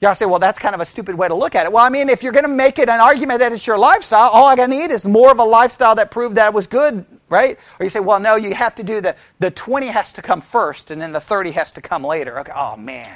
Y'all 0.02 0.16
say, 0.16 0.26
well, 0.26 0.40
that's 0.40 0.58
kind 0.58 0.74
of 0.74 0.82
a 0.82 0.86
stupid 0.86 1.14
way 1.14 1.28
to 1.28 1.36
look 1.36 1.54
at 1.54 1.68
it. 1.68 1.72
Well, 1.72 1.86
I 1.86 1.90
mean, 1.90 2.10
if 2.10 2.24
you're 2.24 2.32
going 2.32 2.46
to 2.46 2.50
make 2.52 2.80
it 2.80 2.90
an 2.90 3.00
argument 3.00 3.40
that 3.40 3.54
it's 3.54 3.68
your 3.68 3.78
lifestyle, 3.78 4.32
all 4.32 4.48
I 4.48 4.56
got 4.56 4.66
to 4.66 4.72
need 4.72 4.90
is 4.90 5.08
more 5.08 5.32
of 5.32 5.38
a 5.38 5.44
lifestyle 5.44 5.94
that 5.94 6.10
proved 6.10 6.38
that 6.38 6.48
it 6.48 6.54
was 6.56 6.66
good, 6.66 7.06
right? 7.30 7.60
Or 7.80 7.84
you 7.84 7.90
say, 7.92 8.00
well, 8.00 8.20
no, 8.20 8.36
you 8.36 8.56
have 8.56 8.74
to 8.76 8.84
do 8.84 9.00
the, 9.00 9.16
the 9.38 9.52
20 9.52 9.86
has 9.88 10.12
to 10.14 10.24
come 10.24 10.42
first 10.42 10.90
and 10.90 11.00
then 11.00 11.12
the 11.12 11.20
30 11.20 11.52
has 11.52 11.72
to 11.74 11.82
come 11.82 12.04
later. 12.04 12.40
Okay, 12.40 12.52
oh, 12.56 12.76
man, 12.78 13.16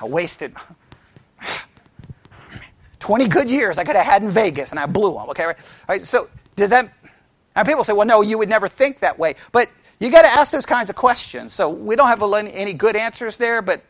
I 0.00 0.04
wasted 0.04 0.54
20 3.00 3.26
good 3.26 3.50
years 3.50 3.76
I 3.76 3.82
could 3.82 3.96
have 3.96 4.06
had 4.06 4.22
in 4.22 4.30
Vegas 4.30 4.70
and 4.70 4.78
I 4.78 4.86
blew 4.86 5.14
them, 5.14 5.28
okay? 5.30 5.46
Right? 5.46 5.74
right 5.88 6.06
so 6.06 6.28
does 6.54 6.70
that, 6.70 6.92
and 7.56 7.66
people 7.66 7.82
say, 7.82 7.92
well, 7.92 8.06
no, 8.06 8.22
you 8.22 8.38
would 8.38 8.48
never 8.48 8.68
think 8.68 9.00
that 9.00 9.18
way. 9.18 9.34
But 9.50 9.68
you 9.98 10.10
got 10.12 10.22
to 10.22 10.28
ask 10.28 10.52
those 10.52 10.66
kinds 10.66 10.90
of 10.90 10.96
questions. 10.96 11.52
So 11.52 11.68
we 11.68 11.96
don't 11.96 12.06
have 12.06 12.22
any 12.22 12.72
good 12.72 12.94
answers 12.94 13.36
there, 13.36 13.60
but 13.62 13.82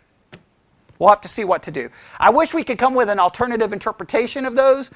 We'll 0.98 1.08
have 1.08 1.20
to 1.22 1.28
see 1.28 1.44
what 1.44 1.62
to 1.64 1.70
do. 1.70 1.90
I 2.18 2.30
wish 2.30 2.54
we 2.54 2.64
could 2.64 2.78
come 2.78 2.94
with 2.94 3.08
an 3.08 3.18
alternative 3.18 3.72
interpretation 3.72 4.44
of 4.44 4.56
those. 4.56 4.90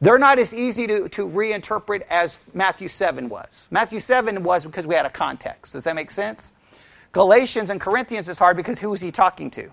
They're 0.00 0.18
not 0.18 0.38
as 0.38 0.52
easy 0.52 0.86
to, 0.88 1.08
to 1.10 1.28
reinterpret 1.28 2.02
as 2.10 2.40
Matthew 2.54 2.88
7 2.88 3.28
was. 3.28 3.68
Matthew 3.70 4.00
7 4.00 4.42
was 4.42 4.64
because 4.64 4.86
we 4.86 4.94
had 4.94 5.06
a 5.06 5.10
context. 5.10 5.74
Does 5.74 5.84
that 5.84 5.94
make 5.94 6.10
sense? 6.10 6.54
Galatians 7.12 7.70
and 7.70 7.80
Corinthians 7.80 8.28
is 8.28 8.38
hard 8.38 8.56
because 8.56 8.80
who 8.80 8.90
was 8.90 9.00
he 9.00 9.12
talking 9.12 9.50
to? 9.52 9.70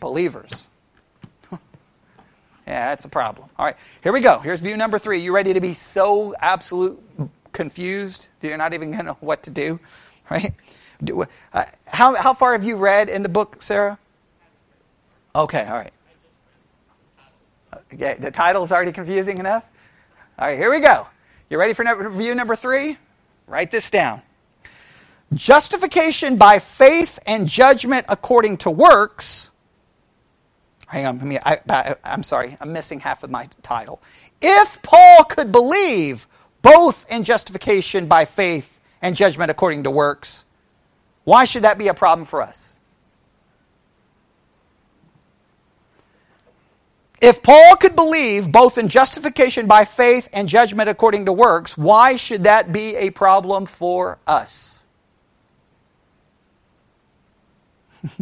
Believers. 0.00 0.68
yeah, 1.52 1.58
that's 2.66 3.04
a 3.04 3.08
problem. 3.08 3.48
All 3.58 3.64
right, 3.64 3.76
here 4.02 4.12
we 4.12 4.20
go. 4.20 4.38
Here's 4.38 4.60
view 4.60 4.76
number 4.76 4.98
three. 4.98 5.20
You 5.20 5.34
ready 5.34 5.54
to 5.54 5.60
be 5.60 5.72
so 5.72 6.34
absolute 6.40 7.00
confused? 7.52 8.28
You're 8.42 8.58
not 8.58 8.74
even 8.74 8.90
going 8.90 8.98
to 8.98 9.12
know 9.12 9.16
what 9.20 9.44
to 9.44 9.50
do, 9.50 9.80
right? 10.30 10.52
Do, 11.02 11.24
uh, 11.52 11.64
how, 11.86 12.14
how 12.16 12.34
far 12.34 12.52
have 12.52 12.64
you 12.64 12.76
read 12.76 13.08
in 13.08 13.22
the 13.22 13.28
book, 13.28 13.62
Sarah? 13.62 13.98
Okay, 15.36 15.66
all 15.66 15.74
right. 15.74 15.92
Okay, 17.92 18.16
the 18.18 18.30
title's 18.30 18.72
already 18.72 18.92
confusing 18.92 19.36
enough? 19.36 19.68
All 20.38 20.48
right, 20.48 20.56
here 20.56 20.70
we 20.70 20.80
go. 20.80 21.06
You 21.50 21.58
ready 21.58 21.74
for 21.74 21.84
review 21.84 22.34
number 22.34 22.56
three? 22.56 22.96
Write 23.46 23.70
this 23.70 23.90
down. 23.90 24.22
Justification 25.34 26.36
by 26.36 26.58
faith 26.58 27.18
and 27.26 27.46
judgment 27.46 28.06
according 28.08 28.56
to 28.58 28.70
works. 28.70 29.50
Hang 30.86 31.04
on, 31.04 31.28
me, 31.28 31.38
I, 31.44 31.60
I, 31.68 31.96
I'm 32.02 32.22
sorry, 32.22 32.56
I'm 32.58 32.72
missing 32.72 33.00
half 33.00 33.22
of 33.22 33.30
my 33.30 33.46
title. 33.62 34.00
If 34.40 34.80
Paul 34.82 35.24
could 35.24 35.52
believe 35.52 36.26
both 36.62 37.04
in 37.10 37.24
justification 37.24 38.06
by 38.06 38.24
faith 38.24 38.80
and 39.02 39.14
judgment 39.14 39.50
according 39.50 39.82
to 39.82 39.90
works, 39.90 40.46
why 41.24 41.44
should 41.44 41.64
that 41.64 41.76
be 41.76 41.88
a 41.88 41.94
problem 41.94 42.24
for 42.24 42.40
us? 42.40 42.75
If 47.20 47.42
Paul 47.42 47.76
could 47.76 47.96
believe 47.96 48.52
both 48.52 48.76
in 48.76 48.88
justification 48.88 49.66
by 49.66 49.84
faith 49.86 50.28
and 50.32 50.48
judgment 50.48 50.88
according 50.88 51.26
to 51.26 51.32
works, 51.32 51.76
why 51.76 52.16
should 52.16 52.44
that 52.44 52.72
be 52.72 52.94
a 52.96 53.10
problem 53.10 53.66
for 53.66 54.18
us? 54.26 54.84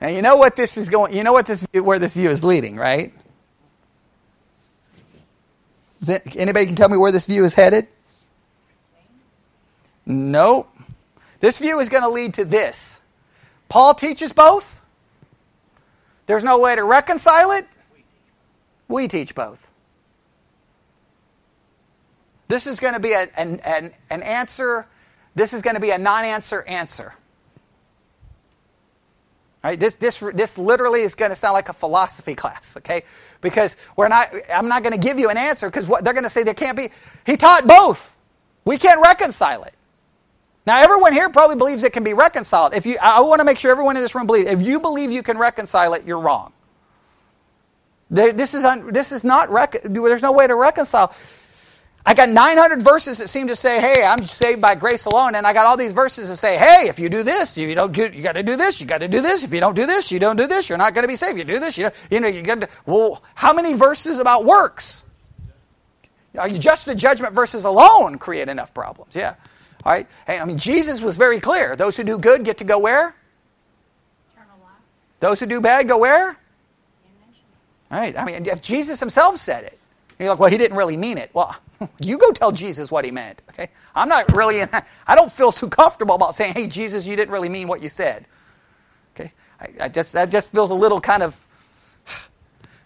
now 0.00 0.08
you 0.08 0.22
know 0.22 0.36
what 0.36 0.56
this 0.56 0.78
is 0.78 0.88
going. 0.88 1.14
You 1.14 1.24
know 1.24 1.34
what 1.34 1.46
this 1.46 1.66
where 1.72 1.98
this 1.98 2.14
view 2.14 2.30
is 2.30 2.42
leading, 2.42 2.76
right? 2.76 3.12
That, 6.02 6.36
anybody 6.36 6.66
can 6.66 6.76
tell 6.76 6.88
me 6.88 6.96
where 6.96 7.12
this 7.12 7.26
view 7.26 7.44
is 7.44 7.54
headed? 7.54 7.88
Nope. 10.06 10.74
This 11.40 11.58
view 11.58 11.80
is 11.80 11.88
going 11.88 12.02
to 12.02 12.08
lead 12.08 12.34
to 12.34 12.44
this. 12.44 13.00
Paul 13.68 13.94
teaches 13.94 14.32
both. 14.32 14.77
There's 16.28 16.44
no 16.44 16.60
way 16.60 16.76
to 16.76 16.84
reconcile 16.84 17.52
it? 17.52 17.66
We 18.86 19.08
teach 19.08 19.34
both. 19.34 19.66
This 22.48 22.66
is 22.66 22.78
going 22.78 22.92
to 22.92 23.00
be 23.00 23.12
a, 23.12 23.28
an, 23.36 23.60
an, 23.60 23.92
an 24.10 24.22
answer. 24.22 24.86
This 25.34 25.54
is 25.54 25.62
going 25.62 25.74
to 25.74 25.80
be 25.80 25.90
a 25.90 25.98
non 25.98 26.26
answer 26.26 26.62
answer. 26.64 27.14
Right? 29.64 29.80
This, 29.80 29.94
this, 29.94 30.22
this 30.34 30.58
literally 30.58 31.00
is 31.00 31.14
going 31.14 31.30
to 31.30 31.34
sound 31.34 31.54
like 31.54 31.70
a 31.70 31.72
philosophy 31.72 32.34
class, 32.42 32.76
okay? 32.76 33.04
Because 33.40 33.78
we're 33.96 34.08
not, 34.08 34.30
I'm 34.52 34.68
not 34.68 34.82
going 34.82 34.92
to 34.92 34.98
give 34.98 35.18
you 35.18 35.30
an 35.30 35.38
answer 35.38 35.70
because 35.70 35.88
they're 35.88 36.12
going 36.12 36.24
to 36.24 36.30
say 36.30 36.42
there 36.42 36.52
can't 36.52 36.76
be. 36.76 36.90
He 37.24 37.38
taught 37.38 37.66
both. 37.66 38.14
We 38.66 38.76
can't 38.76 39.00
reconcile 39.00 39.62
it. 39.62 39.74
Now, 40.68 40.82
everyone 40.82 41.14
here 41.14 41.30
probably 41.30 41.56
believes 41.56 41.82
it 41.82 41.94
can 41.94 42.04
be 42.04 42.12
reconciled. 42.12 42.74
If 42.74 42.84
you, 42.84 42.98
I 43.00 43.22
want 43.22 43.38
to 43.38 43.46
make 43.46 43.56
sure 43.56 43.70
everyone 43.70 43.96
in 43.96 44.02
this 44.02 44.14
room 44.14 44.26
believes. 44.26 44.50
If 44.50 44.60
you 44.60 44.80
believe 44.80 45.10
you 45.10 45.22
can 45.22 45.38
reconcile 45.38 45.94
it, 45.94 46.04
you're 46.04 46.20
wrong. 46.20 46.52
This 48.10 48.52
is 48.52 48.64
un, 48.64 48.92
this 48.92 49.10
is 49.10 49.24
not 49.24 49.48
rec- 49.48 49.80
there's 49.82 50.20
no 50.20 50.32
way 50.32 50.46
to 50.46 50.54
reconcile. 50.54 51.14
I 52.04 52.12
got 52.12 52.28
900 52.28 52.82
verses 52.82 53.16
that 53.16 53.28
seem 53.28 53.46
to 53.48 53.56
say, 53.56 53.80
"Hey, 53.80 54.04
I'm 54.04 54.26
saved 54.26 54.60
by 54.60 54.74
grace 54.74 55.06
alone," 55.06 55.36
and 55.36 55.46
I 55.46 55.54
got 55.54 55.64
all 55.64 55.78
these 55.78 55.94
verses 55.94 56.28
that 56.28 56.36
say, 56.36 56.58
"Hey, 56.58 56.88
if 56.90 56.98
you 56.98 57.08
do 57.08 57.22
this, 57.22 57.56
you 57.56 57.74
don't 57.74 57.92
do, 57.92 58.10
you 58.12 58.22
got 58.22 58.32
to 58.32 58.42
do 58.42 58.56
this, 58.56 58.78
you 58.78 58.86
got 58.86 58.98
to 58.98 59.08
do 59.08 59.22
this. 59.22 59.44
If 59.44 59.54
you 59.54 59.60
don't 59.60 59.74
do 59.74 59.86
this, 59.86 60.12
you 60.12 60.18
don't 60.18 60.36
do 60.36 60.46
this. 60.46 60.68
You're 60.68 60.76
not 60.76 60.92
going 60.92 61.04
to 61.04 61.08
be 61.08 61.16
saved. 61.16 61.38
You 61.38 61.44
do 61.44 61.60
this, 61.60 61.78
you 61.78 61.88
you 62.10 62.20
know 62.20 62.28
you 62.28 62.42
got 62.42 62.60
to." 62.60 62.68
Well, 62.84 63.22
how 63.34 63.54
many 63.54 63.72
verses 63.72 64.18
about 64.18 64.44
works? 64.44 65.06
Just 66.58 66.84
the 66.84 66.94
judgment 66.94 67.32
verses 67.32 67.64
alone 67.64 68.18
create 68.18 68.50
enough 68.50 68.74
problems. 68.74 69.14
Yeah. 69.14 69.34
All 69.84 69.92
right? 69.92 70.06
Hey, 70.26 70.38
I 70.38 70.44
mean, 70.44 70.58
Jesus 70.58 71.00
was 71.00 71.16
very 71.16 71.40
clear. 71.40 71.76
Those 71.76 71.96
who 71.96 72.04
do 72.04 72.18
good 72.18 72.44
get 72.44 72.58
to 72.58 72.64
go 72.64 72.78
where? 72.78 73.14
Those 75.20 75.40
who 75.40 75.46
do 75.46 75.60
bad 75.60 75.88
go 75.88 75.98
where? 75.98 76.36
All 77.90 77.98
right. 77.98 78.16
I 78.16 78.24
mean, 78.24 78.46
if 78.46 78.62
Jesus 78.62 79.00
himself 79.00 79.36
said 79.38 79.64
it, 79.64 79.78
you're 80.18 80.30
like, 80.30 80.38
well, 80.38 80.50
he 80.50 80.58
didn't 80.58 80.76
really 80.76 80.96
mean 80.96 81.18
it. 81.18 81.30
Well, 81.32 81.56
you 82.00 82.18
go 82.18 82.32
tell 82.32 82.52
Jesus 82.52 82.90
what 82.90 83.04
he 83.04 83.10
meant. 83.10 83.42
Okay. 83.50 83.68
I'm 83.94 84.08
not 84.08 84.32
really. 84.34 84.60
In, 84.60 84.68
I 85.06 85.14
don't 85.14 85.30
feel 85.30 85.52
too 85.52 85.68
comfortable 85.68 86.14
about 86.14 86.34
saying, 86.34 86.54
hey, 86.54 86.66
Jesus, 86.66 87.06
you 87.06 87.16
didn't 87.16 87.32
really 87.32 87.48
mean 87.48 87.68
what 87.68 87.82
you 87.82 87.88
said. 87.88 88.26
Okay. 89.14 89.32
I, 89.60 89.84
I 89.84 89.88
just 89.88 90.12
that 90.12 90.30
just 90.30 90.52
feels 90.52 90.70
a 90.70 90.74
little 90.74 91.00
kind 91.00 91.22
of. 91.22 91.44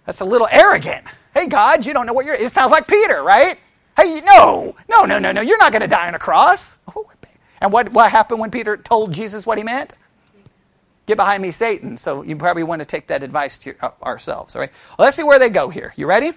That's 0.07 0.21
a 0.21 0.25
little 0.25 0.49
arrogant. 0.51 1.07
Hey, 1.35 1.47
God, 1.47 1.87
you 1.87 1.93
don't 1.93 2.07
know 2.07 2.13
what 2.13 2.27
you're. 2.27 2.35
It 2.35 2.51
sounds 2.51 2.71
like 2.71 2.87
Peter, 2.87 3.23
right? 3.23 3.59
Hey, 3.97 4.21
no, 4.25 4.75
no, 4.89 5.05
no, 5.05 5.19
no, 5.19 5.33
no, 5.33 5.41
you're 5.41 5.59
not 5.59 5.73
going 5.73 5.83
to 5.83 5.89
die 5.89 6.09
on 6.09 6.15
a 6.15 6.19
cross. 6.19 6.79
And 7.61 7.73
what, 7.73 7.91
what 7.93 8.11
happened 8.11 8.41
when 8.41 8.51
Peter 8.51 8.77
told 8.77 9.13
Jesus 9.13 9.47
what 9.47 9.59
he 9.59 9.65
meant? 9.65 9.95
Get 11.07 11.17
behind 11.17 11.43
me, 11.43 11.51
Satan. 11.51 11.97
So 11.97 12.23
you 12.23 12.37
probably 12.37 12.63
want 12.63 12.81
to 12.81 12.87
take 12.87 13.09
that 13.09 13.23
advice 13.23 13.59
to 13.59 13.75
uh, 13.81 13.91
ourselves. 14.03 14.57
All 14.57 14.61
right. 14.61 14.71
Well, 14.99 15.07
let's 15.07 15.17
see 15.17 15.23
where 15.23 15.39
they 15.39 15.49
go 15.49 15.69
here. 15.69 15.93
You 15.97 16.07
ready? 16.07 16.33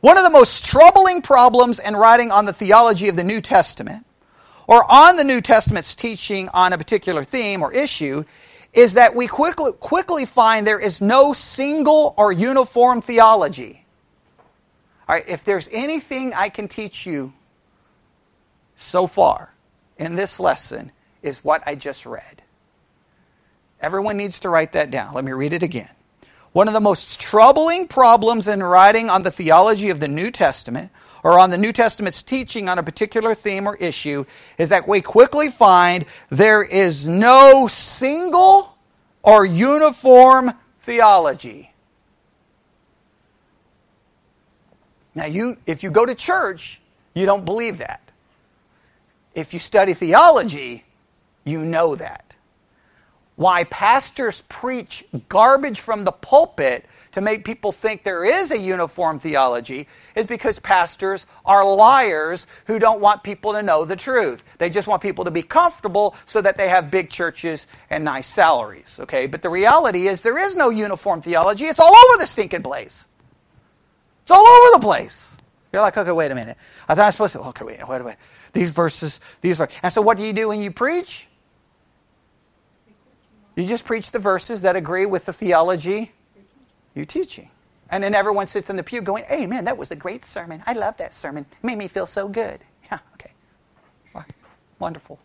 One 0.00 0.16
of 0.16 0.24
the 0.24 0.30
most 0.30 0.64
troubling 0.64 1.22
problems 1.22 1.78
in 1.78 1.96
writing 1.96 2.30
on 2.30 2.44
the 2.44 2.52
theology 2.52 3.08
of 3.08 3.16
the 3.16 3.24
New 3.24 3.40
Testament, 3.40 4.04
or 4.66 4.84
on 4.90 5.16
the 5.16 5.24
New 5.24 5.40
Testament's 5.40 5.94
teaching 5.94 6.48
on 6.50 6.72
a 6.72 6.78
particular 6.78 7.22
theme 7.24 7.62
or 7.62 7.72
issue, 7.72 8.24
is 8.72 8.94
that 8.94 9.14
we 9.14 9.26
quickly, 9.26 9.72
quickly 9.72 10.26
find 10.26 10.66
there 10.66 10.78
is 10.78 11.00
no 11.00 11.32
single 11.32 12.14
or 12.16 12.32
uniform 12.32 13.00
theology. 13.00 13.83
All 15.08 15.14
right, 15.14 15.28
if 15.28 15.44
there's 15.44 15.68
anything 15.70 16.32
I 16.34 16.48
can 16.48 16.68
teach 16.68 17.04
you 17.04 17.32
so 18.76 19.06
far 19.06 19.52
in 19.98 20.14
this 20.16 20.40
lesson, 20.40 20.92
is 21.22 21.42
what 21.44 21.62
I 21.66 21.74
just 21.74 22.06
read. 22.06 22.42
Everyone 23.80 24.16
needs 24.16 24.40
to 24.40 24.48
write 24.48 24.72
that 24.72 24.90
down. 24.90 25.14
Let 25.14 25.24
me 25.24 25.32
read 25.32 25.52
it 25.52 25.62
again. 25.62 25.90
One 26.52 26.68
of 26.68 26.74
the 26.74 26.80
most 26.80 27.20
troubling 27.20 27.88
problems 27.88 28.46
in 28.46 28.62
writing 28.62 29.10
on 29.10 29.24
the 29.24 29.30
theology 29.30 29.90
of 29.90 30.00
the 30.00 30.08
New 30.08 30.30
Testament 30.30 30.92
or 31.24 31.38
on 31.38 31.50
the 31.50 31.58
New 31.58 31.72
Testament's 31.72 32.22
teaching 32.22 32.68
on 32.68 32.78
a 32.78 32.82
particular 32.82 33.34
theme 33.34 33.66
or 33.66 33.74
issue 33.76 34.24
is 34.56 34.68
that 34.68 34.86
we 34.86 35.00
quickly 35.00 35.50
find 35.50 36.04
there 36.30 36.62
is 36.62 37.08
no 37.08 37.66
single 37.66 38.78
or 39.22 39.44
uniform 39.44 40.52
theology. 40.82 41.73
Now, 45.14 45.26
you, 45.26 45.58
if 45.66 45.82
you 45.82 45.90
go 45.90 46.06
to 46.06 46.14
church, 46.14 46.80
you 47.14 47.26
don't 47.26 47.44
believe 47.44 47.78
that. 47.78 48.12
If 49.34 49.52
you 49.54 49.60
study 49.60 49.94
theology, 49.94 50.84
you 51.44 51.64
know 51.64 51.96
that. 51.96 52.36
why 53.36 53.64
pastors 53.64 54.44
preach 54.48 55.04
garbage 55.28 55.80
from 55.80 56.04
the 56.04 56.12
pulpit 56.12 56.86
to 57.12 57.20
make 57.20 57.44
people 57.44 57.72
think 57.72 58.04
there 58.04 58.24
is 58.24 58.50
a 58.52 58.58
uniform 58.58 59.18
theology 59.20 59.88
is 60.16 60.26
because 60.26 60.58
pastors 60.60 61.26
are 61.44 61.64
liars 61.64 62.46
who 62.66 62.78
don't 62.78 63.00
want 63.00 63.22
people 63.22 63.52
to 63.54 63.62
know 63.62 63.84
the 63.84 63.96
truth. 63.96 64.44
They 64.58 64.70
just 64.70 64.88
want 64.88 65.02
people 65.02 65.24
to 65.24 65.30
be 65.32 65.42
comfortable 65.42 66.16
so 66.26 66.40
that 66.42 66.58
they 66.58 66.68
have 66.68 66.90
big 66.90 67.10
churches 67.10 67.66
and 67.90 68.04
nice 68.04 68.26
salaries. 68.26 68.98
Okay? 69.02 69.26
But 69.28 69.42
the 69.42 69.50
reality 69.50 70.08
is 70.08 70.22
there 70.22 70.38
is 70.38 70.56
no 70.56 70.70
uniform 70.70 71.22
theology. 71.22 71.66
It's 71.66 71.80
all 71.80 71.94
over 71.94 72.20
the 72.20 72.26
stinking 72.26 72.62
place. 72.64 73.06
It's 74.24 74.30
all 74.30 74.46
over 74.46 74.80
the 74.80 74.80
place. 74.80 75.30
You're 75.72 75.82
like, 75.82 75.96
okay, 75.96 76.10
wait 76.10 76.30
a 76.30 76.34
minute. 76.34 76.56
I 76.88 76.94
thought 76.94 77.04
I 77.04 77.08
was 77.08 77.14
supposed 77.14 77.32
to. 77.34 77.40
Okay, 77.40 77.64
wait, 77.64 77.88
wait, 77.88 78.04
wait. 78.04 78.16
These 78.52 78.70
verses, 78.70 79.20
these 79.42 79.58
verses. 79.58 79.76
And 79.82 79.92
so, 79.92 80.00
what 80.00 80.16
do 80.16 80.24
you 80.24 80.32
do 80.32 80.48
when 80.48 80.60
you 80.60 80.70
preach? 80.70 81.28
You 83.54 83.66
just 83.66 83.84
preach 83.84 84.10
the 84.10 84.18
verses 84.18 84.62
that 84.62 84.76
agree 84.76 85.06
with 85.06 85.26
the 85.26 85.32
theology 85.32 86.12
you're 86.94 87.04
teaching. 87.04 87.50
And 87.90 88.02
then 88.02 88.14
everyone 88.14 88.46
sits 88.46 88.70
in 88.70 88.76
the 88.76 88.82
pew 88.82 89.02
going, 89.02 89.24
hey, 89.24 89.46
man, 89.46 89.66
that 89.66 89.76
was 89.76 89.90
a 89.90 89.96
great 89.96 90.24
sermon. 90.24 90.62
I 90.66 90.72
love 90.72 90.96
that 90.96 91.12
sermon. 91.14 91.44
It 91.50 91.64
made 91.64 91.78
me 91.78 91.86
feel 91.86 92.06
so 92.06 92.26
good. 92.26 92.60
Yeah, 92.90 92.98
okay. 93.14 93.30
Wonderful. 94.78 95.18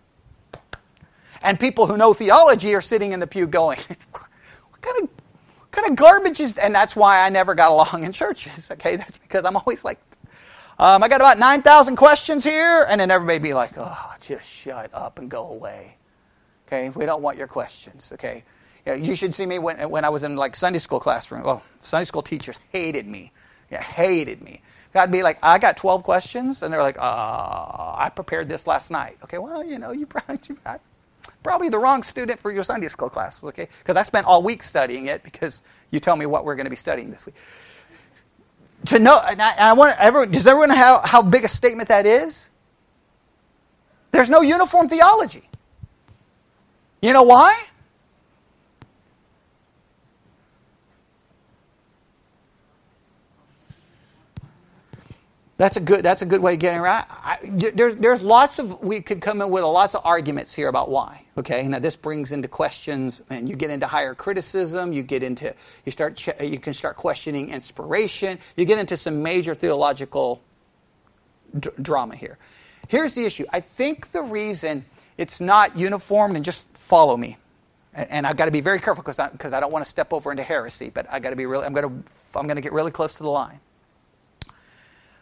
And 1.41 1.59
people 1.59 1.87
who 1.87 1.97
know 1.97 2.13
theology 2.13 2.75
are 2.75 2.81
sitting 2.81 3.13
in 3.13 3.19
the 3.19 3.27
pew 3.27 3.47
going, 3.47 3.79
what 4.11 4.81
kind 4.81 5.03
of 5.03 5.09
kind 5.79 5.91
of 5.91 5.97
garbage 5.97 6.39
is 6.39 6.57
and 6.57 6.73
that's 6.73 6.95
why 6.95 7.25
I 7.25 7.29
never 7.29 7.55
got 7.55 7.71
along 7.71 8.03
in 8.03 8.11
churches. 8.11 8.69
Okay, 8.79 8.95
that's 8.95 9.17
because 9.17 9.45
I'm 9.45 9.57
always 9.57 9.83
like 9.83 9.99
um, 10.79 11.03
I 11.03 11.09
got 11.09 11.19
about 11.19 11.37
9,000 11.37 11.97
questions 11.97 12.41
here, 12.41 12.85
and 12.87 13.01
then 13.01 13.11
everybody 13.11 13.37
be 13.39 13.53
like, 13.53 13.73
oh, 13.75 14.13
just 14.21 14.49
shut 14.49 14.89
up 14.93 15.19
and 15.19 15.29
go 15.29 15.49
away. 15.49 15.97
Okay, 16.65 16.87
we 16.89 17.05
don't 17.05 17.21
want 17.21 17.37
your 17.37 17.47
questions. 17.47 18.11
Okay, 18.13 18.45
yeah, 18.85 18.93
you 18.93 19.17
should 19.17 19.33
see 19.33 19.45
me 19.45 19.59
when, 19.59 19.89
when 19.89 20.05
I 20.05 20.09
was 20.09 20.23
in 20.23 20.37
like 20.37 20.55
Sunday 20.55 20.79
school 20.79 21.01
classroom. 21.01 21.43
Well, 21.43 21.63
Sunday 21.83 22.05
school 22.05 22.21
teachers 22.21 22.61
hated 22.71 23.07
me. 23.07 23.33
Yeah, 23.69 23.81
hated 23.81 24.41
me. 24.41 24.61
I'd 24.95 25.11
be 25.11 25.21
like, 25.21 25.37
I 25.43 25.57
got 25.59 25.75
12 25.75 26.03
questions, 26.03 26.63
and 26.63 26.73
they're 26.73 26.81
like, 26.81 26.97
uh, 26.97 27.01
I 27.01 28.09
prepared 28.15 28.47
this 28.47 28.65
last 28.65 28.89
night. 28.89 29.17
Okay, 29.23 29.37
well, 29.37 29.63
you 29.63 29.79
know, 29.79 29.91
you 29.91 30.05
probably, 30.07 30.39
you, 30.47 30.57
probably 31.43 31.69
the 31.69 31.79
wrong 31.79 32.03
student 32.03 32.39
for 32.39 32.51
your 32.51 32.63
Sunday 32.63 32.87
school 32.87 33.09
class, 33.09 33.43
okay? 33.43 33.67
Because 33.79 33.95
I 33.95 34.03
spent 34.03 34.27
all 34.27 34.43
week 34.43 34.63
studying 34.63 35.07
it 35.07 35.23
because 35.23 35.63
you 35.91 35.99
tell 35.99 36.15
me 36.15 36.25
what 36.25 36.45
we're 36.45 36.55
going 36.55 36.65
to 36.65 36.69
be 36.69 36.75
studying 36.75 37.11
this 37.11 37.25
week. 37.25 37.35
To 38.87 38.99
know, 38.99 39.19
and 39.19 39.41
I, 39.41 39.51
and 39.51 39.61
I 39.61 39.73
want 39.73 39.97
everyone, 39.99 40.31
does 40.31 40.47
everyone 40.47 40.69
know 40.69 40.75
how, 40.75 40.99
how 41.03 41.21
big 41.21 41.43
a 41.43 41.47
statement 41.47 41.89
that 41.89 42.05
is? 42.05 42.49
There's 44.11 44.29
no 44.29 44.41
uniform 44.41 44.89
theology. 44.89 45.43
You 47.01 47.13
know 47.13 47.23
why? 47.23 47.55
That's 55.59 55.75
a 55.75 55.81
good. 55.81 56.03
That's 56.05 56.21
a 56.21 56.25
good 56.25 56.41
way 56.41 56.53
of 56.53 56.59
getting 56.59 56.79
around. 56.79 57.05
I, 57.09 57.37
there's 57.43 57.93
there's 57.95 58.23
lots 58.23 58.59
of 58.59 58.81
we 58.81 59.01
could 59.01 59.19
come 59.19 59.41
in 59.41 59.49
with 59.49 59.61
lots 59.65 59.93
of 59.93 60.03
arguments 60.05 60.55
here 60.55 60.69
about 60.69 60.89
why. 60.89 61.25
Okay, 61.37 61.67
now 61.67 61.79
this 61.79 61.97
brings 61.97 62.31
into 62.31 62.47
questions, 62.47 63.21
and 63.29 63.49
you 63.49 63.57
get 63.57 63.69
into 63.69 63.85
higher 63.85 64.15
criticism. 64.15 64.93
You 64.93 65.03
get 65.03 65.21
into 65.21 65.53
you 65.85 65.91
start 65.91 66.25
you 66.41 66.59
can 66.59 66.73
start 66.73 66.95
questioning 66.95 67.49
inspiration. 67.49 68.39
You 68.55 68.63
get 68.63 68.79
into 68.79 68.95
some 68.95 69.21
major 69.21 69.53
theological 69.53 70.41
d- 71.59 71.71
drama 71.81 72.15
here. 72.15 72.37
Here's 72.87 73.13
the 73.13 73.25
issue. 73.25 73.45
I 73.51 73.59
think 73.59 74.13
the 74.13 74.21
reason 74.21 74.85
it's 75.17 75.41
not 75.41 75.75
uniform, 75.77 76.37
and 76.37 76.45
just 76.45 76.69
follow 76.77 77.17
me, 77.17 77.37
and, 77.93 78.09
and 78.09 78.27
I've 78.27 78.37
got 78.37 78.45
to 78.45 78.51
be 78.51 78.61
very 78.61 78.79
careful 78.79 79.03
because 79.03 79.19
I, 79.19 79.57
I 79.57 79.59
don't 79.59 79.73
want 79.73 79.83
to 79.83 79.91
step 79.91 80.13
over 80.13 80.31
into 80.31 80.43
heresy, 80.43 80.89
but 80.89 81.05
I 81.11 81.19
got 81.19 81.31
to 81.31 81.35
be 81.35 81.45
really. 81.45 81.65
I'm 81.65 81.73
going 81.73 81.89
to 81.89 82.39
I'm 82.39 82.47
going 82.47 82.55
to 82.55 82.61
get 82.61 82.71
really 82.71 82.91
close 82.91 83.15
to 83.15 83.23
the 83.23 83.29
line. 83.29 83.59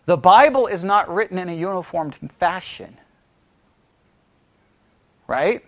The 0.07 0.17
Bible 0.17 0.67
is 0.67 0.85
not 0.85 1.13
written 1.13 1.37
in 1.37 1.49
a 1.49 1.53
uniformed 1.53 2.15
fashion. 2.39 2.97
Right? 5.27 5.63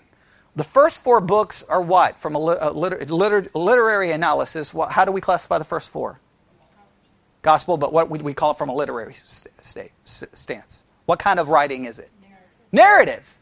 The 0.56 0.63
first 0.63 1.04
four 1.04 1.19
books 1.19 1.63
are 1.67 1.82
what? 1.82 2.19
From 2.21 2.36
a, 2.36 2.39
liter- 2.39 3.06
liter- 3.06 3.49
literary 3.54 4.12
analysis, 4.12 4.73
what, 4.73 4.91
how 4.91 5.04
do 5.04 5.12
we 5.12 5.19
classify 5.19 5.58
the 5.58 5.65
first 5.65 5.89
four? 5.89 6.21
Gospel, 7.41 7.75
but 7.75 7.91
what 7.91 8.10
would 8.10 8.21
we 8.21 8.34
call 8.34 8.52
it 8.52 8.58
from 8.58 8.69
a 8.69 8.73
literary 8.73 9.13
st- 9.13 9.91
stance? 10.06 10.84
What 11.06 11.19
kind 11.19 11.39
of 11.39 11.49
writing 11.49 11.84
is 11.84 11.99
it? 11.99 12.10
Narrative. 12.21 12.47
narrative. 12.71 13.38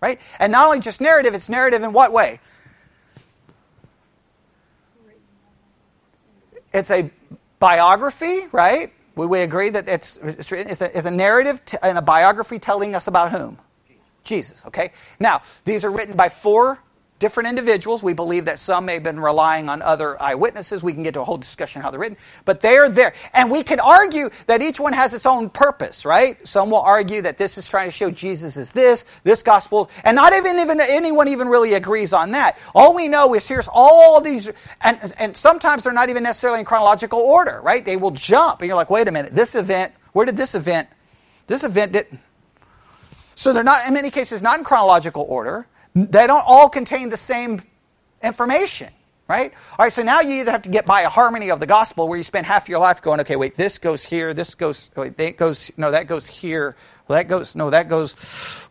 Right? 0.00 0.20
And 0.40 0.50
not 0.50 0.66
only 0.66 0.80
just 0.80 1.00
narrative, 1.00 1.32
it's 1.34 1.48
narrative 1.48 1.84
in 1.84 1.92
what 1.92 2.12
way? 2.12 2.40
It's 6.72 6.90
a 6.90 7.08
biography, 7.60 8.48
right? 8.50 8.92
We 9.26 9.40
agree 9.40 9.70
that 9.70 9.88
it's, 9.88 10.18
it's, 10.22 10.52
it's, 10.52 10.80
a, 10.80 10.96
it's 10.96 11.06
a 11.06 11.10
narrative 11.10 11.64
t- 11.64 11.78
and 11.82 11.98
a 11.98 12.02
biography 12.02 12.58
telling 12.58 12.94
us 12.94 13.06
about 13.06 13.32
whom? 13.32 13.58
Jesus, 14.24 14.64
okay? 14.66 14.92
Now, 15.18 15.42
these 15.64 15.84
are 15.84 15.90
written 15.90 16.16
by 16.16 16.28
four 16.28 16.78
different 17.20 17.48
individuals. 17.48 18.02
We 18.02 18.14
believe 18.14 18.46
that 18.46 18.58
some 18.58 18.86
may 18.86 18.94
have 18.94 19.04
been 19.04 19.20
relying 19.20 19.68
on 19.68 19.82
other 19.82 20.20
eyewitnesses. 20.20 20.82
We 20.82 20.92
can 20.92 21.04
get 21.04 21.14
to 21.14 21.20
a 21.20 21.24
whole 21.24 21.36
discussion 21.36 21.82
how 21.82 21.90
they're 21.90 22.00
written, 22.00 22.18
but 22.44 22.60
they 22.60 22.76
are 22.78 22.88
there. 22.88 23.12
And 23.32 23.50
we 23.50 23.62
can 23.62 23.78
argue 23.78 24.30
that 24.46 24.62
each 24.62 24.80
one 24.80 24.94
has 24.94 25.14
its 25.14 25.26
own 25.26 25.50
purpose, 25.50 26.04
right? 26.04 26.36
Some 26.48 26.70
will 26.70 26.80
argue 26.80 27.22
that 27.22 27.38
this 27.38 27.58
is 27.58 27.68
trying 27.68 27.86
to 27.86 27.92
show 27.92 28.10
Jesus 28.10 28.56
is 28.56 28.72
this, 28.72 29.04
this 29.22 29.42
gospel, 29.42 29.90
and 30.02 30.16
not 30.16 30.32
even, 30.32 30.58
even 30.58 30.80
anyone 30.80 31.28
even 31.28 31.46
really 31.46 31.74
agrees 31.74 32.12
on 32.12 32.32
that. 32.32 32.58
All 32.74 32.94
we 32.94 33.06
know 33.06 33.34
is 33.34 33.46
here's 33.46 33.68
all 33.70 34.20
these, 34.20 34.50
and, 34.80 35.14
and 35.18 35.36
sometimes 35.36 35.84
they're 35.84 35.92
not 35.92 36.08
even 36.08 36.22
necessarily 36.22 36.58
in 36.58 36.64
chronological 36.64 37.20
order, 37.20 37.60
right? 37.62 37.84
They 37.84 37.96
will 37.96 38.12
jump, 38.12 38.62
and 38.62 38.68
you're 38.68 38.76
like, 38.76 38.90
wait 38.90 39.06
a 39.06 39.12
minute, 39.12 39.34
this 39.34 39.54
event, 39.54 39.92
where 40.14 40.24
did 40.24 40.38
this 40.38 40.54
event, 40.54 40.88
this 41.46 41.64
event 41.64 41.92
didn't, 41.92 42.18
so 43.34 43.52
they're 43.52 43.62
not, 43.64 43.86
in 43.86 43.94
many 43.94 44.10
cases, 44.10 44.42
not 44.42 44.58
in 44.58 44.64
chronological 44.64 45.24
order. 45.28 45.66
They 46.08 46.26
don't 46.26 46.44
all 46.46 46.68
contain 46.68 47.08
the 47.10 47.16
same 47.16 47.62
information, 48.22 48.90
right? 49.28 49.52
All 49.72 49.84
right, 49.84 49.92
so 49.92 50.02
now 50.02 50.20
you 50.20 50.40
either 50.40 50.52
have 50.52 50.62
to 50.62 50.68
get 50.68 50.86
by 50.86 51.02
a 51.02 51.08
harmony 51.08 51.50
of 51.50 51.60
the 51.60 51.66
gospel 51.66 52.08
where 52.08 52.16
you 52.16 52.24
spend 52.24 52.46
half 52.46 52.68
your 52.68 52.78
life 52.78 53.02
going, 53.02 53.20
okay, 53.20 53.36
wait, 53.36 53.56
this 53.56 53.78
goes 53.78 54.02
here, 54.02 54.32
this 54.32 54.54
goes, 54.54 54.90
wait, 54.96 55.16
that 55.18 55.36
goes, 55.36 55.70
no, 55.76 55.90
that 55.90 56.06
goes 56.06 56.26
here, 56.26 56.76
well, 57.06 57.18
that 57.18 57.28
goes, 57.28 57.54
no, 57.54 57.70
that 57.70 57.88
goes, 57.88 58.14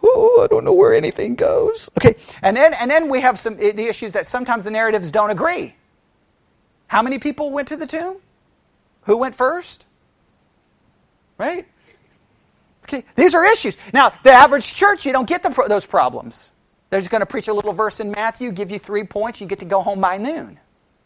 oh, 0.01 0.41
I 0.43 0.47
don't 0.47 0.63
know 0.63 0.73
where 0.73 0.93
anything 0.93 1.35
goes. 1.35 1.89
Okay, 1.99 2.15
and 2.41 2.55
then, 2.57 2.73
and 2.79 2.89
then 2.89 3.09
we 3.09 3.21
have 3.21 3.37
some, 3.37 3.57
the 3.57 3.87
issues 3.87 4.13
that 4.13 4.25
sometimes 4.25 4.63
the 4.63 4.71
narratives 4.71 5.11
don't 5.11 5.29
agree. 5.29 5.75
How 6.87 7.03
many 7.03 7.19
people 7.19 7.51
went 7.51 7.67
to 7.67 7.77
the 7.77 7.85
tomb? 7.85 8.17
Who 9.03 9.17
went 9.17 9.35
first? 9.35 9.85
Right? 11.37 11.67
Okay, 12.85 13.03
these 13.15 13.35
are 13.35 13.45
issues. 13.45 13.77
Now, 13.93 14.11
the 14.23 14.31
average 14.31 14.73
church, 14.73 15.05
you 15.05 15.11
don't 15.11 15.27
get 15.27 15.43
the, 15.43 15.49
those 15.67 15.85
problems. 15.85 16.51
They're 16.89 16.99
just 16.99 17.11
going 17.11 17.21
to 17.21 17.25
preach 17.25 17.47
a 17.47 17.53
little 17.53 17.73
verse 17.73 17.99
in 17.99 18.11
Matthew, 18.11 18.51
give 18.51 18.71
you 18.71 18.79
three 18.79 19.03
points, 19.03 19.39
you 19.39 19.47
get 19.47 19.59
to 19.59 19.65
go 19.65 19.81
home 19.81 20.01
by 20.01 20.17
noon. 20.17 20.59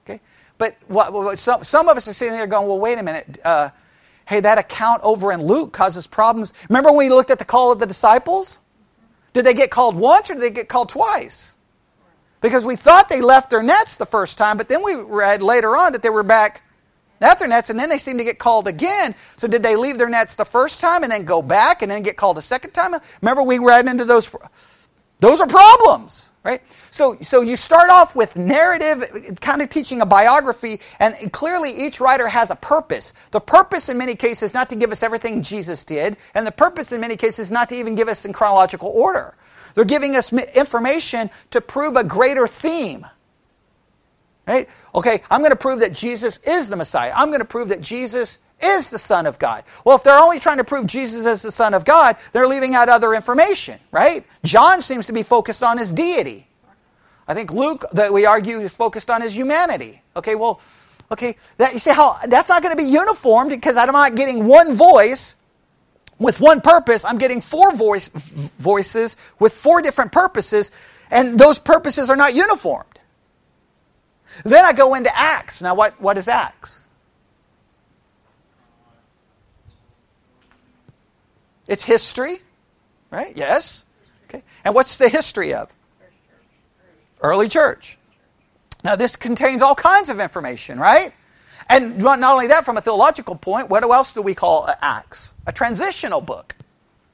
Okay? 0.05 0.21
But 0.57 0.77
what, 0.87 1.11
what 1.11 1.39
some, 1.39 1.63
some 1.63 1.89
of 1.89 1.97
us 1.97 2.07
are 2.07 2.13
sitting 2.13 2.33
there 2.33 2.47
going, 2.47 2.67
well, 2.67 2.79
wait 2.79 2.97
a 2.99 3.03
minute. 3.03 3.39
Uh, 3.43 3.69
hey, 4.25 4.39
that 4.39 4.57
account 4.57 5.01
over 5.03 5.31
in 5.31 5.43
Luke 5.43 5.73
causes 5.73 6.07
problems. 6.07 6.53
Remember 6.69 6.91
when 6.91 6.99
we 6.99 7.09
looked 7.09 7.31
at 7.31 7.39
the 7.39 7.45
call 7.45 7.71
of 7.71 7.79
the 7.79 7.85
disciples? 7.85 8.61
Did 9.33 9.45
they 9.45 9.53
get 9.53 9.71
called 9.71 9.95
once 9.95 10.29
or 10.29 10.35
did 10.35 10.43
they 10.43 10.51
get 10.51 10.69
called 10.69 10.89
twice? 10.89 11.55
Because 12.39 12.65
we 12.65 12.75
thought 12.75 13.09
they 13.09 13.21
left 13.21 13.49
their 13.49 13.63
nets 13.63 13.97
the 13.97 14.05
first 14.05 14.37
time, 14.37 14.57
but 14.57 14.69
then 14.69 14.83
we 14.83 14.95
read 14.95 15.41
later 15.41 15.75
on 15.75 15.93
that 15.93 16.03
they 16.03 16.09
were 16.09 16.23
back 16.23 16.61
at 17.21 17.39
their 17.39 17.47
nets, 17.47 17.69
and 17.69 17.79
then 17.79 17.89
they 17.89 17.97
seem 17.97 18.17
to 18.17 18.23
get 18.23 18.37
called 18.37 18.67
again. 18.67 19.15
So 19.37 19.47
did 19.47 19.63
they 19.63 19.75
leave 19.77 19.97
their 19.97 20.09
nets 20.09 20.35
the 20.35 20.45
first 20.45 20.81
time 20.81 21.03
and 21.03 21.11
then 21.11 21.23
go 21.23 21.41
back 21.41 21.81
and 21.81 21.89
then 21.89 22.03
get 22.03 22.17
called 22.17 22.37
a 22.37 22.41
second 22.41 22.71
time? 22.71 22.93
Remember 23.21 23.43
we 23.43 23.59
read 23.59 23.87
into 23.87 24.03
those 24.03 24.29
those 25.23 25.39
are 25.39 25.47
problems, 25.47 26.33
right? 26.43 26.62
So, 26.91 27.17
so 27.21 27.39
you 27.39 27.55
start 27.55 27.89
off 27.89 28.13
with 28.13 28.36
narrative, 28.36 29.38
kind 29.39 29.62
of 29.62 29.69
teaching 29.69 30.01
a 30.01 30.05
biography, 30.05 30.81
and 30.99 31.31
clearly 31.31 31.71
each 31.71 32.01
writer 32.01 32.27
has 32.27 32.51
a 32.51 32.57
purpose. 32.57 33.13
The 33.31 33.39
purpose 33.39 33.88
in 33.88 33.97
many 33.97 34.15
cases 34.15 34.53
not 34.53 34.69
to 34.71 34.75
give 34.75 34.91
us 34.91 35.01
everything 35.01 35.41
Jesus 35.41 35.86
did, 35.86 36.17
and 36.36 36.45
the 36.45 36.51
purpose 36.51 36.91
in 36.91 36.99
many 36.99 37.15
cases 37.15 37.51
not 37.51 37.69
to 37.69 37.75
even 37.75 37.95
give 37.95 38.09
us 38.09 38.25
in 38.25 38.33
chronological 38.33 38.89
order. 38.89 39.38
They're 39.75 39.86
giving 39.86 40.17
us 40.17 40.33
information 40.33 41.29
to 41.51 41.62
prove 41.62 41.95
a 41.95 42.03
greater 42.03 42.45
theme. 42.45 43.07
Right? 44.45 44.67
Okay, 44.93 45.21
I'm 45.31 45.39
going 45.39 45.51
to 45.51 45.55
prove 45.55 45.79
that 45.79 45.93
Jesus 45.93 46.38
is 46.45 46.67
the 46.67 46.75
Messiah. 46.75 47.13
I'm 47.15 47.29
going 47.29 47.39
to 47.39 47.45
prove 47.45 47.69
that 47.69 47.79
Jesus 47.79 48.39
is 48.63 48.89
the 48.89 48.99
Son 48.99 49.26
of 49.26 49.39
God. 49.39 49.63
Well, 49.86 49.95
if 49.95 50.04
they're 50.04 50.19
only 50.19 50.39
trying 50.39 50.58
to 50.58 50.63
prove 50.63 50.88
Jesus 50.88 51.26
is 51.26 51.41
the 51.41 51.52
Son 51.52 51.73
of 51.73 51.86
God, 51.86 52.17
they're 52.32 52.47
leaving 52.47 52.76
out 52.76 52.89
other 52.89 53.13
information, 53.13 53.80
right? 53.91 54.26
John 54.43 54.82
seems 54.82 55.08
to 55.08 55.13
be 55.13 55.23
focused 55.23 55.63
on 55.63 55.78
his 55.78 55.91
deity. 55.93 56.47
I 57.28 57.34
think 57.34 57.52
Luke, 57.52 57.86
that 57.93 58.12
we 58.12 58.26
argue, 58.26 58.60
is 58.60 58.76
focused 58.76 59.10
on 59.10 59.21
his 59.21 59.36
humanity. 59.36 60.02
Okay, 60.15 60.36
well, 60.36 60.60
okay, 61.12 61.38
that, 61.58 61.73
you 61.73 61.80
see 61.80 61.91
how 61.91 62.19
that's 62.28 62.49
not 62.49 62.62
going 62.62 62.76
to 62.76 62.82
be 62.82 62.89
uniformed 62.89 63.49
because 63.49 63.78
I'm 63.78 63.91
not 63.91 64.15
getting 64.15 64.45
one 64.45 64.73
voice 64.73 65.36
with 66.19 66.39
one 66.39 66.62
purpose. 66.62 67.06
I'm 67.06 67.17
getting 67.17 67.41
four 67.41 67.73
voice, 67.73 68.10
voices 68.10 69.17
with 69.39 69.54
four 69.54 69.82
different 69.82 70.12
purposes, 70.12 70.71
and 71.12 71.38
those 71.38 71.60
purposes 71.60 72.10
are 72.10 72.15
not 72.15 72.34
uniformed. 72.34 72.88
Then 74.43 74.65
I 74.65 74.73
go 74.73 74.95
into 74.95 75.15
Acts. 75.15 75.62
Now, 75.62 75.76
what, 75.76 75.99
what 76.02 76.17
is 76.17 76.28
Acts? 76.28 76.82
It's 81.67 81.84
history, 81.84 82.41
right? 83.12 83.36
Yes. 83.36 83.86
Okay. 84.30 84.43
And 84.63 84.76
what's 84.76 84.97
the 84.97 85.10
history 85.10 85.54
of? 85.54 85.69
Early 87.21 87.47
church. 87.47 87.97
Now, 88.84 88.95
this 88.95 89.15
contains 89.15 89.62
all 89.62 89.76
kinds 89.76 90.10
of 90.10 90.19
information, 90.19 90.78
right? 90.78 91.13
And 91.69 91.99
not 91.99 92.21
only 92.21 92.47
that, 92.47 92.65
from 92.65 92.78
a 92.78 92.82
theological 92.82 93.36
point, 93.36 93.69
what 93.69 93.84
else 93.84 94.13
do 94.13 94.21
we 94.21 94.36
call 94.36 94.69
Acts? 94.82 95.34
A 95.47 95.54
transitional 95.54 96.19
book 96.19 96.56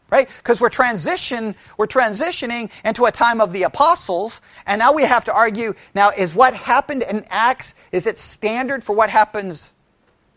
right 0.09 0.27
because 0.37 0.59
we're 0.59 0.69
transition 0.69 1.55
we're 1.77 1.87
transitioning 1.87 2.69
into 2.83 3.05
a 3.05 3.11
time 3.11 3.39
of 3.41 3.53
the 3.53 3.63
apostles 3.63 4.41
and 4.65 4.79
now 4.79 4.91
we 4.91 5.03
have 5.03 5.25
to 5.25 5.33
argue 5.33 5.73
now 5.93 6.09
is 6.09 6.33
what 6.33 6.53
happened 6.53 7.03
in 7.03 7.23
acts 7.29 7.75
is 7.91 8.07
it 8.07 8.17
standard 8.17 8.83
for 8.83 8.95
what 8.95 9.09
happens 9.09 9.73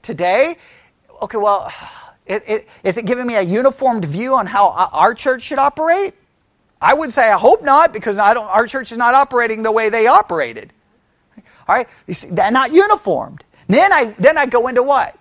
today 0.03 0.57
okay 1.23 1.39
well 1.39 1.73
it, 2.27 2.43
it, 2.47 2.69
is 2.85 2.97
it 2.97 3.05
giving 3.05 3.27
me 3.27 3.35
a 3.35 3.43
uniformed 3.43 4.05
view 4.05 4.35
on 4.35 4.47
how 4.47 4.71
our 4.71 5.15
church 5.15 5.43
should 5.43 5.59
operate 5.59 6.15
i 6.81 6.95
would 6.95 7.13
say 7.13 7.31
i 7.31 7.39
hope 7.39 7.63
not 7.63 7.93
because 7.93 8.19
i 8.19 8.33
don't 8.35 8.47
our 8.47 8.67
church 8.67 8.93
is 8.93 8.99
not 8.99 9.15
operating 9.15 9.63
the 9.63 9.73
way 9.73 9.89
they 9.89 10.07
operated 10.07 10.73
all 11.69 11.77
right 11.77 11.89
you 12.07 12.15
see, 12.15 12.29
they're 12.29 12.51
not 12.51 12.73
uniformed 12.73 13.45
then 13.69 13.93
i 13.93 14.15
then 14.19 14.39
i 14.39 14.47
go 14.47 14.69
into 14.69 14.83
what 14.83 15.19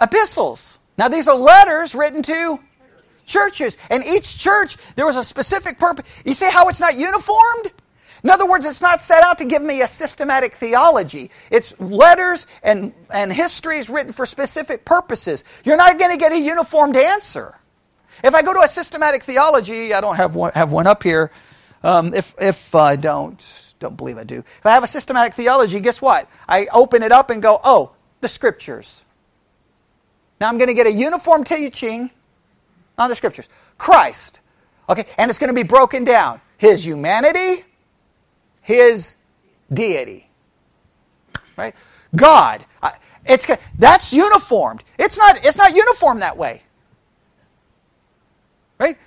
epistles 0.00 0.78
now 0.98 1.08
these 1.08 1.28
are 1.28 1.36
letters 1.36 1.94
written 1.94 2.22
to 2.22 2.58
churches. 3.26 3.76
And 3.90 4.02
each 4.04 4.38
church, 4.38 4.76
there 4.94 5.04
was 5.04 5.16
a 5.16 5.24
specific 5.24 5.78
purpose. 5.78 6.06
You 6.24 6.32
see 6.32 6.48
how 6.50 6.68
it's 6.68 6.80
not 6.80 6.96
uniformed? 6.96 7.72
In 8.26 8.30
other 8.30 8.44
words, 8.44 8.66
it's 8.66 8.82
not 8.82 9.00
set 9.00 9.22
out 9.22 9.38
to 9.38 9.44
give 9.44 9.62
me 9.62 9.82
a 9.82 9.86
systematic 9.86 10.56
theology. 10.56 11.30
It's 11.48 11.78
letters 11.78 12.48
and, 12.60 12.92
and 13.08 13.32
histories 13.32 13.88
written 13.88 14.12
for 14.12 14.26
specific 14.26 14.84
purposes. 14.84 15.44
You're 15.62 15.76
not 15.76 15.96
going 15.96 16.10
to 16.10 16.16
get 16.16 16.32
a 16.32 16.40
uniformed 16.40 16.96
answer. 16.96 17.56
If 18.24 18.34
I 18.34 18.42
go 18.42 18.52
to 18.52 18.58
a 18.62 18.66
systematic 18.66 19.22
theology, 19.22 19.94
I 19.94 20.00
don't 20.00 20.16
have 20.16 20.34
one, 20.34 20.50
have 20.56 20.72
one 20.72 20.88
up 20.88 21.04
here. 21.04 21.30
Um, 21.84 22.14
if, 22.14 22.34
if 22.40 22.74
I 22.74 22.96
don't, 22.96 23.74
don't 23.78 23.96
believe 23.96 24.18
I 24.18 24.24
do. 24.24 24.38
If 24.38 24.66
I 24.66 24.72
have 24.72 24.82
a 24.82 24.88
systematic 24.88 25.34
theology, 25.34 25.78
guess 25.78 26.02
what? 26.02 26.28
I 26.48 26.66
open 26.72 27.04
it 27.04 27.12
up 27.12 27.30
and 27.30 27.40
go, 27.40 27.60
oh, 27.62 27.92
the 28.22 28.28
scriptures. 28.28 29.04
Now 30.40 30.48
I'm 30.48 30.58
going 30.58 30.66
to 30.66 30.74
get 30.74 30.88
a 30.88 30.92
uniform 30.92 31.44
teaching 31.44 32.10
on 32.98 33.08
the 33.08 33.14
scriptures. 33.14 33.48
Christ. 33.78 34.40
Okay, 34.88 35.04
and 35.16 35.30
it's 35.30 35.38
going 35.38 35.54
to 35.54 35.54
be 35.54 35.62
broken 35.62 36.02
down. 36.02 36.40
His 36.58 36.84
humanity, 36.84 37.62
his 38.66 39.16
deity. 39.72 40.28
Right? 41.56 41.74
God. 42.14 42.66
It's 43.24 43.46
that's 43.78 44.12
uniformed. 44.12 44.82
It's 44.98 45.16
not 45.16 45.44
it's 45.44 45.56
not 45.56 45.74
uniform 45.74 46.20
that 46.20 46.36
way. 46.36 46.62
Right? 48.78 48.98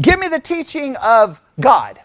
Give 0.00 0.18
me 0.18 0.28
the 0.28 0.40
teaching 0.40 0.96
of 0.96 1.40
God. 1.60 2.00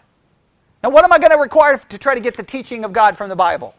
Now 0.82 0.90
what 0.90 1.04
am 1.04 1.12
I 1.12 1.18
going 1.18 1.32
to 1.32 1.38
require 1.38 1.78
to 1.78 1.98
try 1.98 2.14
to 2.14 2.20
get 2.20 2.36
the 2.36 2.42
teaching 2.42 2.84
of 2.84 2.92
God 2.92 3.16
from 3.16 3.30
the 3.30 3.36
Bible? 3.36 3.74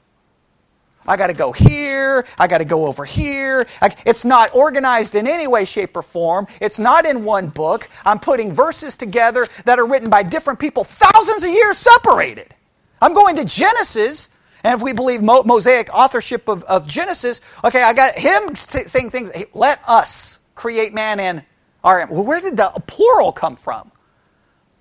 I 1.06 1.18
got 1.18 1.28
to 1.28 1.34
go 1.34 1.52
here. 1.52 2.26
I 2.40 2.48
got 2.48 2.60
to 2.60 2.66
go 2.66 2.88
over 2.88 3.06
here. 3.06 3.68
It's 4.06 4.26
not 4.26 4.56
organized 4.56 5.16
in 5.16 5.28
any 5.28 5.48
way, 5.48 5.66
shape, 5.66 5.96
or 5.98 6.02
form. 6.02 6.48
It's 6.62 6.80
not 6.80 7.06
in 7.06 7.24
one 7.24 7.48
book. 7.48 7.90
I'm 8.06 8.20
putting 8.20 8.54
verses 8.54 8.96
together 8.96 9.48
that 9.66 9.78
are 9.80 9.86
written 9.86 10.10
by 10.10 10.24
different 10.24 10.60
people, 10.60 10.84
thousands 10.84 11.44
of 11.44 11.50
years 11.50 11.78
separated. 11.78 12.56
I'm 13.04 13.14
going 13.14 13.36
to 13.36 13.44
Genesis, 13.44 14.30
and 14.64 14.74
if 14.74 14.82
we 14.82 14.94
believe 14.94 15.22
Mosaic 15.22 15.94
authorship 15.94 16.48
of, 16.48 16.64
of 16.64 16.88
Genesis, 16.88 17.42
okay, 17.62 17.84
I 17.84 17.92
got 17.92 18.16
him 18.16 18.56
saying 18.56 19.10
things, 19.10 19.30
hey, 19.32 19.48
let 19.54 19.82
us 19.86 20.40
create 20.56 20.94
man 20.94 21.20
in 21.20 21.44
our. 21.84 22.08
Well, 22.10 22.24
where 22.24 22.40
did 22.40 22.56
the 22.56 22.70
plural 22.88 23.34
come 23.34 23.58
from? 23.58 23.92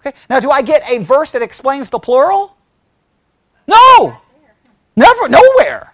Okay, 0.00 0.16
now 0.30 0.38
do 0.38 0.52
I 0.52 0.62
get 0.62 0.88
a 0.88 0.98
verse 0.98 1.32
that 1.32 1.42
explains 1.42 1.90
the 1.90 1.98
plural? 1.98 2.56
No! 3.66 4.16
Never, 4.94 5.28
nowhere. 5.28 5.92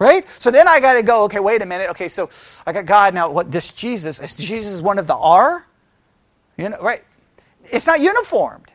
Right? 0.00 0.26
So 0.40 0.50
then 0.50 0.66
I 0.66 0.80
got 0.80 0.94
to 0.94 1.04
go, 1.04 1.24
okay, 1.24 1.38
wait 1.38 1.62
a 1.62 1.66
minute. 1.66 1.90
Okay, 1.90 2.08
so 2.08 2.30
I 2.66 2.72
got 2.72 2.86
God 2.86 3.14
now. 3.14 3.30
What 3.30 3.52
this 3.52 3.72
Jesus? 3.72 4.18
Is 4.18 4.34
Jesus 4.34 4.82
one 4.82 4.98
of 4.98 5.06
the 5.06 5.16
R? 5.16 5.64
You 6.56 6.70
know, 6.70 6.80
right? 6.80 7.04
It's 7.66 7.86
not 7.86 8.00
uniformed. 8.00 8.69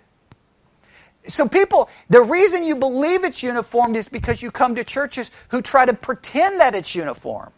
So 1.27 1.47
people, 1.47 1.89
the 2.09 2.21
reason 2.21 2.63
you 2.63 2.75
believe 2.75 3.23
it's 3.23 3.41
uniformed 3.41 3.95
is 3.97 4.07
because 4.09 4.41
you 4.41 4.51
come 4.51 4.75
to 4.75 4.83
churches 4.83 5.31
who 5.49 5.61
try 5.61 5.85
to 5.85 5.93
pretend 5.93 6.59
that 6.59 6.75
it's 6.75 6.93
uniformed. 6.93 7.51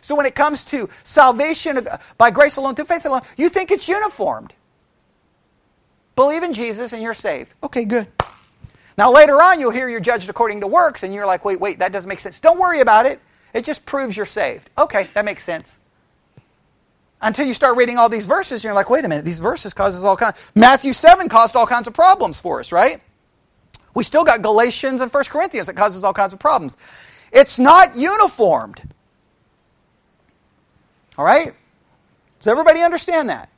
So 0.00 0.14
when 0.14 0.26
it 0.26 0.34
comes 0.34 0.64
to 0.66 0.88
salvation 1.02 1.88
by 2.16 2.30
grace 2.30 2.56
alone, 2.56 2.74
through 2.74 2.84
faith 2.84 3.04
alone, 3.04 3.22
you 3.36 3.48
think 3.48 3.70
it's 3.70 3.88
uniformed. 3.88 4.52
Believe 6.14 6.42
in 6.42 6.52
Jesus 6.52 6.92
and 6.92 7.02
you're 7.02 7.14
saved. 7.14 7.52
Okay, 7.62 7.84
good. 7.84 8.08
Now, 8.96 9.12
later 9.12 9.34
on, 9.40 9.60
you'll 9.60 9.70
hear 9.70 9.88
you're 9.88 10.00
judged 10.00 10.28
according 10.28 10.60
to 10.62 10.66
works, 10.66 11.04
and 11.04 11.14
you're 11.14 11.26
like, 11.26 11.44
wait, 11.44 11.60
wait, 11.60 11.78
that 11.78 11.92
doesn't 11.92 12.08
make 12.08 12.18
sense. 12.18 12.40
Don't 12.40 12.58
worry 12.58 12.80
about 12.80 13.06
it. 13.06 13.20
It 13.54 13.64
just 13.64 13.86
proves 13.86 14.16
you're 14.16 14.26
saved. 14.26 14.70
Okay, 14.76 15.08
that 15.14 15.24
makes 15.24 15.44
sense. 15.44 15.78
Until 17.20 17.46
you 17.46 17.54
start 17.54 17.76
reading 17.76 17.98
all 17.98 18.08
these 18.08 18.26
verses, 18.26 18.62
you're 18.62 18.74
like, 18.74 18.90
wait 18.90 19.04
a 19.04 19.08
minute, 19.08 19.24
these 19.24 19.40
verses 19.40 19.74
causes 19.74 20.04
all 20.04 20.16
kinds. 20.16 20.36
Matthew 20.54 20.92
7 20.92 21.28
caused 21.28 21.56
all 21.56 21.66
kinds 21.66 21.88
of 21.88 21.94
problems 21.94 22.40
for 22.40 22.60
us, 22.60 22.70
right? 22.70 23.00
We 23.94 24.04
still 24.04 24.22
got 24.24 24.42
Galatians 24.42 25.00
and 25.00 25.12
1 25.12 25.24
Corinthians 25.24 25.66
that 25.66 25.74
causes 25.74 26.04
all 26.04 26.12
kinds 26.12 26.32
of 26.32 26.38
problems. 26.38 26.76
It's 27.32 27.58
not 27.58 27.96
uniformed. 27.96 28.82
All 31.16 31.24
right? 31.24 31.52
Does 32.38 32.46
everybody 32.46 32.80
understand 32.80 33.28
that? 33.30 33.48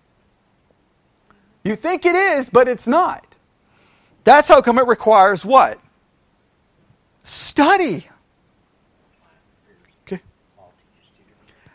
You 1.62 1.76
think 1.76 2.06
it 2.06 2.14
is, 2.14 2.48
but 2.48 2.68
it's 2.68 2.88
not. 2.88 3.36
That's 4.24 4.48
how 4.48 4.62
come 4.62 4.78
it 4.78 4.86
requires 4.86 5.44
what? 5.44 5.78
Study. 7.22 8.08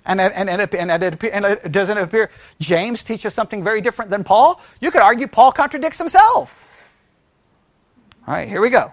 And, 0.05 0.21
and, 0.21 0.49
and, 0.49 0.61
and, 0.61 0.73
and, 0.73 1.23
and 1.23 1.45
it 1.45 1.71
doesn't 1.71 1.97
appear 1.97 2.29
James 2.59 3.03
teaches 3.03 3.33
something 3.33 3.63
very 3.63 3.81
different 3.81 4.11
than 4.11 4.23
Paul? 4.23 4.61
You 4.79 4.91
could 4.91 5.01
argue 5.01 5.27
Paul 5.27 5.51
contradicts 5.51 5.97
himself. 5.97 6.67
All 8.27 8.33
right, 8.33 8.47
here 8.47 8.61
we 8.61 8.69
go. 8.69 8.91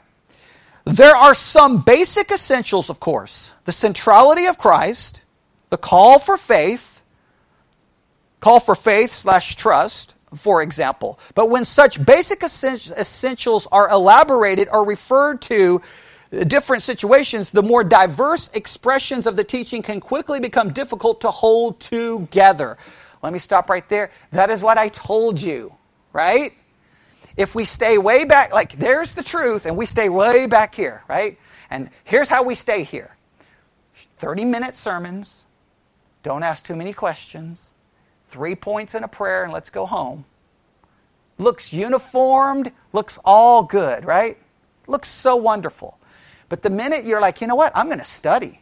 There 0.84 1.14
are 1.14 1.34
some 1.34 1.82
basic 1.82 2.30
essentials, 2.30 2.90
of 2.90 2.98
course 2.98 3.54
the 3.64 3.72
centrality 3.72 4.46
of 4.46 4.58
Christ, 4.58 5.22
the 5.70 5.76
call 5.76 6.18
for 6.18 6.36
faith, 6.36 7.02
call 8.40 8.58
for 8.58 8.74
faith 8.74 9.12
slash 9.12 9.54
trust, 9.56 10.14
for 10.34 10.62
example. 10.62 11.18
But 11.34 11.50
when 11.50 11.64
such 11.64 12.04
basic 12.04 12.42
essentials 12.42 13.68
are 13.70 13.88
elaborated 13.88 14.68
or 14.70 14.84
referred 14.84 15.42
to 15.42 15.80
different 16.32 16.82
situations, 16.82 17.50
the 17.50 17.62
more 17.62 17.84
diverse 17.84 18.50
expressions 18.54 19.26
of 19.26 19.36
the 19.36 19.44
teaching 19.44 19.82
can 19.82 20.00
quickly 20.00 20.40
become 20.40 20.72
difficult 20.72 21.20
to 21.22 21.30
hold 21.30 21.80
together. 21.80 22.78
Let 23.22 23.32
me 23.32 23.38
stop 23.38 23.68
right 23.70 23.88
there. 23.88 24.10
That 24.32 24.50
is 24.50 24.62
what 24.62 24.78
I 24.78 24.88
told 24.88 25.40
you, 25.40 25.74
right? 26.12 26.52
If 27.36 27.54
we 27.54 27.64
stay 27.64 27.98
way 27.98 28.24
back, 28.24 28.52
like 28.52 28.72
there's 28.78 29.14
the 29.14 29.22
truth, 29.22 29.66
and 29.66 29.76
we 29.76 29.86
stay 29.86 30.08
way 30.08 30.46
back 30.46 30.74
here, 30.74 31.02
right? 31.08 31.38
And 31.70 31.90
here's 32.04 32.28
how 32.28 32.42
we 32.42 32.54
stay 32.54 32.84
here 32.84 33.16
30 34.16 34.44
minute 34.44 34.76
sermons, 34.76 35.44
don't 36.22 36.42
ask 36.42 36.64
too 36.64 36.76
many 36.76 36.92
questions 36.92 37.72
three 38.28 38.54
points 38.54 38.94
in 38.94 39.04
a 39.04 39.08
prayer, 39.08 39.44
and 39.44 39.52
let's 39.52 39.68
go 39.68 39.84
home. 39.84 40.24
Looks 41.38 41.72
uniformed, 41.72 42.72
looks 42.94 43.18
all 43.24 43.62
good, 43.62 44.06
right? 44.06 44.38
Looks 44.86 45.08
so 45.08 45.36
wonderful. 45.36 45.98
But 46.52 46.60
the 46.60 46.68
minute 46.68 47.06
you're 47.06 47.18
like, 47.18 47.40
you 47.40 47.46
know 47.46 47.54
what, 47.54 47.72
I'm 47.74 47.86
going 47.86 47.98
to 47.98 48.04
study. 48.04 48.60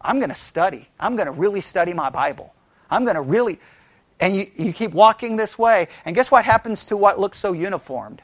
I'm 0.00 0.20
going 0.20 0.30
to 0.30 0.34
study. 0.34 0.88
I'm 0.98 1.16
going 1.16 1.26
to 1.26 1.32
really 1.32 1.60
study 1.60 1.92
my 1.92 2.08
Bible. 2.08 2.54
I'm 2.90 3.04
going 3.04 3.16
to 3.16 3.20
really. 3.20 3.60
And 4.20 4.34
you, 4.34 4.50
you 4.56 4.72
keep 4.72 4.92
walking 4.92 5.36
this 5.36 5.58
way. 5.58 5.88
And 6.06 6.16
guess 6.16 6.30
what 6.30 6.46
happens 6.46 6.86
to 6.86 6.96
what 6.96 7.20
looks 7.20 7.36
so 7.36 7.52
uniformed? 7.52 8.22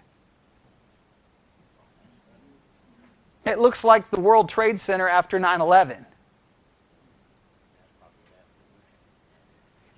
It 3.44 3.59
looks 3.59 3.84
like 3.84 4.11
the 4.11 4.18
World 4.18 4.49
Trade 4.49 4.80
Center 4.80 5.11
after 5.11 5.38
9 5.38 5.61
11. 5.61 6.07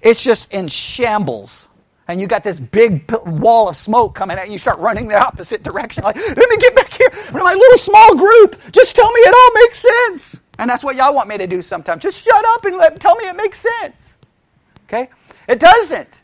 It's 0.02 0.24
just 0.24 0.52
in 0.52 0.66
shambles. 0.66 1.69
And 2.10 2.20
you 2.20 2.26
got 2.26 2.42
this 2.42 2.58
big 2.58 3.08
wall 3.24 3.68
of 3.68 3.76
smoke 3.76 4.16
coming 4.16 4.36
out, 4.36 4.42
and 4.42 4.52
you 4.52 4.58
start 4.58 4.80
running 4.80 5.06
the 5.06 5.16
opposite 5.16 5.62
direction. 5.62 6.02
Like, 6.02 6.16
let 6.16 6.50
me 6.50 6.56
get 6.56 6.74
back 6.74 6.92
here 6.92 7.08
in 7.28 7.34
my 7.34 7.54
little 7.54 7.78
small 7.78 8.16
group. 8.16 8.60
Just 8.72 8.96
tell 8.96 9.10
me 9.12 9.20
it 9.20 9.32
all 9.32 9.62
makes 9.62 9.78
sense. 9.78 10.40
And 10.58 10.68
that's 10.68 10.82
what 10.82 10.96
y'all 10.96 11.14
want 11.14 11.28
me 11.28 11.38
to 11.38 11.46
do 11.46 11.62
sometimes. 11.62 12.02
Just 12.02 12.24
shut 12.24 12.44
up 12.48 12.64
and 12.64 12.76
let, 12.76 12.98
tell 12.98 13.14
me 13.14 13.28
it 13.28 13.36
makes 13.36 13.64
sense. 13.80 14.18
Okay? 14.86 15.08
It 15.48 15.60
doesn't. 15.60 16.20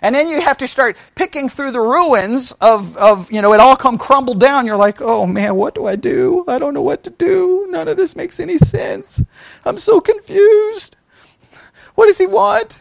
And 0.00 0.14
then 0.14 0.28
you 0.28 0.40
have 0.40 0.58
to 0.58 0.68
start 0.68 0.96
picking 1.16 1.48
through 1.48 1.72
the 1.72 1.80
ruins 1.80 2.52
of, 2.60 2.96
of, 2.96 3.30
you 3.32 3.42
know, 3.42 3.52
it 3.52 3.58
all 3.58 3.74
come 3.74 3.98
crumbled 3.98 4.38
down. 4.38 4.64
You're 4.64 4.76
like, 4.76 5.00
oh 5.00 5.26
man, 5.26 5.56
what 5.56 5.74
do 5.74 5.86
I 5.86 5.96
do? 5.96 6.44
I 6.46 6.60
don't 6.60 6.72
know 6.72 6.82
what 6.82 7.02
to 7.02 7.10
do. 7.10 7.66
None 7.70 7.88
of 7.88 7.96
this 7.96 8.14
makes 8.14 8.38
any 8.38 8.58
sense. 8.58 9.20
I'm 9.64 9.76
so 9.76 10.00
confused. 10.00 10.96
What 11.96 12.06
does 12.06 12.18
he 12.18 12.26
want? 12.26 12.78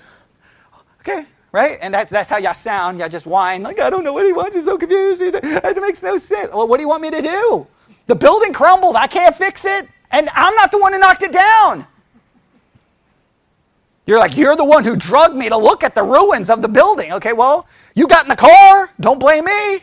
Okay, 1.00 1.26
right? 1.56 1.78
And 1.80 1.94
that's, 1.94 2.12
that's 2.12 2.30
how 2.30 2.38
y'all 2.38 2.54
sound. 2.54 3.00
Y'all 3.00 3.08
just 3.08 3.26
whine, 3.26 3.64
like, 3.64 3.80
I 3.80 3.90
don't 3.90 4.04
know 4.04 4.12
what 4.12 4.26
he 4.26 4.34
wants. 4.34 4.56
He's 4.56 4.66
so 4.66 4.78
confused. 4.78 5.22
It 5.22 5.82
makes 5.82 6.04
no 6.04 6.18
sense. 6.18 6.52
Well, 6.52 6.68
what 6.68 6.76
do 6.76 6.84
you 6.84 6.90
want 6.90 7.02
me 7.02 7.10
to 7.12 7.22
do? 7.22 7.66
The 8.08 8.16
building 8.16 8.52
crumbled. 8.52 8.98
I 8.98 9.08
can't 9.08 9.34
fix 9.34 9.64
it. 9.64 9.88
And 10.12 10.30
I'm 10.34 10.54
not 10.56 10.70
the 10.72 10.80
one 10.80 10.92
who 10.92 11.00
knocked 11.00 11.24
it 11.24 11.32
down. 11.32 11.88
You're 14.06 14.20
like, 14.20 14.36
you're 14.36 14.58
the 14.58 14.66
one 14.66 14.84
who 14.84 14.98
drugged 14.98 15.38
me 15.38 15.48
to 15.48 15.58
look 15.58 15.86
at 15.86 15.96
the 15.96 16.04
ruins 16.04 16.50
of 16.50 16.62
the 16.62 16.68
building. 16.68 17.14
Okay, 17.14 17.32
well, 17.32 17.66
you 17.96 18.06
got 18.06 18.26
in 18.26 18.30
the 18.30 18.36
car. 18.36 18.92
Don't 19.00 19.20
blame 19.20 19.46
me. 19.46 19.80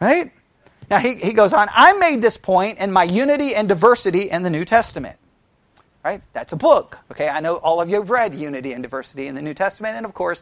Right? 0.00 0.32
Now, 0.90 0.98
he, 0.98 1.14
he 1.14 1.32
goes 1.32 1.52
on, 1.52 1.68
I 1.72 1.92
made 1.92 2.20
this 2.22 2.36
point 2.36 2.78
in 2.78 2.90
my 2.90 3.04
unity 3.04 3.54
and 3.54 3.68
diversity 3.68 4.30
in 4.30 4.42
the 4.42 4.50
New 4.50 4.64
Testament. 4.64 5.16
Right? 6.06 6.22
That's 6.34 6.52
a 6.52 6.56
book. 6.56 7.00
Okay, 7.10 7.28
I 7.28 7.40
know 7.40 7.56
all 7.56 7.80
of 7.80 7.90
you 7.90 7.96
have 7.96 8.10
read 8.10 8.32
Unity 8.32 8.72
and 8.72 8.80
Diversity 8.80 9.26
in 9.26 9.34
the 9.34 9.42
New 9.42 9.54
Testament, 9.54 9.96
and 9.96 10.06
of 10.06 10.14
course, 10.14 10.40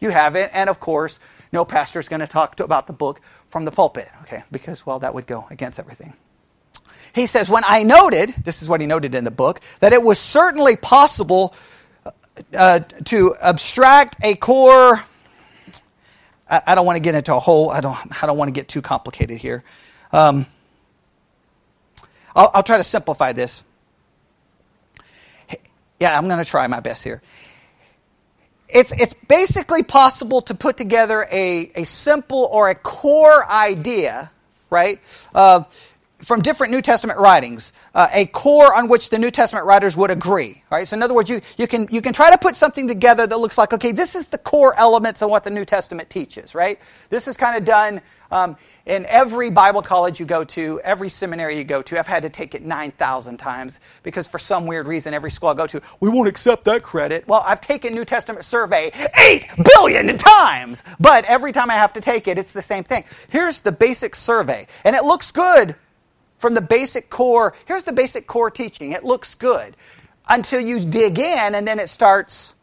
you 0.00 0.08
have 0.08 0.34
it. 0.34 0.50
And 0.54 0.70
of 0.70 0.80
course, 0.80 1.20
no 1.52 1.66
pastor 1.66 2.00
is 2.00 2.08
going 2.08 2.20
to 2.20 2.26
talk 2.26 2.58
about 2.58 2.86
the 2.86 2.94
book 2.94 3.20
from 3.48 3.66
the 3.66 3.70
pulpit. 3.70 4.08
Okay, 4.22 4.44
because, 4.50 4.86
well, 4.86 5.00
that 5.00 5.12
would 5.12 5.26
go 5.26 5.46
against 5.50 5.78
everything. 5.78 6.14
He 7.14 7.26
says, 7.26 7.50
When 7.50 7.64
I 7.66 7.82
noted, 7.82 8.30
this 8.30 8.62
is 8.62 8.68
what 8.70 8.80
he 8.80 8.86
noted 8.86 9.14
in 9.14 9.24
the 9.24 9.30
book, 9.30 9.60
that 9.80 9.92
it 9.92 10.02
was 10.02 10.18
certainly 10.18 10.74
possible 10.74 11.54
uh, 12.54 12.78
to 12.78 13.36
abstract 13.42 14.16
a 14.22 14.36
core. 14.36 15.02
I, 16.48 16.62
I, 16.68 16.74
don't 16.74 16.86
want 16.86 16.96
to 16.96 17.02
get 17.02 17.14
into 17.14 17.34
a 17.34 17.40
whole. 17.40 17.68
I 17.68 17.82
don't. 17.82 18.22
I 18.22 18.26
don't 18.26 18.38
want 18.38 18.48
to 18.48 18.58
get 18.58 18.68
too 18.68 18.80
complicated 18.80 19.36
here. 19.36 19.64
Um, 20.12 20.46
I'll, 22.34 22.50
I'll 22.54 22.62
try 22.62 22.78
to 22.78 22.84
simplify 22.84 23.34
this. 23.34 23.64
Yeah, 26.04 26.18
I'm 26.18 26.28
going 26.28 26.38
to 26.38 26.44
try 26.44 26.66
my 26.66 26.80
best 26.80 27.02
here. 27.02 27.22
It's, 28.68 28.92
it's 28.92 29.14
basically 29.26 29.82
possible 29.82 30.42
to 30.42 30.54
put 30.54 30.76
together 30.76 31.26
a, 31.32 31.72
a 31.76 31.84
simple 31.84 32.46
or 32.52 32.68
a 32.68 32.74
core 32.74 33.50
idea, 33.50 34.30
right? 34.68 35.00
Uh, 35.34 35.64
from 36.24 36.40
different 36.40 36.72
New 36.72 36.82
Testament 36.82 37.18
writings, 37.18 37.72
uh, 37.94 38.08
a 38.12 38.26
core 38.26 38.74
on 38.74 38.88
which 38.88 39.10
the 39.10 39.18
New 39.18 39.30
Testament 39.30 39.66
writers 39.66 39.96
would 39.96 40.10
agree. 40.10 40.62
Right? 40.70 40.88
So, 40.88 40.96
in 40.96 41.02
other 41.02 41.14
words, 41.14 41.30
you, 41.30 41.40
you, 41.56 41.66
can, 41.66 41.88
you 41.90 42.02
can 42.02 42.12
try 42.12 42.30
to 42.30 42.38
put 42.38 42.56
something 42.56 42.88
together 42.88 43.26
that 43.26 43.38
looks 43.38 43.58
like, 43.58 43.72
okay, 43.72 43.92
this 43.92 44.14
is 44.14 44.28
the 44.28 44.38
core 44.38 44.74
elements 44.78 45.22
of 45.22 45.30
what 45.30 45.44
the 45.44 45.50
New 45.50 45.64
Testament 45.64 46.10
teaches, 46.10 46.54
right? 46.54 46.78
This 47.10 47.28
is 47.28 47.36
kind 47.36 47.56
of 47.56 47.64
done 47.64 48.00
um, 48.30 48.56
in 48.86 49.06
every 49.06 49.50
Bible 49.50 49.82
college 49.82 50.18
you 50.18 50.26
go 50.26 50.44
to, 50.44 50.80
every 50.82 51.08
seminary 51.08 51.56
you 51.56 51.64
go 51.64 51.82
to. 51.82 51.98
I've 51.98 52.06
had 52.06 52.24
to 52.24 52.30
take 52.30 52.54
it 52.54 52.62
9,000 52.62 53.36
times 53.36 53.80
because 54.02 54.26
for 54.26 54.38
some 54.38 54.66
weird 54.66 54.86
reason, 54.86 55.14
every 55.14 55.30
school 55.30 55.50
I 55.50 55.54
go 55.54 55.66
to, 55.68 55.80
we 56.00 56.08
won't 56.08 56.28
accept 56.28 56.64
that 56.64 56.82
credit. 56.82 57.28
Well, 57.28 57.42
I've 57.46 57.60
taken 57.60 57.94
New 57.94 58.04
Testament 58.04 58.44
survey 58.44 58.90
8 59.16 59.46
billion 59.76 60.16
times, 60.18 60.82
but 60.98 61.24
every 61.26 61.52
time 61.52 61.70
I 61.70 61.74
have 61.74 61.92
to 61.94 62.00
take 62.00 62.26
it, 62.26 62.38
it's 62.38 62.52
the 62.52 62.62
same 62.62 62.84
thing. 62.84 63.04
Here's 63.28 63.60
the 63.60 63.72
basic 63.72 64.16
survey, 64.16 64.66
and 64.84 64.96
it 64.96 65.04
looks 65.04 65.30
good 65.30 65.76
from 66.44 66.52
the 66.52 66.60
basic 66.60 67.08
core. 67.08 67.54
Here's 67.64 67.84
the 67.84 67.94
basic 67.94 68.26
core 68.26 68.50
teaching. 68.50 68.92
It 68.92 69.02
looks 69.02 69.34
good 69.34 69.74
until 70.28 70.60
you 70.60 70.84
dig 70.84 71.18
in 71.18 71.54
and 71.54 71.66
then 71.66 71.78
it 71.78 71.88
starts 71.88 72.54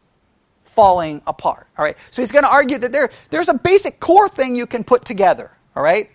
falling 0.66 1.20
apart. 1.26 1.66
All 1.76 1.84
right. 1.84 1.96
So 2.12 2.22
he's 2.22 2.30
going 2.30 2.44
to 2.44 2.48
argue 2.48 2.78
that 2.78 2.92
there, 2.92 3.10
there's 3.30 3.48
a 3.48 3.54
basic 3.54 3.98
core 3.98 4.28
thing 4.28 4.54
you 4.54 4.68
can 4.68 4.84
put 4.84 5.04
together. 5.04 5.50
All 5.74 5.82
right. 5.82 6.10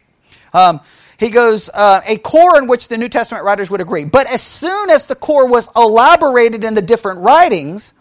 Um, 0.54 0.80
he 1.20 1.30
goes, 1.30 1.68
uh, 1.68 2.00
a 2.06 2.16
core 2.20 2.58
in 2.58 2.68
which 2.68 2.88
the 2.88 2.96
New 2.96 3.10
Testament 3.10 3.44
writers 3.44 3.70
would 3.70 3.82
agree. 3.82 4.06
But 4.06 4.28
as 4.28 4.42
soon 4.42 4.90
as 4.90 5.08
the 5.08 5.16
core 5.16 5.46
was 5.46 5.70
elaborated 5.76 6.64
in 6.64 6.74
the 6.74 6.82
different 6.82 7.20
writings 7.20 7.94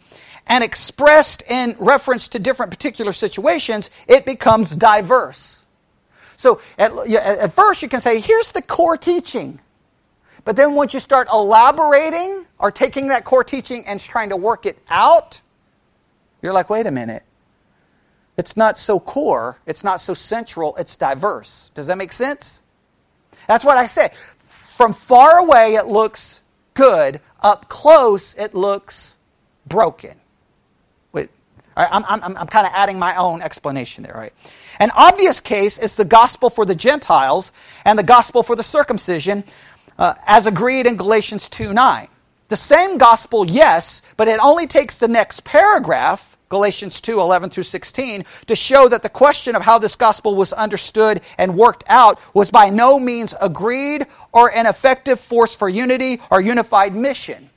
and 0.46 0.62
expressed 0.62 1.42
in 1.50 1.74
reference 1.80 2.28
to 2.28 2.38
different 2.38 2.70
particular 2.70 3.12
situations, 3.12 3.90
it 4.06 4.24
becomes 4.26 4.76
diverse. 4.76 5.55
So 6.36 6.60
at, 6.78 6.92
at 6.92 7.52
first 7.52 7.82
you 7.82 7.88
can 7.88 8.00
say, 8.00 8.20
here's 8.20 8.52
the 8.52 8.62
core 8.62 8.96
teaching. 8.96 9.60
But 10.44 10.54
then 10.54 10.74
once 10.74 10.94
you 10.94 11.00
start 11.00 11.28
elaborating 11.32 12.46
or 12.58 12.70
taking 12.70 13.08
that 13.08 13.24
core 13.24 13.42
teaching 13.42 13.84
and 13.86 13.98
trying 13.98 14.28
to 14.28 14.36
work 14.36 14.64
it 14.64 14.78
out, 14.88 15.40
you're 16.40 16.52
like, 16.52 16.70
wait 16.70 16.86
a 16.86 16.92
minute. 16.92 17.24
It's 18.36 18.56
not 18.56 18.78
so 18.78 19.00
core, 19.00 19.58
it's 19.66 19.82
not 19.82 20.00
so 20.00 20.14
central, 20.14 20.76
it's 20.76 20.96
diverse. 20.96 21.70
Does 21.74 21.86
that 21.86 21.98
make 21.98 22.12
sense? 22.12 22.62
That's 23.48 23.64
what 23.64 23.76
I 23.78 23.86
say. 23.86 24.10
From 24.46 24.92
far 24.92 25.38
away, 25.38 25.74
it 25.74 25.86
looks 25.86 26.42
good. 26.74 27.20
Up 27.40 27.68
close, 27.68 28.34
it 28.34 28.54
looks 28.54 29.16
broken. 29.66 30.20
Wait, 31.12 31.30
I'm, 31.76 32.04
I'm, 32.08 32.22
I'm 32.22 32.46
kind 32.46 32.66
of 32.66 32.72
adding 32.74 32.98
my 32.98 33.16
own 33.16 33.40
explanation 33.42 34.04
there, 34.04 34.14
right? 34.14 34.32
An 34.78 34.90
obvious 34.94 35.40
case 35.40 35.78
is 35.78 35.94
the 35.94 36.04
gospel 36.04 36.50
for 36.50 36.64
the 36.64 36.74
Gentiles 36.74 37.52
and 37.84 37.98
the 37.98 38.02
gospel 38.02 38.42
for 38.42 38.56
the 38.56 38.62
circumcision, 38.62 39.44
uh, 39.98 40.14
as 40.26 40.46
agreed 40.46 40.86
in 40.86 40.96
Galatians 40.96 41.48
2 41.48 41.72
9. 41.72 42.08
The 42.48 42.56
same 42.56 42.98
gospel, 42.98 43.48
yes, 43.48 44.02
but 44.16 44.28
it 44.28 44.38
only 44.40 44.66
takes 44.66 44.98
the 44.98 45.08
next 45.08 45.42
paragraph, 45.44 46.36
Galatians 46.48 47.00
2 47.00 47.18
11 47.18 47.50
through 47.50 47.64
16, 47.64 48.24
to 48.46 48.54
show 48.54 48.88
that 48.88 49.02
the 49.02 49.08
question 49.08 49.56
of 49.56 49.62
how 49.62 49.78
this 49.78 49.96
gospel 49.96 50.36
was 50.36 50.52
understood 50.52 51.22
and 51.38 51.56
worked 51.56 51.82
out 51.88 52.20
was 52.34 52.50
by 52.50 52.70
no 52.70 53.00
means 53.00 53.34
agreed 53.40 54.06
or 54.32 54.52
an 54.52 54.66
effective 54.66 55.18
force 55.18 55.54
for 55.54 55.68
unity 55.68 56.20
or 56.30 56.40
unified 56.40 56.94
mission. 56.94 57.50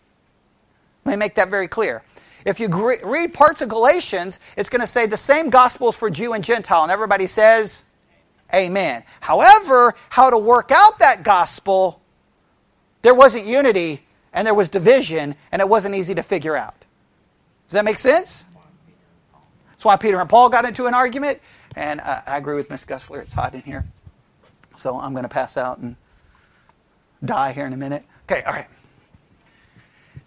Let 1.06 1.14
me 1.14 1.18
make 1.18 1.36
that 1.36 1.50
very 1.50 1.68
clear. 1.68 2.02
If 2.50 2.60
you 2.60 2.68
read 2.68 3.32
parts 3.36 3.62
of 3.62 3.70
Galatians, 3.70 4.40
it's 4.58 4.70
going 4.70 4.82
to 4.82 4.88
say 4.88 5.06
the 5.06 5.18
same 5.18 5.52
gospel 5.52 5.90
is 5.90 5.96
for 5.96 6.10
Jew 6.10 6.34
and 6.34 6.44
Gentile, 6.44 6.82
and 6.82 6.92
everybody 6.92 7.28
says, 7.28 7.84
Amen. 8.52 9.04
However, 9.20 9.94
how 10.10 10.32
to 10.32 10.38
work 10.40 10.72
out 10.72 10.98
that 10.98 11.22
gospel, 11.22 12.02
there 13.04 13.14
wasn't 13.14 13.46
unity 13.46 14.02
and 14.34 14.48
there 14.48 14.56
was 14.56 14.70
division, 14.70 15.36
and 15.52 15.60
it 15.60 15.70
wasn't 15.70 15.94
easy 15.94 16.16
to 16.16 16.24
figure 16.24 16.56
out. 16.56 16.86
Does 17.68 17.74
that 17.74 17.86
make 17.86 18.00
sense? 18.00 18.46
That's 19.70 19.86
why 19.86 19.96
Peter 19.98 20.20
and 20.20 20.30
Paul 20.30 20.50
got 20.50 20.66
into 20.66 20.88
an 20.88 20.96
argument, 20.96 21.40
and 21.76 22.02
I, 22.02 22.24
I 22.26 22.38
agree 22.38 22.56
with 22.56 22.72
Miss 22.72 22.84
Gussler. 22.84 23.22
It's 23.22 23.34
hot 23.34 23.54
in 23.54 23.62
here. 23.62 23.86
So 24.76 25.00
I'm 25.00 25.14
going 25.14 25.24
to 25.24 25.30
pass 25.30 25.56
out 25.56 25.78
and 25.78 25.96
die 27.24 27.54
here 27.54 27.68
in 27.68 27.74
a 27.74 27.78
minute. 27.78 28.04
Okay, 28.24 28.42
all 28.42 28.54
right. 28.54 28.68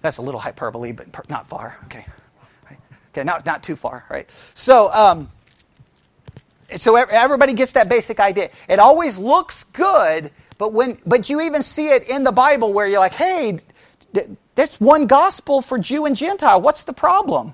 That's 0.03 0.19
a 0.19 0.23
little 0.23 0.41
hyperbole, 0.41 0.93
but 0.93 1.29
not 1.31 1.47
far. 1.47 1.79
Okay. 1.85 2.05
Okay, 3.13 3.25
not, 3.25 3.45
not 3.45 3.63
too 3.63 3.77
far, 3.77 4.05
right? 4.09 4.29
So, 4.55 4.91
um, 4.93 5.31
so 6.77 6.97
everybody 6.97 7.53
gets 7.53 7.73
that 7.73 7.89
basic 7.89 8.21
idea. 8.21 8.51
It 8.69 8.79
always 8.79 9.19
looks 9.19 9.65
good, 9.65 10.31
but 10.57 10.73
when 10.73 10.99
but 11.05 11.29
you 11.29 11.43
even 11.43 11.63
see 11.63 11.89
it 11.89 12.09
in 12.09 12.25
the 12.25 12.33
Bible 12.33 12.73
where 12.73 12.87
you're 12.87 13.01
like, 13.01 13.13
hey, 13.13 13.59
that's 14.55 14.81
one 14.81 15.07
gospel 15.07 15.61
for 15.61 15.79
Jew 15.79 16.07
and 16.07 16.17
Gentile. 16.17 16.61
What's 16.61 16.85
the 16.85 16.95
problem? 16.95 17.53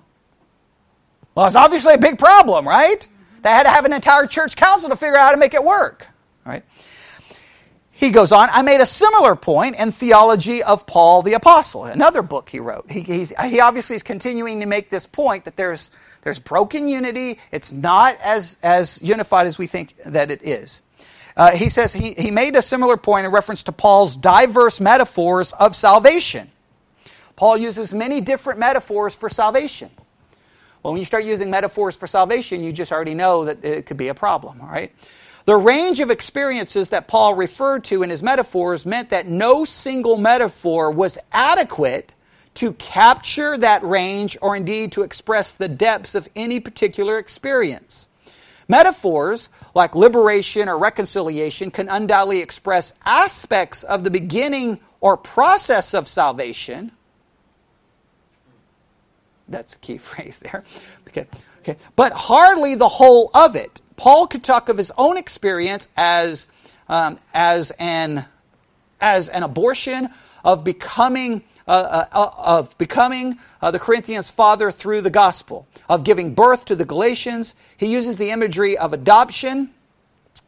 Well, 1.34 1.46
it's 1.46 1.56
obviously 1.56 1.94
a 1.94 1.98
big 1.98 2.18
problem, 2.18 2.66
right? 2.66 3.06
They 3.42 3.50
had 3.50 3.64
to 3.64 3.70
have 3.70 3.84
an 3.84 3.92
entire 3.92 4.26
church 4.26 4.56
council 4.56 4.88
to 4.90 4.96
figure 4.96 5.16
out 5.16 5.26
how 5.26 5.32
to 5.32 5.38
make 5.38 5.54
it 5.54 5.64
work, 5.64 6.06
right? 6.44 6.64
He 7.98 8.10
goes 8.10 8.30
on, 8.30 8.48
I 8.52 8.62
made 8.62 8.80
a 8.80 8.86
similar 8.86 9.34
point 9.34 9.74
in 9.74 9.90
Theology 9.90 10.62
of 10.62 10.86
Paul 10.86 11.22
the 11.22 11.32
Apostle, 11.32 11.86
another 11.86 12.22
book 12.22 12.48
he 12.48 12.60
wrote. 12.60 12.88
He, 12.88 13.02
he 13.24 13.58
obviously 13.58 13.96
is 13.96 14.04
continuing 14.04 14.60
to 14.60 14.66
make 14.66 14.88
this 14.88 15.04
point 15.04 15.44
that 15.46 15.56
there's, 15.56 15.90
there's 16.22 16.38
broken 16.38 16.86
unity. 16.86 17.40
It's 17.50 17.72
not 17.72 18.16
as, 18.22 18.56
as 18.62 19.02
unified 19.02 19.48
as 19.48 19.58
we 19.58 19.66
think 19.66 19.96
that 20.06 20.30
it 20.30 20.44
is. 20.44 20.82
Uh, 21.36 21.50
he 21.50 21.68
says 21.68 21.92
he, 21.92 22.12
he 22.12 22.30
made 22.30 22.54
a 22.54 22.62
similar 22.62 22.96
point 22.96 23.26
in 23.26 23.32
reference 23.32 23.64
to 23.64 23.72
Paul's 23.72 24.16
diverse 24.16 24.78
metaphors 24.78 25.52
of 25.54 25.74
salvation. 25.74 26.52
Paul 27.34 27.56
uses 27.56 27.92
many 27.92 28.20
different 28.20 28.60
metaphors 28.60 29.16
for 29.16 29.28
salvation. 29.28 29.90
Well, 30.84 30.92
when 30.92 31.00
you 31.00 31.04
start 31.04 31.24
using 31.24 31.50
metaphors 31.50 31.96
for 31.96 32.06
salvation, 32.06 32.62
you 32.62 32.72
just 32.72 32.92
already 32.92 33.14
know 33.14 33.46
that 33.46 33.64
it 33.64 33.86
could 33.86 33.96
be 33.96 34.06
a 34.06 34.14
problem, 34.14 34.60
all 34.60 34.68
right? 34.68 34.92
The 35.48 35.56
range 35.56 36.00
of 36.00 36.10
experiences 36.10 36.90
that 36.90 37.08
Paul 37.08 37.34
referred 37.34 37.84
to 37.84 38.02
in 38.02 38.10
his 38.10 38.22
metaphors 38.22 38.84
meant 38.84 39.08
that 39.08 39.26
no 39.26 39.64
single 39.64 40.18
metaphor 40.18 40.90
was 40.90 41.16
adequate 41.32 42.14
to 42.56 42.74
capture 42.74 43.56
that 43.56 43.82
range 43.82 44.36
or 44.42 44.56
indeed 44.56 44.92
to 44.92 45.04
express 45.04 45.54
the 45.54 45.66
depths 45.66 46.14
of 46.14 46.28
any 46.36 46.60
particular 46.60 47.16
experience. 47.16 48.10
Metaphors, 48.68 49.48
like 49.74 49.94
liberation 49.94 50.68
or 50.68 50.76
reconciliation, 50.76 51.70
can 51.70 51.88
undoubtedly 51.88 52.40
express 52.40 52.92
aspects 53.06 53.84
of 53.84 54.04
the 54.04 54.10
beginning 54.10 54.78
or 55.00 55.16
process 55.16 55.94
of 55.94 56.06
salvation. 56.06 56.92
that's 59.48 59.72
a 59.72 59.78
key 59.78 59.96
phrase 60.08 60.40
there. 60.40 60.62
Okay, 61.08 61.26
okay, 61.60 61.78
but 61.96 62.12
hardly 62.12 62.74
the 62.74 62.90
whole 62.90 63.30
of 63.32 63.56
it. 63.56 63.80
Paul 63.98 64.28
could 64.28 64.42
talk 64.42 64.70
of 64.70 64.78
his 64.78 64.90
own 64.96 65.18
experience 65.18 65.88
as 65.96 66.46
um, 66.88 67.18
as 67.34 67.72
an 67.78 68.24
as 69.00 69.28
an 69.28 69.42
abortion 69.42 70.08
of 70.44 70.64
becoming 70.64 71.42
uh, 71.66 71.70
uh, 71.70 72.04
uh, 72.12 72.30
of 72.38 72.78
becoming 72.78 73.38
uh, 73.60 73.70
the 73.70 73.78
Corinthians' 73.78 74.30
father 74.30 74.70
through 74.70 75.02
the 75.02 75.10
gospel, 75.10 75.66
of 75.88 76.02
giving 76.02 76.32
birth 76.32 76.64
to 76.64 76.74
the 76.74 76.86
Galatians. 76.86 77.54
He 77.76 77.86
uses 77.86 78.16
the 78.16 78.30
imagery 78.30 78.78
of 78.78 78.94
adoption 78.94 79.74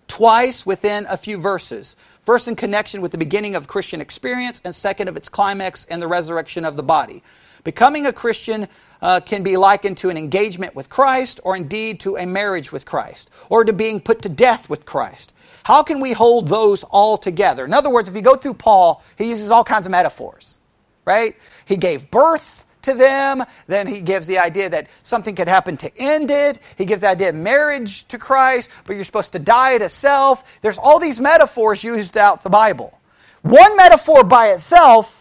twice 0.09 0.65
within 0.65 1.05
a 1.11 1.19
few 1.19 1.39
verses. 1.39 1.97
First, 2.23 2.49
in 2.49 2.57
connection 2.57 3.03
with 3.03 3.13
the 3.13 3.19
beginning 3.19 3.55
of 3.55 3.69
Christian 3.69 4.01
experience, 4.01 4.63
and 4.65 4.75
second, 4.75 5.09
of 5.09 5.17
its 5.17 5.29
climax 5.29 5.87
and 5.91 6.01
the 6.01 6.09
resurrection 6.09 6.65
of 6.65 6.77
the 6.77 6.83
body. 6.83 7.23
Becoming 7.65 8.07
a 8.07 8.13
Christian 8.13 8.69
uh, 9.03 9.21
can 9.21 9.43
be 9.43 9.57
likened 9.57 9.99
to 9.99 10.11
an 10.11 10.17
engagement 10.17 10.75
with 10.75 10.89
Christ, 10.89 11.41
or 11.45 11.57
indeed 11.57 12.01
to 12.01 12.17
a 12.17 12.27
marriage 12.27 12.73
with 12.73 12.87
Christ, 12.87 13.31
or 13.49 13.65
to 13.65 13.73
being 13.73 14.01
put 14.01 14.23
to 14.23 14.29
death 14.29 14.69
with 14.69 14.85
Christ. 14.85 15.35
How 15.65 15.83
can 15.83 16.01
we 16.01 16.13
hold 16.13 16.49
those 16.49 16.85
all 16.85 17.19
together? 17.19 17.65
In 17.65 17.73
other 17.73 17.91
words, 17.91 18.09
if 18.09 18.15
you 18.15 18.23
go 18.23 18.37
through 18.37 18.55
Paul, 18.55 19.03
he 19.17 19.29
uses 19.29 19.51
all 19.51 19.65
kinds 19.65 19.87
of 19.87 19.93
metaphors, 19.93 20.59
right? 21.05 21.37
He 21.65 21.77
gave 21.77 22.11
birth 22.11 22.67
to 22.83 22.95
them. 22.95 23.45
Then 23.67 23.87
he 23.87 24.01
gives 24.01 24.27
the 24.27 24.39
idea 24.39 24.71
that 24.71 24.89
something 25.03 25.35
could 25.35 25.49
happen 25.49 25.77
to 25.79 25.99
end 25.99 26.31
it. 26.31 26.61
He 26.77 26.87
gives 26.87 27.03
the 27.03 27.09
idea 27.09 27.29
of 27.31 27.35
marriage 27.35 28.07
to 28.09 28.19
Christ, 28.19 28.71
but 28.87 28.97
you're 28.97 29.05
supposed 29.05 29.33
to 29.33 29.39
die 29.39 29.79
to 29.79 29.89
self. 29.89 30.45
There's 30.63 30.79
all 30.79 30.99
these 30.99 31.21
metaphors 31.21 31.85
used 31.85 32.17
out 32.17 32.43
the 32.43 32.51
Bible. 32.51 32.99
One 33.43 33.77
metaphor 33.77 34.25
by 34.25 34.49
itself 34.49 35.20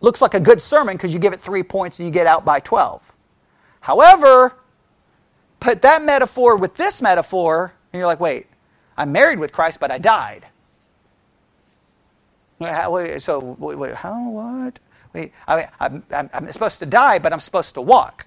looks 0.00 0.22
like 0.22 0.34
a 0.34 0.40
good 0.40 0.60
sermon 0.60 0.96
because 0.96 1.12
you 1.12 1.18
give 1.18 1.32
it 1.32 1.40
three 1.40 1.62
points 1.62 1.98
and 1.98 2.06
you 2.06 2.12
get 2.12 2.26
out 2.26 2.44
by 2.44 2.60
12. 2.60 3.02
However, 3.80 4.54
put 5.60 5.82
that 5.82 6.04
metaphor 6.04 6.56
with 6.56 6.74
this 6.74 7.02
metaphor, 7.02 7.72
and 7.92 7.98
you're 7.98 8.06
like, 8.06 8.20
wait, 8.20 8.46
I'm 8.96 9.12
married 9.12 9.38
with 9.38 9.52
Christ, 9.52 9.80
but 9.80 9.90
I 9.90 9.98
died. 9.98 10.46
So, 13.20 13.56
wait, 13.58 13.94
how, 13.94 14.30
what? 14.30 14.78
Wait, 15.12 15.32
I, 15.46 15.68
am 15.80 16.04
I'm, 16.10 16.30
I'm 16.32 16.52
supposed 16.52 16.78
to 16.78 16.86
die, 16.86 17.18
but 17.18 17.32
I'm 17.32 17.40
supposed 17.40 17.74
to 17.74 17.80
walk. 17.80 18.26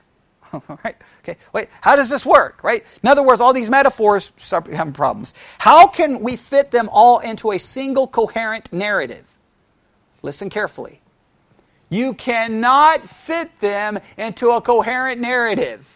right? 0.83 0.95
Okay. 1.21 1.37
Wait, 1.53 1.69
how 1.81 1.95
does 1.95 2.09
this 2.09 2.25
work? 2.25 2.63
Right? 2.63 2.85
In 3.01 3.09
other 3.09 3.23
words, 3.23 3.41
all 3.41 3.53
these 3.53 3.69
metaphors 3.69 4.33
start 4.37 4.67
having 4.67 4.93
problems. 4.93 5.33
How 5.57 5.87
can 5.87 6.19
we 6.19 6.35
fit 6.35 6.71
them 6.71 6.89
all 6.91 7.19
into 7.19 7.51
a 7.51 7.57
single 7.57 8.07
coherent 8.07 8.71
narrative? 8.71 9.25
Listen 10.21 10.49
carefully. 10.49 11.01
You 11.95 12.13
cannot 12.13 13.07
fit 13.07 13.57
them 13.61 13.99
into 14.17 14.49
a 14.49 14.59
coherent 14.59 15.21
narrative. 15.21 15.89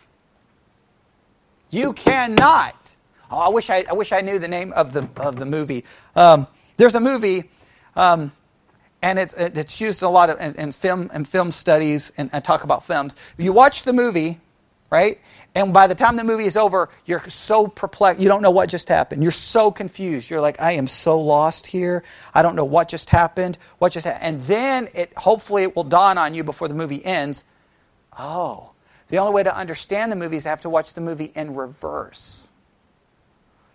You 1.72 1.92
cannot. 1.92 2.96
Oh, 3.30 3.38
I 3.38 3.50
wish 3.50 3.70
I, 3.70 3.84
I 3.90 3.92
wish 3.92 4.14
I 4.14 4.22
knew 4.22 4.40
the 4.40 4.48
name 4.48 4.72
of 4.72 4.94
the 4.94 5.10
of 5.18 5.36
the 5.36 5.46
movie. 5.46 5.84
Um, 6.16 6.48
there's 6.78 6.96
a 6.96 7.02
movie, 7.02 7.50
um, 7.98 8.32
and 9.02 9.20
it's 9.20 9.34
it's 9.34 9.82
used 9.82 10.02
a 10.02 10.08
lot 10.08 10.30
of 10.30 10.40
in, 10.40 10.56
in 10.56 10.72
film 10.72 11.12
and 11.14 11.28
film 11.28 11.52
studies 11.52 12.14
and, 12.16 12.30
and 12.32 12.46
talk 12.46 12.64
about 12.64 12.86
films. 12.86 13.18
You 13.38 13.52
watch 13.52 13.84
the 13.84 13.92
movie, 13.92 14.40
right? 14.90 15.20
And 15.56 15.74
by 15.74 15.88
the 15.88 15.96
time 15.96 16.16
the 16.16 16.24
movie 16.24 16.46
is 16.46 16.56
over, 16.56 16.90
you're 17.06 17.28
so 17.28 17.68
perplexed. 17.68 18.22
You 18.22 18.30
don't 18.30 18.42
know 18.42 18.52
what 18.52 18.70
just 18.70 18.88
happened. 18.88 19.24
You're 19.24 19.32
so 19.32 19.72
confused. 19.72 20.30
You're 20.30 20.42
like, 20.42 20.62
I 20.62 20.74
am 20.74 20.88
so 20.88 21.20
lost 21.20 21.66
here. 21.68 22.04
I 22.34 22.42
don't 22.42 22.56
know 22.56 22.66
what 22.66 22.88
just 22.88 23.10
happened. 23.10 23.58
What 23.80 23.92
just 23.94 24.06
happened? 24.06 24.24
And 24.24 24.44
then 24.44 24.90
it 24.94 25.12
hopefully 25.18 25.64
it 25.64 25.76
will 25.76 25.84
dawn 25.84 26.18
on 26.18 26.36
you 26.36 26.44
before 26.44 26.68
the 26.68 26.76
movie 26.76 27.04
ends. 27.04 27.44
Oh, 28.18 28.72
the 29.08 29.18
only 29.18 29.34
way 29.34 29.44
to 29.44 29.56
understand 29.56 30.12
the 30.12 30.16
movie 30.16 30.38
is 30.38 30.46
I 30.46 30.50
have 30.50 30.62
to 30.62 30.70
watch 30.70 30.94
the 30.94 31.02
movie 31.02 31.32
in 31.36 31.56
reverse 31.56 32.50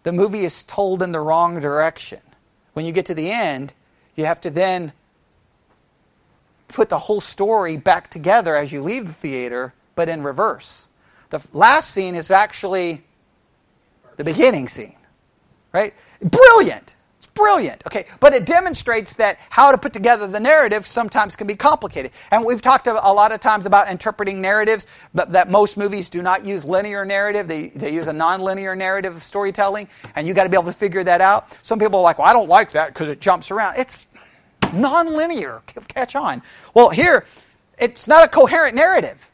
the 0.04 0.12
movie 0.12 0.44
is 0.44 0.62
told 0.64 1.02
in 1.02 1.10
the 1.12 1.20
wrong 1.20 1.60
direction. 1.60 2.20
When 2.74 2.84
you 2.84 2.92
get 2.92 3.06
to 3.06 3.14
the 3.14 3.32
end, 3.32 3.72
you 4.14 4.26
have 4.26 4.40
to 4.42 4.50
then 4.50 4.92
put 6.68 6.88
the 6.88 6.98
whole 6.98 7.20
story 7.20 7.76
back 7.76 8.10
together 8.10 8.54
as 8.54 8.70
you 8.70 8.82
leave 8.82 9.06
the 9.06 9.12
theater, 9.12 9.74
but 9.94 10.08
in 10.08 10.22
reverse. 10.22 10.88
The 11.34 11.42
last 11.52 11.90
scene 11.90 12.14
is 12.14 12.30
actually 12.30 13.02
the 14.16 14.22
beginning 14.22 14.68
scene, 14.68 14.94
right? 15.72 15.92
Brilliant 16.22 16.94
It's 17.18 17.26
brilliant. 17.26 17.82
Okay, 17.88 18.06
but 18.20 18.34
it 18.34 18.46
demonstrates 18.46 19.16
that 19.16 19.40
how 19.50 19.72
to 19.72 19.78
put 19.78 19.92
together 19.92 20.28
the 20.28 20.38
narrative 20.38 20.86
sometimes 20.86 21.34
can 21.34 21.48
be 21.48 21.56
complicated. 21.56 22.12
And 22.30 22.44
we've 22.44 22.62
talked 22.62 22.86
a 22.86 22.92
lot 22.92 23.32
of 23.32 23.40
times 23.40 23.66
about 23.66 23.90
interpreting 23.90 24.40
narratives, 24.40 24.86
but 25.12 25.32
that 25.32 25.50
most 25.50 25.76
movies 25.76 26.08
do 26.08 26.22
not 26.22 26.46
use 26.46 26.64
linear 26.64 27.04
narrative. 27.04 27.48
They, 27.48 27.70
they 27.70 27.92
use 27.92 28.06
a 28.06 28.12
nonlinear 28.12 28.78
narrative 28.78 29.16
of 29.16 29.24
storytelling, 29.24 29.88
and 30.14 30.28
you 30.28 30.34
got 30.34 30.44
to 30.44 30.50
be 30.50 30.56
able 30.56 30.70
to 30.70 30.72
figure 30.72 31.02
that 31.02 31.20
out. 31.20 31.56
Some 31.62 31.80
people 31.80 31.98
are 31.98 32.02
like, 32.02 32.18
well, 32.18 32.28
I 32.28 32.32
don't 32.32 32.48
like 32.48 32.70
that 32.72 32.94
because 32.94 33.08
it 33.08 33.20
jumps 33.20 33.50
around. 33.50 33.76
It's 33.76 34.06
nonlinear. 34.60 35.62
Catch 35.88 36.14
on. 36.14 36.42
Well, 36.74 36.90
here, 36.90 37.24
it's 37.76 38.06
not 38.06 38.24
a 38.24 38.28
coherent 38.28 38.76
narrative. 38.76 39.28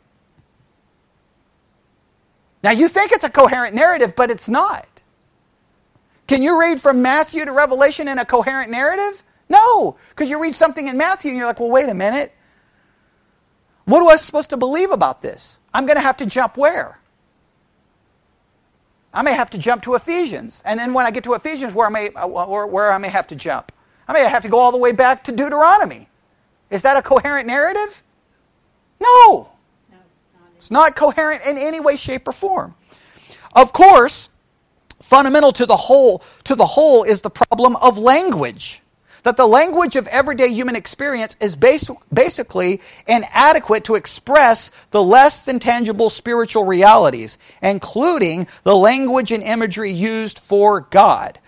Now, 2.63 2.73
you 2.73 2.89
think 2.89 3.13
it's 3.13 3.25
a 3.25 3.31
coherent 3.31 3.75
narrative, 3.75 4.15
but 4.15 4.31
it's 4.31 4.49
not. 4.49 4.87
Can 6.27 6.43
you 6.43 6.61
read 6.61 6.81
from 6.81 7.03
Matthew 7.03 7.45
to 7.45 7.53
Revelation 7.53 8.07
in 8.07 8.19
a 8.19 8.25
coherent 8.25 8.71
narrative? 8.71 9.23
No, 9.49 9.97
because 10.11 10.31
you 10.31 10.41
read 10.41 10.55
something 10.55 10.87
in 10.87 10.97
Matthew 10.97 11.31
and 11.31 11.39
you're 11.39 11.47
like, 11.47 11.59
well, 11.59 11.71
wait 11.71 11.89
a 11.89 11.95
minute. 11.95 12.33
What 13.85 14.01
am 14.01 14.09
I 14.09 14.17
supposed 14.17 14.51
to 14.51 14.57
believe 14.57 14.93
about 14.93 15.23
this? 15.23 15.59
I'm 15.75 15.87
going 15.87 15.97
to 15.97 16.03
have 16.03 16.19
to 16.19 16.27
jump 16.27 16.57
where? 16.57 17.01
I 19.13 19.23
may 19.23 19.33
have 19.33 19.51
to 19.51 19.59
jump 19.59 19.83
to 19.83 19.97
Ephesians. 19.97 20.63
And 20.65 20.79
then 20.79 20.95
when 20.95 21.05
I 21.05 21.11
get 21.11 21.25
to 21.25 21.35
Ephesians, 21.35 21.75
where 21.75 21.89
I 21.89 21.91
may, 21.91 22.11
uh, 22.11 22.29
where, 22.29 22.67
where 22.67 22.93
I 22.93 22.99
may 22.99 23.09
have 23.09 23.27
to 23.29 23.37
jump? 23.37 23.73
I 24.07 24.13
may 24.13 24.21
have 24.21 24.43
to 24.43 24.49
go 24.49 24.59
all 24.59 24.71
the 24.71 24.79
way 24.79 24.93
back 24.93 25.25
to 25.25 25.33
Deuteronomy. 25.33 26.09
Is 26.71 26.83
that 26.83 26.97
a 26.97 27.03
coherent 27.03 27.49
narrative? 27.49 28.03
No. 29.01 29.51
It's 30.61 30.71
not 30.71 30.95
coherent 30.95 31.41
in 31.47 31.57
any 31.57 31.81
way, 31.81 31.97
shape, 31.97 32.29
or 32.29 32.33
form. 32.33 32.75
Of 33.57 33.73
course, 33.73 34.29
fundamental 35.01 35.53
to 35.53 35.65
the 35.65 35.75
whole 35.75 36.23
to 36.45 36.55
the 36.55 36.67
whole 36.67 37.03
is 37.03 37.23
the 37.23 37.31
problem 37.31 37.77
of 37.77 37.97
language 37.97 38.83
that 39.23 39.39
the 39.39 39.47
language 39.47 39.97
of 39.97 40.07
everyday 40.09 40.49
human 40.53 40.77
experience 40.77 41.35
is 41.41 41.57
bas- 41.57 41.91
basically 42.13 42.83
inadequate 43.07 43.85
to 43.85 43.95
express 43.95 44.71
the 44.91 45.03
less 45.03 45.43
than 45.43 45.59
tangible 45.59 46.11
spiritual 46.11 46.65
realities, 46.65 47.39
including 47.63 48.47
the 48.65 48.77
language 48.77 49.33
and 49.33 49.43
imagery 49.43 49.91
used 49.93 50.39
for 50.39 50.83
God, 50.83 51.39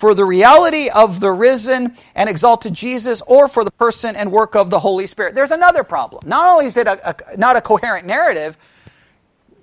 for 0.00 0.14
the 0.14 0.24
reality 0.24 0.88
of 0.88 1.20
the 1.20 1.30
risen 1.30 1.94
and 2.14 2.30
exalted 2.30 2.72
Jesus, 2.72 3.20
or 3.26 3.48
for 3.48 3.64
the 3.64 3.70
person 3.70 4.16
and 4.16 4.32
work 4.32 4.56
of 4.56 4.70
the 4.70 4.78
Holy 4.78 5.06
Spirit. 5.06 5.34
There's 5.34 5.50
another 5.50 5.84
problem. 5.84 6.22
Not 6.26 6.46
only 6.46 6.64
is 6.64 6.78
it 6.78 6.86
a, 6.86 7.10
a, 7.10 7.36
not 7.36 7.56
a 7.56 7.60
coherent 7.60 8.06
narrative, 8.06 8.56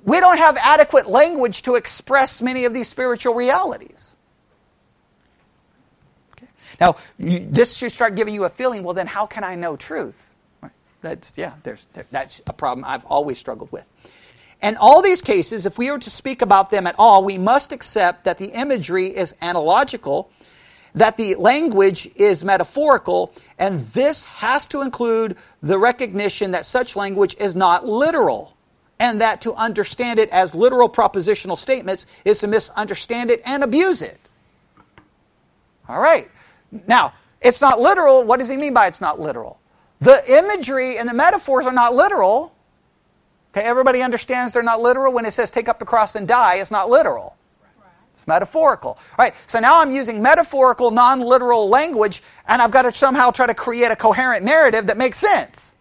we 0.04 0.20
don't 0.20 0.38
have 0.38 0.56
adequate 0.58 1.10
language 1.10 1.64
to 1.64 1.74
express 1.74 2.40
many 2.40 2.66
of 2.66 2.74
these 2.76 2.88
spiritual 2.88 3.34
realities. 3.34 4.16
Okay. 6.34 6.46
Now, 6.80 6.98
you, 7.18 7.40
this 7.50 7.76
should 7.76 7.92
start 7.92 8.14
giving 8.14 8.36
you 8.36 8.44
a 8.44 8.50
feeling 8.50 8.84
well, 8.84 8.94
then 8.94 9.08
how 9.08 9.26
can 9.26 9.44
I 9.44 9.56
know 9.56 9.76
truth? 9.76 10.32
Right. 10.62 10.72
That's, 11.02 11.36
yeah, 11.36 11.56
there's, 11.64 11.88
that's 12.12 12.44
a 12.46 12.54
problem 12.54 12.86
I've 12.86 13.06
always 13.06 13.40
struggled 13.40 13.72
with. 13.72 13.86
And 14.62 14.78
all 14.78 15.02
these 15.02 15.22
cases, 15.22 15.66
if 15.66 15.78
we 15.78 15.92
were 15.92 16.00
to 16.00 16.10
speak 16.10 16.42
about 16.42 16.72
them 16.72 16.88
at 16.88 16.96
all, 16.98 17.24
we 17.24 17.38
must 17.38 17.72
accept 17.72 18.26
that 18.26 18.38
the 18.38 18.48
imagery 18.48 19.16
is 19.16 19.36
analogical, 19.42 20.32
that 20.96 21.18
the 21.18 21.36
language 21.36 22.10
is 22.16 22.44
metaphorical, 22.44 23.34
and 23.60 23.82
this 23.88 24.24
has 24.26 24.68
to 24.70 24.82
include 24.82 25.38
the 25.62 25.78
recognition 25.78 26.52
that 26.52 26.66
such 26.66 26.96
language 26.96 27.36
is 27.40 27.56
not 27.56 27.88
literal 27.88 28.58
and 29.00 29.22
that 29.22 29.42
to 29.42 29.54
understand 29.54 30.20
it 30.20 30.30
as 30.30 30.56
literal 30.56 30.90
propositional 30.90 31.58
statements 31.58 32.08
is 32.26 32.40
to 32.40 32.48
misunderstand 32.48 33.30
it 33.30 33.42
and 33.46 33.64
abuse 33.64 34.02
it. 34.02 34.20
All 35.88 36.00
right. 36.00 36.30
Now, 36.88 37.14
it's 37.42 37.62
not 37.62 37.80
literal. 37.80 38.24
What 38.24 38.40
does 38.40 38.50
he 38.50 38.58
mean 38.58 38.74
by 38.74 38.88
it's 38.88 39.02
not 39.02 39.20
literal? 39.20 39.60
The 40.00 40.38
imagery 40.38 40.98
and 40.98 41.08
the 41.08 41.14
metaphors 41.14 41.66
are 41.66 41.74
not 41.74 41.96
literal. 41.96 42.54
Okay, 43.58 43.66
everybody 43.66 44.04
understands 44.04 44.54
they're 44.54 44.62
not 44.62 44.82
literal. 44.82 45.12
When 45.12 45.26
it 45.26 45.34
says 45.34 45.50
take 45.50 45.68
up 45.68 45.80
the 45.80 45.86
cross 45.86 46.16
and 46.16 46.28
die, 46.28 46.58
it's 46.58 46.70
not 46.70 46.92
literal. 46.92 47.36
It's 48.14 48.28
metaphorical. 48.28 48.92
All 48.92 49.18
right, 49.18 49.34
so 49.48 49.60
now 49.60 49.82
I'm 49.82 49.90
using 49.92 50.22
metaphorical, 50.22 50.92
non 50.92 51.22
literal 51.22 51.68
language, 51.68 52.22
and 52.48 52.62
I've 52.62 52.70
got 52.70 52.84
to 52.84 52.94
somehow 52.94 53.32
try 53.32 53.48
to 53.48 53.56
create 53.56 53.92
a 53.92 53.96
coherent 53.96 54.46
narrative 54.46 54.86
that 54.86 54.98
makes 54.98 55.18
sense. 55.18 55.76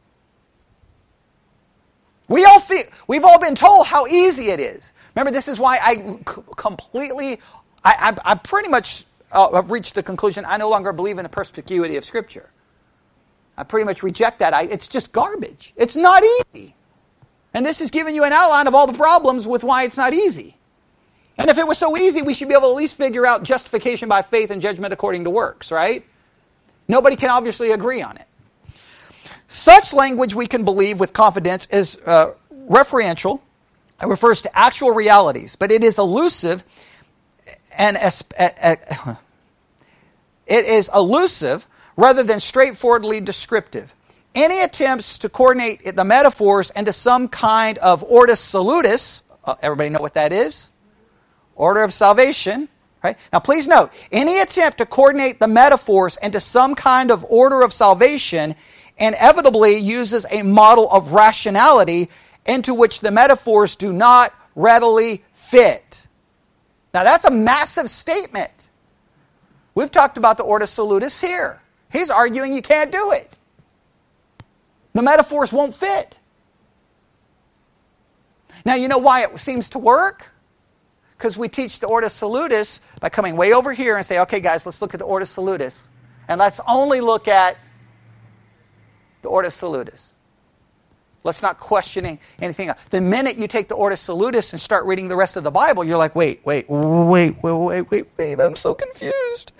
We 2.29 2.47
all 2.47 2.61
see, 2.61 2.85
we've 3.09 3.24
all 3.24 3.39
been 3.39 3.55
told 3.55 3.87
how 3.87 4.07
easy 4.07 4.49
it 4.49 4.59
is. 4.59 4.95
Remember, 5.14 5.31
this 5.31 5.47
is 5.47 5.59
why 5.59 5.79
I 5.83 6.18
completely, 6.57 7.41
I, 7.85 8.14
I, 8.24 8.33
I 8.33 8.35
pretty 8.37 8.70
much 8.70 9.05
uh, 9.33 9.53
have 9.53 9.70
reached 9.70 9.95
the 9.95 10.03
conclusion 10.03 10.47
I 10.47 10.57
no 10.57 10.70
longer 10.70 10.95
believe 10.95 11.18
in 11.18 11.24
the 11.24 11.29
perspicuity 11.29 11.99
of 11.99 12.07
Scripture. 12.07 12.49
I 13.59 13.64
pretty 13.64 13.85
much 13.85 14.03
reject 14.03 14.39
that. 14.39 14.55
I, 14.55 14.62
it's 14.62 14.89
just 14.89 15.12
garbage. 15.12 15.74
It's 15.77 15.95
not 15.95 16.22
easy. 16.55 16.76
And 17.57 17.64
this 17.64 17.80
is 17.80 17.90
giving 17.90 18.14
you 18.14 18.22
an 18.24 18.34
outline 18.34 18.66
of 18.66 18.74
all 18.74 18.86
the 18.86 18.92
problems 18.92 19.48
with 19.48 19.64
why 19.64 19.84
it's 19.84 19.96
not 19.96 20.12
easy. 20.12 20.59
And 21.38 21.48
if 21.48 21.57
it 21.57 21.66
was 21.66 21.78
so 21.78 21.96
easy, 21.96 22.20
we 22.20 22.34
should 22.34 22.48
be 22.48 22.54
able 22.54 22.64
to 22.64 22.72
at 22.72 22.76
least 22.76 22.96
figure 22.96 23.24
out 23.24 23.44
justification 23.44 24.11
by 24.11 24.20
faith 24.20 24.50
and 24.50 24.61
judgment 24.61 24.92
according 24.92 25.24
to 25.24 25.30
works, 25.30 25.72
right? 25.72 26.04
Nobody 26.86 27.16
can 27.16 27.30
obviously 27.30 27.72
agree 27.72 28.02
on 28.02 28.18
it. 28.18 28.26
Such 29.48 29.94
language 29.94 30.34
we 30.34 30.46
can 30.46 30.66
believe 30.66 31.00
with 31.00 31.14
confidence 31.14 31.64
is 31.70 31.96
uh, 32.04 32.32
referential. 32.68 33.40
It 34.02 34.07
refers 34.07 34.42
to 34.42 34.54
actual 34.54 34.90
realities, 34.90 35.57
but 35.57 35.72
it 35.72 35.82
is 35.82 35.98
elusive 35.98 36.62
and 37.72 37.96
it 38.36 39.16
is 40.46 40.90
elusive 40.94 41.66
rather 41.96 42.22
than 42.22 42.38
straightforwardly 42.38 43.22
descriptive. 43.22 43.94
Any 44.37 44.61
attempts 44.61 45.18
to 45.20 45.30
coordinate 45.30 45.97
the 45.97 46.05
metaphors 46.05 46.68
into 46.76 46.93
some 46.93 47.26
kind 47.26 47.78
of 47.78 48.05
ordo 48.05 48.34
salutis, 48.34 49.22
uh, 49.43 49.55
everybody 49.62 49.89
know 49.89 50.03
what 50.03 50.12
that 50.12 50.30
is? 50.30 50.70
Order 51.55 51.82
of 51.82 51.91
salvation, 51.91 52.68
right? 53.03 53.16
Now 53.32 53.39
please 53.39 53.66
note, 53.66 53.93
any 54.12 54.39
attempt 54.41 54.76
to 54.76 54.84
coordinate 54.84 55.41
the 55.41 55.49
metaphors 55.49 56.18
into 56.18 56.39
some 56.39 56.74
kind 56.74 57.11
of 57.11 57.24
order 57.24 57.62
of 57.62 57.72
salvation 57.72 58.55
inevitably 58.99 59.78
uses 59.78 60.26
a 60.30 60.43
model 60.43 60.91
of 60.91 61.12
rationality 61.12 62.11
into 62.45 62.74
which 62.74 63.01
the 63.01 63.11
metaphors 63.11 63.74
do 63.74 63.91
not 63.91 64.34
readily 64.55 65.24
fit. 65.32 66.09
Now 66.93 67.05
that's 67.05 67.24
a 67.24 67.30
massive 67.30 67.89
statement. 67.89 68.68
We've 69.74 69.91
talked 69.91 70.18
about 70.18 70.37
the 70.37 70.43
Ordo 70.43 70.66
Salutis 70.66 71.22
here. 71.22 71.62
He's 71.91 72.11
arguing 72.11 72.53
you 72.53 72.61
can't 72.61 72.93
do 72.93 73.12
it. 73.12 73.34
The 74.97 75.03
metaphors 75.03 75.53
won't 75.53 75.74
fit. 75.74 76.18
Now, 78.64 78.76
you 78.76 78.88
know 78.88 78.97
why 78.97 79.24
it 79.24 79.38
seems 79.38 79.68
to 79.70 79.78
work? 79.78 80.32
Because 81.18 81.36
we 81.36 81.51
teach 81.51 81.80
the 81.80 81.86
Ordo 81.86 82.09
Salutis 82.09 82.80
by 82.99 83.11
coming 83.11 83.36
way 83.36 83.53
over 83.53 83.74
here 83.74 83.99
and 83.99 84.07
say, 84.07 84.20
okay, 84.20 84.40
guys, 84.40 84.64
let's 84.64 84.80
look 84.80 84.94
at 84.94 85.01
the 85.01 85.05
Ordo 85.05 85.26
Salutis. 85.26 85.90
And 86.28 86.38
let's 86.38 86.62
only 86.66 87.03
look 87.03 87.28
at 87.28 87.59
the 89.20 89.28
Ordo 89.28 89.51
Salutis. 89.51 90.14
Let's 91.24 91.42
not 91.42 91.61
questioning 91.61 92.18
anything 92.38 92.68
else. 92.68 92.80
The 92.88 93.03
minute 93.03 93.36
you 93.36 93.49
take 93.49 93.68
the 93.68 93.74
Ordo 93.74 93.97
Salutis 93.97 94.55
and 94.55 94.62
start 94.62 94.86
reading 94.86 95.09
the 95.09 95.16
rest 95.16 95.36
of 95.36 95.44
the 95.44 95.51
Bible, 95.51 95.84
you're 95.84 95.99
like, 95.99 96.16
wait, 96.16 96.40
wait, 96.47 96.70
wait, 96.70 97.36
wait, 97.42 97.42
wait, 97.42 97.90
wait, 97.90 98.07
wait, 98.16 98.40
I'm 98.40 98.57
so 98.57 98.72
confused. 98.72 99.53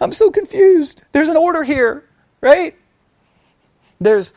I'm 0.00 0.10
so 0.10 0.32
confused. 0.32 1.04
There's 1.12 1.28
an 1.28 1.36
order 1.36 1.62
here, 1.62 2.08
right? 2.40 2.74
There's 4.00 4.34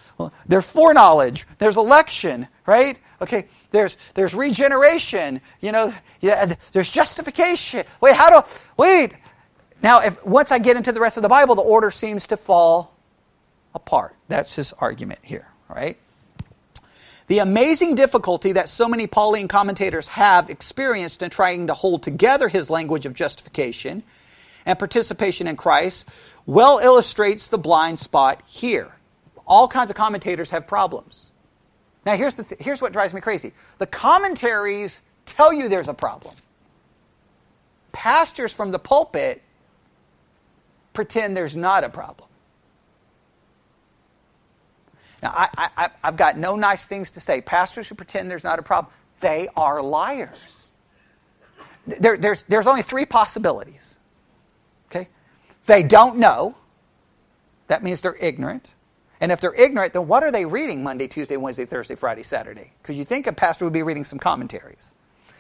there's 0.47 0.71
foreknowledge. 0.71 1.45
There's 1.57 1.77
election, 1.77 2.47
right? 2.65 2.99
Okay. 3.21 3.47
There's 3.71 3.97
there's 4.13 4.33
regeneration. 4.33 5.41
You 5.61 5.71
know, 5.71 5.93
yeah. 6.21 6.53
There's 6.71 6.89
justification. 6.89 7.83
Wait, 8.01 8.15
how 8.15 8.41
do? 8.41 8.47
Wait. 8.77 9.17
Now, 9.81 10.01
if 10.01 10.23
once 10.25 10.51
I 10.51 10.59
get 10.59 10.77
into 10.77 10.91
the 10.91 10.99
rest 10.99 11.17
of 11.17 11.23
the 11.23 11.29
Bible, 11.29 11.55
the 11.55 11.61
order 11.61 11.91
seems 11.91 12.27
to 12.27 12.37
fall 12.37 12.95
apart. 13.73 14.15
That's 14.27 14.55
his 14.55 14.73
argument 14.73 15.19
here, 15.23 15.47
right? 15.69 15.97
The 17.27 17.39
amazing 17.39 17.93
difficulty 17.95 18.53
that 18.53 18.69
so 18.69 18.89
many 18.89 19.05
Pauline 19.05 19.47
commentators 19.47 20.07
have 20.09 20.49
experienced 20.49 21.21
in 21.21 21.29
trying 21.29 21.67
to 21.67 21.75
hold 21.75 22.01
together 22.01 22.49
his 22.49 22.69
language 22.71 23.05
of 23.05 23.13
justification 23.13 24.03
and 24.65 24.79
participation 24.79 25.47
in 25.47 25.55
Christ 25.55 26.07
well 26.45 26.79
illustrates 26.79 27.47
the 27.47 27.59
blind 27.59 27.99
spot 27.99 28.41
here. 28.47 28.95
All 29.49 29.67
kinds 29.67 29.89
of 29.89 29.97
commentators 29.97 30.51
have 30.51 30.67
problems. 30.67 31.31
Now, 32.05 32.15
here's, 32.15 32.35
the 32.35 32.43
th- 32.43 32.61
here's 32.61 32.81
what 32.81 32.93
drives 32.93 33.13
me 33.13 33.19
crazy 33.19 33.51
the 33.79 33.87
commentaries 33.87 35.01
tell 35.25 35.51
you 35.51 35.67
there's 35.67 35.89
a 35.89 35.93
problem, 35.93 36.35
pastors 37.91 38.53
from 38.53 38.71
the 38.71 38.79
pulpit 38.79 39.41
pretend 40.93 41.35
there's 41.35 41.55
not 41.55 41.83
a 41.83 41.89
problem. 41.89 42.29
Now, 45.21 45.33
I, 45.35 45.69
I, 45.77 45.89
I've 46.03 46.15
got 46.15 46.37
no 46.37 46.55
nice 46.55 46.85
things 46.85 47.11
to 47.11 47.19
say. 47.19 47.41
Pastors 47.41 47.89
who 47.89 47.95
pretend 47.95 48.31
there's 48.31 48.43
not 48.43 48.59
a 48.59 48.63
problem, 48.63 48.93
they 49.19 49.49
are 49.55 49.81
liars. 49.81 50.69
There, 51.85 52.17
there's, 52.17 52.43
there's 52.43 52.67
only 52.67 52.83
three 52.83 53.05
possibilities. 53.05 53.97
Okay? 54.89 55.09
They 55.65 55.83
don't 55.83 56.17
know. 56.17 56.55
That 57.67 57.83
means 57.83 58.01
they're 58.01 58.15
ignorant. 58.15 58.73
And 59.21 59.31
if 59.31 59.41
they're 59.41 59.53
ignorant, 59.53 59.93
then 59.93 60.07
what 60.07 60.23
are 60.23 60.31
they 60.31 60.45
reading 60.45 60.81
Monday, 60.81 61.07
Tuesday, 61.07 61.37
Wednesday, 61.37 61.65
Thursday, 61.65 61.95
Friday, 61.95 62.23
Saturday? 62.23 62.71
Because 62.81 62.97
you 62.97 63.03
think 63.03 63.27
a 63.27 63.33
pastor 63.33 63.65
would 63.65 63.73
be 63.73 63.83
reading 63.83 64.03
some 64.03 64.19
commentaries. 64.19 64.93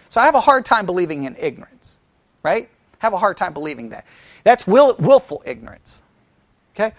So 0.09 0.19
I 0.19 0.25
have 0.25 0.35
a 0.35 0.41
hard 0.41 0.65
time 0.65 0.85
believing 0.85 1.23
in 1.23 1.35
ignorance, 1.39 1.99
right? 2.43 2.69
Have 2.99 3.13
a 3.13 3.17
hard 3.17 3.37
time 3.37 3.53
believing 3.53 3.89
that. 3.89 4.05
That's 4.43 4.67
will, 4.67 4.95
willful 4.99 5.41
ignorance. 5.45 6.03
Okay? 6.75 6.93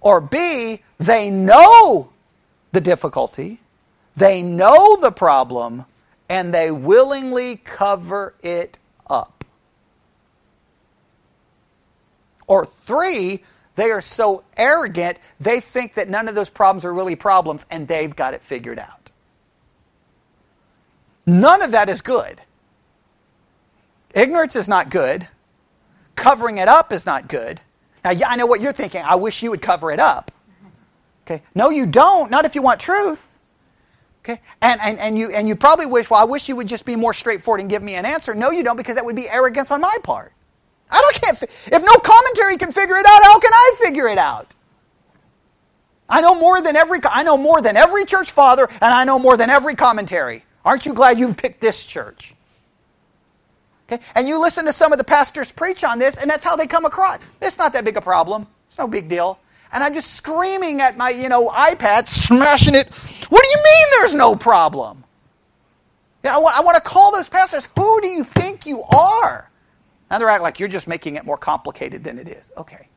Or 0.00 0.20
B, 0.20 0.80
they 0.98 1.30
know 1.30 2.10
the 2.72 2.80
difficulty, 2.80 3.60
they 4.16 4.42
know 4.42 4.96
the 5.00 5.12
problem, 5.12 5.84
and 6.28 6.52
they 6.52 6.70
willingly 6.70 7.56
cover 7.56 8.34
it 8.42 8.78
up. 9.08 9.44
Or 12.46 12.66
three, 12.66 13.42
they 13.76 13.90
are 13.90 14.00
so 14.00 14.44
arrogant, 14.56 15.18
they 15.40 15.60
think 15.60 15.94
that 15.94 16.08
none 16.08 16.28
of 16.28 16.34
those 16.34 16.50
problems 16.50 16.84
are 16.84 16.92
really 16.92 17.16
problems 17.16 17.66
and 17.70 17.88
they've 17.88 18.14
got 18.14 18.34
it 18.34 18.42
figured 18.42 18.78
out. 18.78 19.10
None 21.26 21.62
of 21.62 21.72
that 21.72 21.88
is 21.88 22.02
good. 22.02 22.40
Ignorance 24.14 24.54
is 24.56 24.68
not 24.68 24.90
good. 24.90 25.26
Covering 26.14 26.58
it 26.58 26.68
up 26.68 26.92
is 26.92 27.06
not 27.06 27.28
good. 27.28 27.60
Now, 28.04 28.12
I 28.26 28.36
know 28.36 28.46
what 28.46 28.60
you're 28.60 28.72
thinking. 28.72 29.02
I 29.02 29.16
wish 29.16 29.42
you 29.42 29.50
would 29.50 29.62
cover 29.62 29.90
it 29.90 29.98
up. 29.98 30.30
Okay? 31.26 31.42
No, 31.54 31.70
you 31.70 31.86
don't. 31.86 32.30
Not 32.30 32.44
if 32.44 32.54
you 32.54 32.62
want 32.62 32.78
truth. 32.78 33.26
Okay? 34.22 34.40
And, 34.60 34.80
and, 34.82 34.98
and, 34.98 35.18
you, 35.18 35.30
and 35.30 35.48
you 35.48 35.56
probably 35.56 35.86
wish, 35.86 36.10
well, 36.10 36.20
I 36.20 36.24
wish 36.24 36.48
you 36.48 36.56
would 36.56 36.68
just 36.68 36.84
be 36.84 36.96
more 36.96 37.14
straightforward 37.14 37.62
and 37.62 37.70
give 37.70 37.82
me 37.82 37.94
an 37.94 38.04
answer. 38.04 38.34
No, 38.34 38.50
you 38.50 38.62
don't, 38.62 38.76
because 38.76 38.94
that 38.96 39.04
would 39.04 39.16
be 39.16 39.28
arrogance 39.28 39.70
on 39.70 39.80
my 39.80 39.96
part. 40.02 40.33
I 40.94 41.00
don't 41.00 41.14
can't. 41.14 41.42
If 41.42 41.82
no 41.82 41.92
commentary 42.02 42.56
can 42.56 42.70
figure 42.70 42.96
it 42.96 43.06
out, 43.06 43.22
how 43.24 43.38
can 43.40 43.52
I 43.52 43.74
figure 43.82 44.08
it 44.08 44.18
out? 44.18 44.54
I 46.08 46.20
know 46.20 46.34
more 46.34 46.62
than 46.62 46.76
every. 46.76 47.00
I 47.04 47.22
know 47.22 47.36
more 47.36 47.60
than 47.60 47.76
every 47.76 48.04
church 48.04 48.30
father, 48.30 48.68
and 48.70 48.94
I 48.94 49.04
know 49.04 49.18
more 49.18 49.36
than 49.36 49.50
every 49.50 49.74
commentary. 49.74 50.44
Aren't 50.64 50.86
you 50.86 50.94
glad 50.94 51.18
you've 51.18 51.36
picked 51.36 51.60
this 51.60 51.84
church? 51.84 52.34
Okay, 53.90 54.02
and 54.14 54.28
you 54.28 54.38
listen 54.38 54.64
to 54.66 54.72
some 54.72 54.92
of 54.92 54.98
the 54.98 55.04
pastors 55.04 55.50
preach 55.50 55.82
on 55.82 55.98
this, 55.98 56.16
and 56.16 56.30
that's 56.30 56.44
how 56.44 56.56
they 56.56 56.66
come 56.66 56.84
across. 56.84 57.18
It's 57.42 57.58
not 57.58 57.72
that 57.72 57.84
big 57.84 57.96
a 57.96 58.00
problem. 58.00 58.46
It's 58.68 58.78
no 58.78 58.86
big 58.86 59.08
deal. 59.08 59.38
And 59.72 59.82
I'm 59.82 59.92
just 59.92 60.12
screaming 60.12 60.80
at 60.80 60.96
my, 60.96 61.10
you 61.10 61.28
know, 61.28 61.48
iPad, 61.48 62.08
smashing 62.08 62.76
it. 62.76 62.94
What 63.28 63.42
do 63.42 63.48
you 63.48 63.56
mean 63.64 63.86
there's 63.98 64.14
no 64.14 64.36
problem? 64.36 65.04
Yeah, 66.22 66.36
I 66.36 66.60
want 66.60 66.76
to 66.76 66.80
call 66.82 67.12
those 67.12 67.28
pastors. 67.28 67.68
Who 67.76 68.00
do 68.00 68.08
you 68.08 68.24
think 68.24 68.66
you 68.66 68.82
are? 68.84 69.50
Now 70.10 70.18
they're 70.18 70.28
acting 70.28 70.42
like 70.42 70.60
you're 70.60 70.68
just 70.68 70.86
making 70.86 71.16
it 71.16 71.24
more 71.24 71.36
complicated 71.36 72.04
than 72.04 72.18
it 72.18 72.28
is. 72.28 72.52
Okay. 72.56 72.88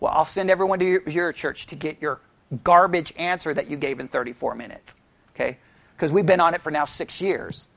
Well, 0.00 0.12
I'll 0.12 0.24
send 0.24 0.50
everyone 0.50 0.78
to 0.80 0.84
your, 0.84 1.08
your 1.08 1.32
church 1.32 1.66
to 1.68 1.76
get 1.76 2.02
your 2.02 2.20
garbage 2.64 3.12
answer 3.16 3.54
that 3.54 3.70
you 3.70 3.76
gave 3.76 4.00
in 4.00 4.08
34 4.08 4.54
minutes. 4.54 4.96
Okay? 5.34 5.58
Because 5.96 6.12
we've 6.12 6.26
been 6.26 6.40
on 6.40 6.54
it 6.54 6.60
for 6.60 6.70
now 6.70 6.84
six 6.84 7.20
years. 7.20 7.68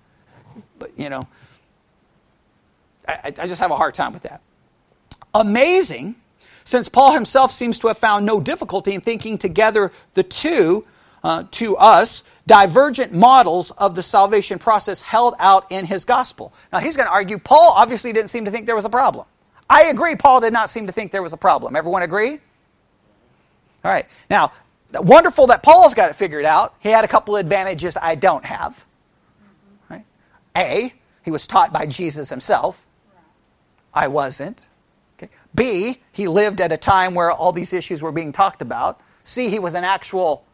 But, 0.80 0.97
you 0.97 1.09
know, 1.09 1.28
I, 3.07 3.34
I 3.38 3.47
just 3.47 3.61
have 3.61 3.72
a 3.72 3.76
hard 3.76 3.93
time 3.93 4.13
with 4.13 4.24
that. 4.24 4.41
Amazing, 5.34 6.16
since 6.63 6.89
Paul 6.89 7.13
himself 7.13 7.51
seems 7.51 7.78
to 7.80 7.88
have 7.88 7.97
found 7.97 8.26
no 8.26 8.39
difficulty 8.39 8.95
in 8.95 9.01
thinking 9.01 9.38
together 9.38 9.91
the 10.13 10.24
two 10.24 10.86
uh, 11.26 11.43
to 11.49 11.76
us 11.78 12.23
divergent 12.45 13.11
models 13.11 13.71
of 13.71 13.95
the 13.95 14.03
salvation 14.03 14.59
process 14.59 15.01
held 15.01 15.34
out 15.39 15.65
in 15.71 15.84
his 15.84 16.05
gospel. 16.05 16.53
Now, 16.71 16.78
he's 16.78 16.95
going 16.95 17.07
to 17.07 17.11
argue 17.11 17.39
Paul 17.39 17.73
obviously 17.76 18.13
didn't 18.13 18.30
seem 18.30 18.45
to 18.45 18.51
think 18.51 18.67
there 18.67 18.76
was 18.76 18.86
a 18.86 18.91
problem. 18.91 19.26
I 19.67 19.86
agree, 19.86 20.15
Paul 20.15 20.41
did 20.41 20.53
not 20.53 20.69
seem 20.69 20.86
to 20.86 20.93
think 20.93 21.11
there 21.11 21.23
was 21.23 21.34
a 21.34 21.38
problem. 21.38 21.76
Everyone 21.76 22.03
agree? 22.03 22.34
All 22.34 23.91
right. 23.91 24.05
Now, 24.30 24.51
wonderful 24.93 25.47
that 25.47 25.63
Paul's 25.63 25.95
got 25.95 26.11
it 26.11 26.15
figured 26.15 26.45
out. 26.45 26.76
He 26.80 26.89
had 26.89 27.03
a 27.03 27.07
couple 27.07 27.36
of 27.36 27.39
advantages 27.39 27.97
I 27.99 28.13
don't 28.13 28.45
have. 28.45 28.86
Right? 29.89 30.05
A, 30.55 30.93
he 31.23 31.32
was 31.32 31.47
taught 31.47 31.73
by 31.73 31.88
Jesus 31.88 32.30
himself. 32.30 32.86
I 33.95 34.09
wasn't. 34.09 34.67
Okay. 35.17 35.32
B, 35.55 35.99
he 36.11 36.28
lived 36.28 36.61
at 36.61 36.71
a 36.71 36.78
time 36.78 37.15
where 37.15 37.32
all 37.32 37.51
these 37.51 37.73
issues 37.73 38.03
were 38.03 38.11
being 38.11 38.32
talked 38.32 38.61
about. 38.61 39.01
C, 39.23 39.49
he 39.49 39.57
was 39.57 39.73
an 39.73 39.84
actual 39.84 40.45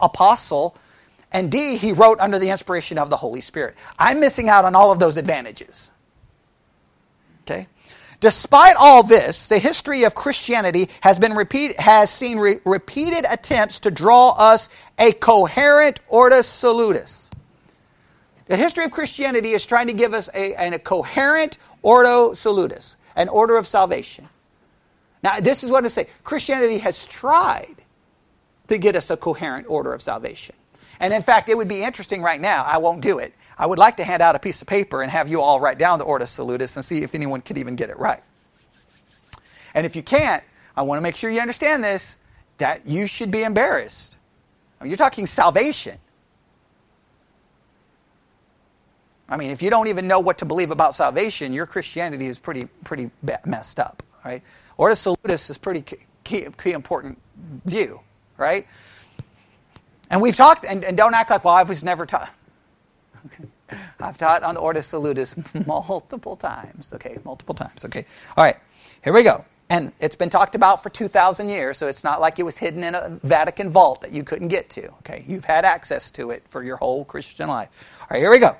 apostle. 0.00 0.76
And 1.32 1.50
D, 1.50 1.76
he 1.76 1.92
wrote 1.92 2.20
under 2.20 2.38
the 2.38 2.50
inspiration 2.50 2.98
of 2.98 3.10
the 3.10 3.16
Holy 3.16 3.40
Spirit. 3.40 3.76
I'm 3.98 4.20
missing 4.20 4.48
out 4.48 4.64
on 4.64 4.74
all 4.74 4.90
of 4.92 4.98
those 4.98 5.16
advantages. 5.16 5.90
Okay? 7.42 7.66
Despite 8.20 8.74
all 8.76 9.04
this, 9.04 9.46
the 9.46 9.58
history 9.58 10.04
of 10.04 10.14
Christianity 10.14 10.88
has 11.02 11.18
been 11.18 11.34
repeat, 11.34 11.78
has 11.78 12.10
seen 12.10 12.38
re- 12.38 12.58
repeated 12.64 13.24
attempts 13.30 13.80
to 13.80 13.90
draw 13.90 14.30
us 14.30 14.68
a 14.98 15.12
coherent 15.12 16.00
ordo 16.08 16.42
salutis. 16.42 17.30
The 18.46 18.56
history 18.56 18.84
of 18.84 18.90
Christianity 18.90 19.52
is 19.52 19.64
trying 19.64 19.86
to 19.86 19.92
give 19.92 20.14
us 20.14 20.28
a, 20.34 20.54
a 20.54 20.78
coherent 20.78 21.58
ordo 21.82 22.32
salutis, 22.32 22.96
an 23.14 23.28
order 23.28 23.56
of 23.56 23.66
salvation. 23.66 24.28
Now, 25.22 25.38
this 25.38 25.62
is 25.62 25.70
what 25.70 25.84
I 25.84 25.88
say 25.88 26.08
Christianity 26.24 26.78
has 26.78 27.06
tried 27.06 27.76
to 28.68 28.78
get 28.78 28.96
us 28.96 29.10
a 29.10 29.16
coherent 29.16 29.66
order 29.68 29.92
of 29.92 30.02
salvation. 30.02 30.54
And 31.00 31.12
in 31.12 31.22
fact, 31.22 31.48
it 31.48 31.56
would 31.56 31.68
be 31.68 31.82
interesting 31.82 32.22
right 32.22 32.40
now. 32.40 32.64
I 32.64 32.78
won't 32.78 33.00
do 33.00 33.18
it. 33.18 33.32
I 33.56 33.66
would 33.66 33.78
like 33.78 33.96
to 33.96 34.04
hand 34.04 34.22
out 34.22 34.36
a 34.36 34.38
piece 34.38 34.62
of 34.62 34.68
paper 34.68 35.02
and 35.02 35.10
have 35.10 35.28
you 35.28 35.40
all 35.40 35.60
write 35.60 35.78
down 35.78 35.98
the 35.98 36.04
Ordo 36.04 36.24
Salutis 36.24 36.76
and 36.76 36.84
see 36.84 37.02
if 37.02 37.14
anyone 37.14 37.40
could 37.40 37.58
even 37.58 37.76
get 37.76 37.90
it 37.90 37.98
right. 37.98 38.22
And 39.74 39.84
if 39.84 39.96
you 39.96 40.02
can't, 40.02 40.42
I 40.76 40.82
want 40.82 40.98
to 40.98 41.02
make 41.02 41.16
sure 41.16 41.30
you 41.30 41.40
understand 41.40 41.82
this 41.82 42.18
that 42.58 42.86
you 42.86 43.06
should 43.06 43.30
be 43.30 43.42
embarrassed. 43.42 44.16
I 44.80 44.84
mean, 44.84 44.90
you're 44.90 44.98
talking 44.98 45.26
salvation. 45.26 45.98
I 49.28 49.36
mean, 49.36 49.50
if 49.50 49.62
you 49.62 49.70
don't 49.70 49.88
even 49.88 50.06
know 50.06 50.20
what 50.20 50.38
to 50.38 50.44
believe 50.44 50.70
about 50.70 50.94
salvation, 50.94 51.52
your 51.52 51.66
Christianity 51.66 52.26
is 52.26 52.38
pretty, 52.38 52.66
pretty 52.84 53.10
messed 53.44 53.78
up, 53.78 54.02
right? 54.24 54.42
Ordo 54.76 54.94
Salutis 54.94 55.50
is 55.50 55.58
pretty 55.58 55.82
key, 56.24 56.46
key 56.56 56.72
important 56.72 57.20
view, 57.66 58.00
right? 58.38 58.66
And 60.10 60.22
we've 60.22 60.36
talked, 60.36 60.64
and, 60.64 60.84
and 60.84 60.96
don't 60.96 61.14
act 61.14 61.30
like, 61.30 61.44
well, 61.44 61.54
I 61.54 61.64
was 61.64 61.84
never 61.84 62.06
taught. 62.06 62.30
Okay. 63.26 63.44
I've 64.00 64.16
taught 64.16 64.42
on 64.42 64.54
the 64.54 64.60
Ordo 64.60 64.80
Salutis 64.80 65.36
multiple 65.66 66.36
times. 66.36 66.92
Okay, 66.94 67.18
multiple 67.24 67.54
times. 67.54 67.84
Okay. 67.84 68.06
All 68.36 68.44
right, 68.44 68.56
here 69.04 69.12
we 69.12 69.22
go. 69.22 69.44
And 69.70 69.92
it's 70.00 70.16
been 70.16 70.30
talked 70.30 70.54
about 70.54 70.82
for 70.82 70.88
2,000 70.88 71.50
years, 71.50 71.76
so 71.76 71.88
it's 71.88 72.02
not 72.02 72.22
like 72.22 72.38
it 72.38 72.42
was 72.42 72.56
hidden 72.56 72.82
in 72.82 72.94
a 72.94 73.20
Vatican 73.22 73.68
vault 73.68 74.00
that 74.00 74.12
you 74.12 74.24
couldn't 74.24 74.48
get 74.48 74.70
to. 74.70 74.86
Okay, 75.00 75.24
you've 75.28 75.44
had 75.44 75.66
access 75.66 76.10
to 76.12 76.30
it 76.30 76.42
for 76.48 76.62
your 76.62 76.78
whole 76.78 77.04
Christian 77.04 77.48
life. 77.48 77.68
All 78.00 78.06
right, 78.10 78.20
here 78.20 78.30
we 78.30 78.38
go. 78.38 78.56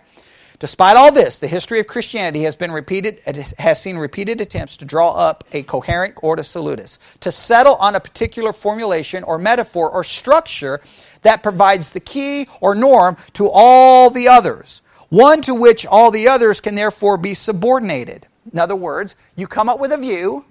Despite 0.60 0.96
all 0.96 1.12
this, 1.12 1.38
the 1.38 1.46
history 1.46 1.78
of 1.78 1.86
Christianity 1.86 2.42
has 2.42 2.56
been 2.56 2.72
repeated 2.72 3.20
has 3.58 3.80
seen 3.80 3.96
repeated 3.96 4.40
attempts 4.40 4.76
to 4.78 4.84
draw 4.84 5.12
up 5.12 5.44
a 5.52 5.62
coherent 5.62 6.14
ordo 6.20 6.42
salutis, 6.42 6.98
to 7.20 7.30
settle 7.30 7.76
on 7.76 7.94
a 7.94 8.00
particular 8.00 8.52
formulation 8.52 9.22
or 9.22 9.38
metaphor 9.38 9.88
or 9.88 10.02
structure 10.02 10.80
that 11.22 11.44
provides 11.44 11.92
the 11.92 12.00
key 12.00 12.48
or 12.60 12.74
norm 12.74 13.16
to 13.34 13.48
all 13.48 14.10
the 14.10 14.26
others, 14.26 14.82
one 15.10 15.42
to 15.42 15.54
which 15.54 15.86
all 15.86 16.10
the 16.10 16.26
others 16.26 16.60
can 16.60 16.74
therefore 16.74 17.16
be 17.16 17.34
subordinated. 17.34 18.26
In 18.52 18.58
other 18.58 18.76
words, 18.76 19.14
you 19.36 19.46
come 19.46 19.68
up 19.68 19.78
with 19.78 19.92
a 19.92 19.98
view. 19.98 20.44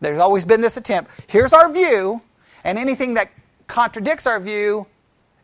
There's 0.00 0.18
always 0.18 0.44
been 0.44 0.60
this 0.60 0.76
attempt. 0.76 1.08
Here's 1.28 1.52
our 1.52 1.72
view, 1.72 2.20
and 2.64 2.76
anything 2.78 3.14
that 3.14 3.30
contradicts 3.68 4.26
our 4.26 4.40
view 4.40 4.88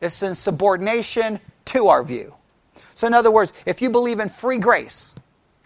is 0.01 0.21
in 0.25 0.35
subordination 0.35 1.39
to 1.67 1.87
our 1.87 2.03
view. 2.03 2.35
So, 2.97 3.07
in 3.07 3.15
other 3.15 3.31
words, 3.31 3.53
if 3.65 3.81
you 3.81 3.91
believe 3.91 4.19
in 4.19 4.29
free 4.29 4.59
grace, 4.59 5.15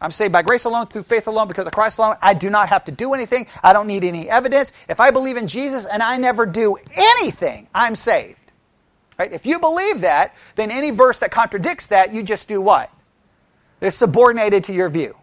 I'm 0.00 0.10
saved 0.10 0.32
by 0.32 0.42
grace 0.42 0.64
alone, 0.64 0.86
through 0.86 1.04
faith 1.04 1.26
alone, 1.26 1.46
because 1.48 1.66
of 1.66 1.72
Christ 1.72 1.98
alone. 1.98 2.16
I 2.20 2.34
do 2.34 2.50
not 2.50 2.68
have 2.70 2.84
to 2.86 2.92
do 2.92 3.14
anything. 3.14 3.46
I 3.62 3.72
don't 3.72 3.86
need 3.86 4.04
any 4.04 4.28
evidence. 4.28 4.72
If 4.88 4.98
I 4.98 5.10
believe 5.10 5.36
in 5.36 5.46
Jesus 5.46 5.86
and 5.86 6.02
I 6.02 6.16
never 6.16 6.44
do 6.44 6.76
anything, 6.92 7.68
I'm 7.74 7.94
saved. 7.94 8.38
Right? 9.18 9.32
If 9.32 9.46
you 9.46 9.58
believe 9.58 10.00
that, 10.00 10.34
then 10.56 10.70
any 10.70 10.90
verse 10.90 11.18
that 11.20 11.30
contradicts 11.30 11.88
that, 11.88 12.12
you 12.12 12.22
just 12.22 12.48
do 12.48 12.60
what? 12.60 12.90
It's 13.80 13.96
subordinated 13.96 14.64
to 14.64 14.72
your 14.72 14.88
view. 14.88 15.16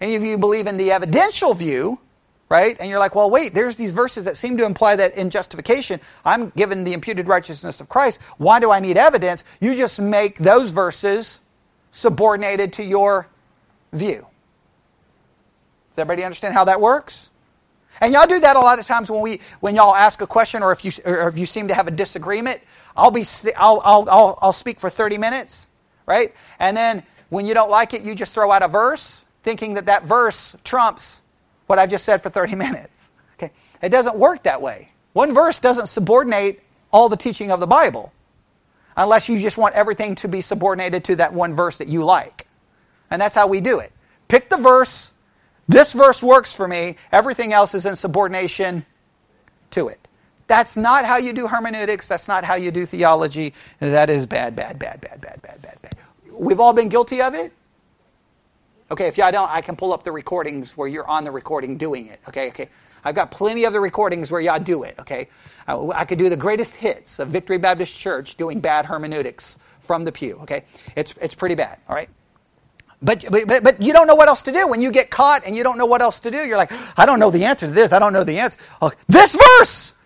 And 0.00 0.10
if 0.10 0.22
you 0.22 0.36
believe 0.36 0.66
in 0.66 0.76
the 0.76 0.90
evidential 0.90 1.54
view, 1.54 2.00
right? 2.52 2.76
And 2.78 2.90
you're 2.90 2.98
like, 2.98 3.14
well, 3.14 3.30
wait, 3.30 3.54
there's 3.54 3.76
these 3.76 3.92
verses 3.92 4.26
that 4.26 4.36
seem 4.36 4.58
to 4.58 4.66
imply 4.66 4.94
that 4.94 5.16
in 5.16 5.30
justification, 5.30 5.98
I'm 6.22 6.50
given 6.50 6.84
the 6.84 6.92
imputed 6.92 7.26
righteousness 7.26 7.80
of 7.80 7.88
Christ. 7.88 8.20
Why 8.36 8.60
do 8.60 8.70
I 8.70 8.78
need 8.78 8.98
evidence? 8.98 9.42
You 9.62 9.74
just 9.74 9.98
make 9.98 10.36
those 10.36 10.68
verses 10.68 11.40
subordinated 11.92 12.74
to 12.74 12.84
your 12.84 13.26
view. 13.94 14.26
Does 15.92 15.98
everybody 16.00 16.24
understand 16.24 16.52
how 16.52 16.66
that 16.66 16.78
works? 16.78 17.30
And 18.02 18.12
y'all 18.12 18.26
do 18.26 18.38
that 18.40 18.54
a 18.54 18.60
lot 18.60 18.78
of 18.78 18.86
times 18.86 19.10
when 19.10 19.22
we 19.22 19.40
when 19.60 19.74
y'all 19.74 19.94
ask 19.94 20.20
a 20.20 20.26
question 20.26 20.62
or 20.62 20.72
if 20.72 20.84
you 20.84 20.92
or 21.06 21.28
if 21.28 21.38
you 21.38 21.46
seem 21.46 21.68
to 21.68 21.74
have 21.74 21.88
a 21.88 21.90
disagreement. 21.90 22.60
I'll 22.94 23.10
be 23.10 23.24
I'll 23.56 23.80
I'll 23.82 24.06
I'll, 24.10 24.38
I'll 24.42 24.52
speak 24.52 24.78
for 24.78 24.90
30 24.90 25.16
minutes, 25.16 25.70
right? 26.04 26.34
And 26.58 26.76
then 26.76 27.02
when 27.30 27.46
you 27.46 27.54
don't 27.54 27.70
like 27.70 27.94
it, 27.94 28.02
you 28.02 28.14
just 28.14 28.34
throw 28.34 28.52
out 28.52 28.62
a 28.62 28.68
verse 28.68 29.24
thinking 29.42 29.72
that 29.74 29.86
that 29.86 30.04
verse 30.04 30.54
trumps 30.64 31.21
what 31.72 31.78
I 31.78 31.86
just 31.86 32.04
said 32.04 32.22
for 32.22 32.28
30 32.28 32.54
minutes. 32.66 33.08
Okay? 33.38 33.50
It 33.82 33.88
doesn't 33.88 34.16
work 34.16 34.42
that 34.42 34.60
way. 34.60 34.90
One 35.14 35.32
verse 35.32 35.58
doesn't 35.58 35.86
subordinate 35.86 36.62
all 36.92 37.08
the 37.08 37.16
teaching 37.16 37.50
of 37.50 37.60
the 37.60 37.66
Bible 37.66 38.12
unless 38.94 39.26
you 39.30 39.38
just 39.38 39.56
want 39.56 39.74
everything 39.74 40.14
to 40.16 40.28
be 40.28 40.42
subordinated 40.42 41.02
to 41.04 41.16
that 41.16 41.32
one 41.32 41.54
verse 41.54 41.78
that 41.78 41.88
you 41.88 42.04
like. 42.04 42.46
And 43.10 43.22
that's 43.22 43.34
how 43.34 43.46
we 43.46 43.62
do 43.62 43.78
it. 43.78 43.90
Pick 44.28 44.50
the 44.50 44.58
verse. 44.58 45.14
This 45.66 45.94
verse 45.94 46.22
works 46.22 46.54
for 46.54 46.68
me. 46.68 46.96
Everything 47.10 47.54
else 47.54 47.74
is 47.74 47.86
in 47.86 47.96
subordination 47.96 48.84
to 49.70 49.88
it. 49.88 50.06
That's 50.46 50.76
not 50.76 51.06
how 51.06 51.16
you 51.16 51.32
do 51.32 51.46
hermeneutics. 51.46 52.06
That's 52.06 52.28
not 52.28 52.44
how 52.44 52.56
you 52.56 52.70
do 52.70 52.84
theology. 52.84 53.54
That 53.80 54.10
is 54.10 54.26
bad, 54.26 54.54
bad, 54.54 54.78
bad, 54.78 55.00
bad, 55.00 55.22
bad, 55.22 55.40
bad, 55.40 55.62
bad, 55.62 55.80
bad. 55.80 55.94
We've 56.30 56.60
all 56.60 56.74
been 56.74 56.90
guilty 56.90 57.22
of 57.22 57.34
it. 57.34 57.50
Okay, 58.92 59.06
if 59.06 59.16
y'all 59.16 59.32
don't, 59.32 59.50
I 59.50 59.62
can 59.62 59.74
pull 59.74 59.94
up 59.94 60.04
the 60.04 60.12
recordings 60.12 60.76
where 60.76 60.86
you're 60.86 61.08
on 61.08 61.24
the 61.24 61.30
recording 61.30 61.78
doing 61.78 62.08
it. 62.08 62.20
Okay, 62.28 62.48
okay. 62.48 62.68
I've 63.02 63.14
got 63.14 63.30
plenty 63.30 63.64
of 63.64 63.72
the 63.72 63.80
recordings 63.80 64.30
where 64.30 64.42
y'all 64.42 64.60
do 64.60 64.82
it. 64.82 64.94
Okay, 64.98 65.30
uh, 65.66 65.88
I, 65.88 66.00
I 66.00 66.04
could 66.04 66.18
do 66.18 66.28
the 66.28 66.36
greatest 66.36 66.76
hits 66.76 67.18
of 67.18 67.28
Victory 67.28 67.56
Baptist 67.56 67.98
Church 67.98 68.36
doing 68.36 68.60
bad 68.60 68.84
hermeneutics 68.84 69.58
from 69.80 70.04
the 70.04 70.12
pew. 70.12 70.38
Okay, 70.42 70.64
it's 70.94 71.14
it's 71.22 71.34
pretty 71.34 71.54
bad. 71.54 71.78
All 71.88 71.96
right. 71.96 72.10
But, 73.00 73.24
but, 73.32 73.64
but 73.64 73.82
you 73.82 73.92
don't 73.92 74.06
know 74.06 74.14
what 74.14 74.28
else 74.28 74.42
to 74.42 74.52
do. 74.52 74.68
When 74.68 74.80
you 74.80 74.92
get 74.92 75.10
caught 75.10 75.44
and 75.44 75.56
you 75.56 75.64
don't 75.64 75.76
know 75.76 75.86
what 75.86 76.02
else 76.02 76.20
to 76.20 76.30
do, 76.30 76.36
you're 76.36 76.56
like, 76.56 76.70
I 76.96 77.04
don't 77.04 77.18
know 77.18 77.32
the 77.32 77.46
answer 77.46 77.66
to 77.66 77.72
this. 77.72 77.92
I 77.92 77.98
don't 77.98 78.12
know 78.12 78.22
the 78.22 78.38
answer. 78.38 78.60
Oh, 78.80 78.92
this 79.08 79.36
verse! 79.58 79.96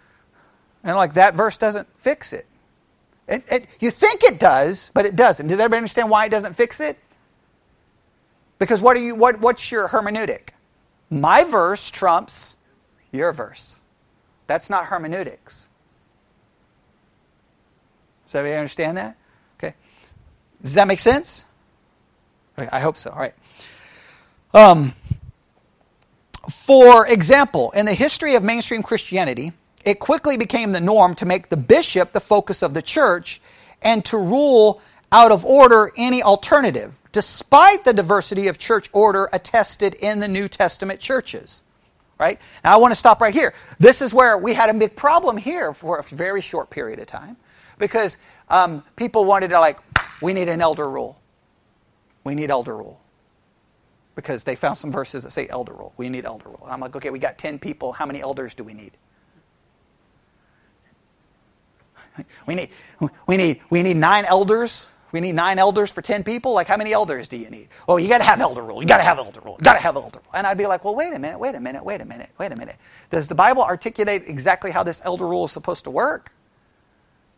And 0.82 0.96
like, 0.96 1.12
that 1.14 1.34
verse 1.34 1.58
doesn't 1.58 1.88
fix 1.98 2.32
it. 2.32 2.46
It, 3.28 3.44
it. 3.50 3.66
You 3.80 3.90
think 3.90 4.22
it 4.22 4.38
does, 4.38 4.92
but 4.94 5.04
it 5.04 5.16
doesn't. 5.16 5.48
Does 5.48 5.58
everybody 5.58 5.78
understand 5.78 6.08
why 6.08 6.26
it 6.26 6.30
doesn't 6.30 6.54
fix 6.54 6.78
it? 6.80 6.96
Because 8.58 8.80
what 8.80 8.96
are 8.96 9.00
you 9.00 9.14
what, 9.14 9.40
what's 9.40 9.70
your 9.70 9.88
hermeneutic? 9.88 10.50
My 11.10 11.44
verse 11.44 11.90
trumps 11.90 12.56
your 13.12 13.32
verse. 13.32 13.80
That's 14.46 14.70
not 14.70 14.86
hermeneutics. 14.86 15.68
Does 18.26 18.34
everybody 18.34 18.58
understand 18.58 18.96
that? 18.96 19.16
Okay. 19.58 19.74
Does 20.62 20.74
that 20.74 20.88
make 20.88 21.00
sense? 21.00 21.44
Okay, 22.58 22.68
I 22.72 22.80
hope 22.80 22.96
so. 22.96 23.10
All 23.10 23.18
right. 23.18 23.34
Um, 24.54 24.94
for 26.50 27.06
example, 27.06 27.72
in 27.72 27.86
the 27.86 27.94
history 27.94 28.34
of 28.34 28.42
mainstream 28.42 28.82
Christianity, 28.82 29.52
it 29.84 29.98
quickly 30.00 30.36
became 30.36 30.72
the 30.72 30.80
norm 30.80 31.14
to 31.16 31.26
make 31.26 31.48
the 31.48 31.56
bishop 31.56 32.12
the 32.12 32.20
focus 32.20 32.62
of 32.62 32.74
the 32.74 32.82
church 32.82 33.40
and 33.82 34.04
to 34.06 34.16
rule 34.16 34.80
out 35.12 35.30
of 35.30 35.44
order 35.44 35.92
any 35.96 36.22
alternative 36.22 36.92
despite 37.16 37.82
the 37.86 37.94
diversity 37.94 38.48
of 38.48 38.58
church 38.58 38.90
order 38.92 39.30
attested 39.32 39.94
in 39.94 40.20
the 40.20 40.28
New 40.28 40.48
Testament 40.48 41.00
churches. 41.00 41.62
Right? 42.18 42.38
Now, 42.62 42.74
I 42.74 42.76
want 42.76 42.92
to 42.92 42.94
stop 42.94 43.22
right 43.22 43.32
here. 43.32 43.54
This 43.78 44.02
is 44.02 44.12
where 44.12 44.36
we 44.36 44.52
had 44.52 44.68
a 44.68 44.74
big 44.74 44.94
problem 44.94 45.38
here 45.38 45.72
for 45.72 45.96
a 45.96 46.02
very 46.02 46.42
short 46.42 46.68
period 46.68 46.98
of 46.98 47.06
time 47.06 47.38
because 47.78 48.18
um, 48.50 48.84
people 48.96 49.24
wanted 49.24 49.48
to, 49.48 49.60
like, 49.60 49.78
we 50.20 50.34
need 50.34 50.50
an 50.50 50.60
elder 50.60 50.86
rule. 50.86 51.18
We 52.22 52.34
need 52.34 52.50
elder 52.50 52.76
rule. 52.76 53.00
Because 54.14 54.44
they 54.44 54.54
found 54.54 54.76
some 54.76 54.92
verses 54.92 55.22
that 55.22 55.30
say 55.30 55.48
elder 55.48 55.72
rule. 55.72 55.94
We 55.96 56.10
need 56.10 56.26
elder 56.26 56.50
rule. 56.50 56.60
And 56.64 56.72
I'm 56.72 56.80
like, 56.80 56.94
okay, 56.96 57.08
we 57.08 57.18
got 57.18 57.38
10 57.38 57.58
people. 57.58 57.92
How 57.92 58.04
many 58.04 58.20
elders 58.20 58.54
do 58.54 58.62
we 58.62 58.74
need? 58.74 58.92
We 62.46 62.54
need, 62.54 62.68
we 63.26 63.38
need, 63.38 63.62
we 63.70 63.82
need 63.82 63.96
nine 63.96 64.26
elders 64.26 64.86
we 65.16 65.20
need 65.20 65.34
nine 65.34 65.58
elders 65.58 65.90
for 65.90 66.02
10 66.02 66.24
people? 66.24 66.52
Like, 66.52 66.66
how 66.66 66.76
many 66.76 66.92
elders 66.92 67.26
do 67.26 67.38
you 67.38 67.48
need? 67.48 67.68
Oh, 67.88 67.96
you 67.96 68.06
got 68.06 68.18
to 68.18 68.24
have 68.24 68.38
elder 68.38 68.60
rule. 68.60 68.82
You 68.82 68.86
got 68.86 68.98
to 68.98 69.02
have 69.02 69.16
elder 69.16 69.40
rule. 69.40 69.56
You 69.58 69.64
got 69.64 69.72
to 69.72 69.80
have 69.80 69.96
elder 69.96 70.18
rule. 70.18 70.32
And 70.34 70.46
I'd 70.46 70.58
be 70.58 70.66
like, 70.66 70.84
well, 70.84 70.94
wait 70.94 71.14
a 71.14 71.18
minute, 71.18 71.38
wait 71.38 71.54
a 71.54 71.60
minute, 71.60 71.82
wait 71.82 72.02
a 72.02 72.04
minute, 72.04 72.28
wait 72.38 72.52
a 72.52 72.56
minute. 72.56 72.76
Does 73.10 73.26
the 73.26 73.34
Bible 73.34 73.62
articulate 73.62 74.24
exactly 74.26 74.70
how 74.70 74.82
this 74.82 75.00
elder 75.06 75.26
rule 75.26 75.46
is 75.46 75.52
supposed 75.52 75.84
to 75.84 75.90
work? 75.90 76.32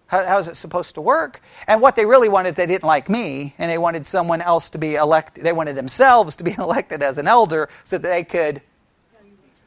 How, 0.09 0.27
how 0.27 0.39
is 0.39 0.49
it 0.49 0.57
supposed 0.57 0.97
to 0.97 1.01
work? 1.01 1.41
And 1.69 1.81
what 1.81 1.95
they 1.95 2.05
really 2.05 2.29
wanted, 2.29 2.57
they 2.57 2.67
didn't 2.67 2.83
like 2.83 3.09
me, 3.09 3.55
and 3.59 3.71
they 3.71 3.79
wanted 3.79 4.05
someone 4.05 4.43
else 4.43 4.71
to 4.71 4.79
be 4.79 4.97
elected. 4.97 5.45
They 5.45 5.53
wanted 5.53 5.77
themselves 5.77 6.35
to 6.37 6.45
be 6.45 6.53
elected 6.59 7.01
as 7.01 7.17
an 7.17 7.29
elder 7.29 7.69
so 7.85 7.99
that 7.99 8.09
they 8.09 8.25
could 8.25 8.61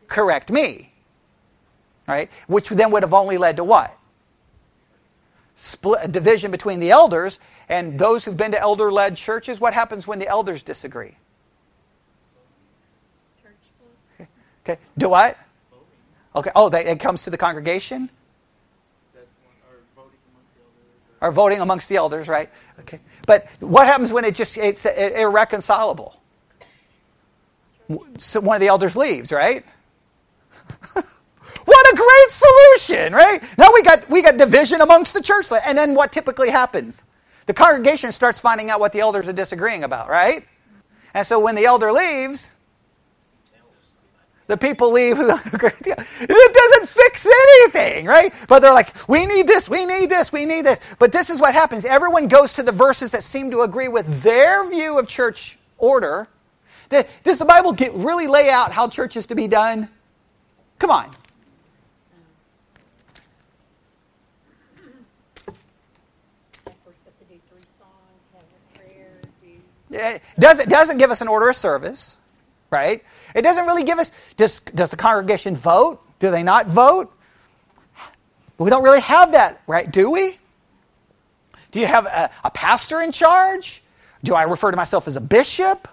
correct 0.09 0.51
me. 0.51 0.91
Right? 2.09 2.29
Which 2.47 2.67
then 2.67 2.91
would 2.91 3.03
have 3.03 3.13
only 3.13 3.37
led 3.37 3.55
to 3.55 3.63
what? 3.63 3.97
split, 5.61 6.11
division 6.11 6.51
between 6.51 6.79
the 6.79 6.91
elders 6.91 7.39
and 7.71 7.97
those 7.97 8.25
who've 8.25 8.35
been 8.35 8.51
to 8.51 8.59
elder 8.59 8.91
led 8.91 9.15
churches. 9.15 9.61
What 9.61 9.73
happens 9.73 10.05
when 10.05 10.19
the 10.19 10.27
elders 10.27 10.61
disagree? 10.61 11.15
Church. 13.41 14.27
Okay. 14.65 14.77
Do 14.97 15.07
what? 15.09 15.37
Okay. 16.35 16.51
Oh, 16.53 16.67
that, 16.67 16.85
it 16.85 16.99
comes 16.99 17.23
to 17.23 17.29
the 17.29 17.37
congregation? 17.37 18.09
Or 21.21 21.31
voting 21.31 21.61
amongst 21.61 21.87
the 21.87 21.95
elders, 21.95 22.27
right? 22.27 22.49
Okay. 22.81 22.99
But 23.25 23.47
what 23.61 23.87
happens 23.87 24.11
when 24.11 24.25
it 24.25 24.35
just 24.35 24.57
it's 24.57 24.85
irreconcilable? 24.85 26.19
So 28.17 28.41
one 28.41 28.55
of 28.55 28.61
the 28.61 28.67
elders 28.67 28.97
leaves, 28.97 29.31
right? 29.31 29.63
what 30.93 31.93
a 31.93 31.95
great 31.95 32.31
solution, 32.31 33.13
right? 33.13 33.41
Now 33.57 33.69
we 33.73 33.81
got 33.81 34.09
we 34.09 34.21
got 34.21 34.35
division 34.37 34.81
amongst 34.81 35.13
the 35.13 35.21
church, 35.21 35.45
and 35.65 35.77
then 35.77 35.93
what 35.93 36.11
typically 36.11 36.49
happens? 36.49 37.05
The 37.51 37.55
congregation 37.55 38.13
starts 38.13 38.39
finding 38.39 38.69
out 38.69 38.79
what 38.79 38.93
the 38.93 39.01
elders 39.01 39.27
are 39.27 39.33
disagreeing 39.33 39.83
about, 39.83 40.07
right? 40.07 40.47
And 41.13 41.27
so 41.27 41.37
when 41.37 41.53
the 41.53 41.65
elder 41.65 41.91
leaves, 41.91 42.55
the 44.47 44.55
people 44.55 44.93
leave 44.93 45.17
who 45.17 45.27
it 45.29 46.53
doesn't 46.53 46.87
fix 46.87 47.27
anything, 47.27 48.05
right? 48.05 48.33
But 48.47 48.59
they're 48.59 48.73
like, 48.73 48.95
we 49.09 49.25
need 49.25 49.47
this, 49.47 49.67
we 49.67 49.85
need 49.85 50.09
this, 50.09 50.31
we 50.31 50.45
need 50.45 50.65
this. 50.65 50.79
But 50.97 51.11
this 51.11 51.29
is 51.29 51.41
what 51.41 51.53
happens. 51.53 51.83
Everyone 51.83 52.29
goes 52.29 52.53
to 52.53 52.63
the 52.63 52.71
verses 52.71 53.11
that 53.11 53.21
seem 53.21 53.51
to 53.51 53.63
agree 53.63 53.89
with 53.89 54.23
their 54.23 54.69
view 54.69 54.97
of 54.97 55.05
church 55.05 55.59
order. 55.77 56.29
Does 56.89 57.37
the 57.37 57.43
Bible 57.43 57.73
get 57.73 57.93
really 57.95 58.27
lay 58.27 58.49
out 58.49 58.71
how 58.71 58.87
church 58.87 59.17
is 59.17 59.27
to 59.27 59.35
be 59.35 59.49
done? 59.49 59.89
Come 60.79 60.89
on. 60.89 61.11
It 69.91 70.21
doesn't, 70.39 70.69
doesn't 70.69 70.97
give 70.97 71.11
us 71.11 71.21
an 71.21 71.27
order 71.27 71.49
of 71.49 71.55
service, 71.55 72.17
right? 72.69 73.03
It 73.35 73.41
doesn't 73.41 73.65
really 73.65 73.83
give 73.83 73.99
us, 73.99 74.11
does, 74.37 74.59
does 74.61 74.89
the 74.89 74.97
congregation 74.97 75.55
vote? 75.55 76.01
Do 76.19 76.31
they 76.31 76.43
not 76.43 76.67
vote? 76.67 77.13
We 78.57 78.69
don't 78.69 78.83
really 78.83 79.01
have 79.01 79.31
that, 79.31 79.61
right? 79.67 79.91
Do 79.91 80.11
we? 80.11 80.37
Do 81.71 81.79
you 81.79 81.87
have 81.87 82.05
a, 82.05 82.29
a 82.43 82.51
pastor 82.51 83.01
in 83.01 83.11
charge? 83.11 83.81
Do 84.23 84.35
I 84.35 84.43
refer 84.43 84.71
to 84.71 84.77
myself 84.77 85.07
as 85.07 85.15
a 85.15 85.21
bishop? 85.21 85.87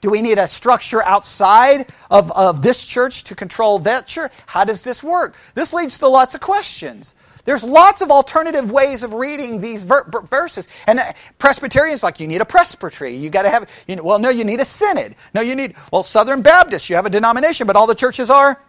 Do 0.00 0.10
we 0.10 0.22
need 0.22 0.38
a 0.38 0.46
structure 0.46 1.02
outside 1.02 1.92
of, 2.10 2.32
of 2.32 2.62
this 2.62 2.84
church 2.84 3.24
to 3.24 3.34
control 3.34 3.78
that 3.80 4.06
church? 4.06 4.32
How 4.46 4.64
does 4.64 4.82
this 4.82 5.02
work? 5.02 5.36
This 5.54 5.72
leads 5.72 5.98
to 5.98 6.08
lots 6.08 6.34
of 6.34 6.40
questions. 6.40 7.14
There's 7.44 7.64
lots 7.64 8.00
of 8.00 8.10
alternative 8.10 8.70
ways 8.70 9.02
of 9.02 9.14
reading 9.14 9.60
these 9.60 9.84
ver- 9.84 10.10
verses. 10.24 10.68
And 10.86 11.00
uh, 11.00 11.12
Presbyterians 11.38 12.02
like 12.02 12.20
you 12.20 12.26
need 12.26 12.40
a 12.40 12.44
presbytery. 12.44 13.14
You 13.16 13.30
got 13.30 13.42
to 13.42 13.50
have 13.50 13.68
you 13.86 13.96
know, 13.96 14.02
well 14.02 14.18
no 14.18 14.30
you 14.30 14.44
need 14.44 14.60
a 14.60 14.64
synod. 14.64 15.16
No 15.34 15.40
you 15.40 15.54
need 15.54 15.74
well 15.92 16.02
Southern 16.02 16.42
Baptists 16.42 16.90
you 16.90 16.96
have 16.96 17.06
a 17.06 17.10
denomination 17.10 17.66
but 17.66 17.76
all 17.76 17.86
the 17.86 17.94
churches 17.94 18.30
are 18.30 18.60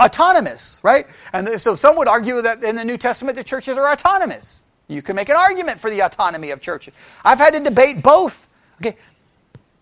autonomous, 0.00 0.80
right? 0.82 1.06
And 1.32 1.60
so 1.60 1.74
some 1.74 1.96
would 1.96 2.08
argue 2.08 2.42
that 2.42 2.64
in 2.64 2.76
the 2.76 2.84
New 2.84 2.98
Testament 2.98 3.36
the 3.36 3.44
churches 3.44 3.78
are 3.78 3.90
autonomous. 3.90 4.64
You 4.88 5.02
can 5.02 5.16
make 5.16 5.28
an 5.28 5.36
argument 5.36 5.80
for 5.80 5.90
the 5.90 6.00
autonomy 6.00 6.50
of 6.50 6.60
churches. 6.60 6.94
I've 7.24 7.38
had 7.38 7.54
to 7.54 7.60
debate 7.60 8.02
both. 8.02 8.48
Okay. 8.80 8.96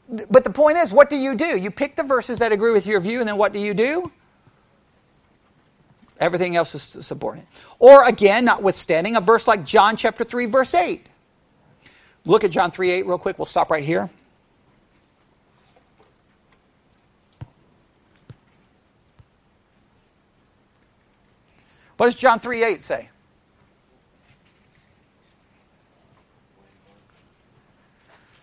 But 0.09 0.45
the 0.45 0.51
point 0.51 0.79
is, 0.79 0.93
what 0.93 1.09
do 1.09 1.17
you 1.17 1.35
do? 1.35 1.59
You 1.59 1.71
pick 1.71 1.97
the 1.97 2.03
verses 2.03 2.39
that 2.41 2.53
agree 2.53 2.73
with 2.73 2.87
your 2.87 3.01
view, 3.01 3.21
and 3.21 3.29
then 3.29 3.39
what 3.39 3.53
do 3.53 3.59
you 3.59 3.73
do? 3.73 4.13
Everything 6.23 6.55
else 6.55 6.73
is 6.77 7.05
subordinate. 7.05 7.49
Or 7.81 8.07
again, 8.07 8.45
notwithstanding, 8.45 9.17
a 9.17 9.21
verse 9.21 9.49
like 9.49 9.65
John 9.65 9.97
chapter 9.97 10.23
3, 10.23 10.47
verse 10.47 10.73
8. 10.73 11.05
Look 12.25 12.45
at 12.45 12.53
John 12.53 12.71
3 12.71 12.91
8 12.93 13.07
real 13.07 13.19
quick. 13.19 13.41
We'll 13.41 13.47
stop 13.47 13.73
right 13.73 13.83
here. 13.83 14.09
What 21.97 22.07
does 22.07 22.15
John 22.15 22.39
3 22.39 22.63
8 22.63 22.81
say? 22.81 23.09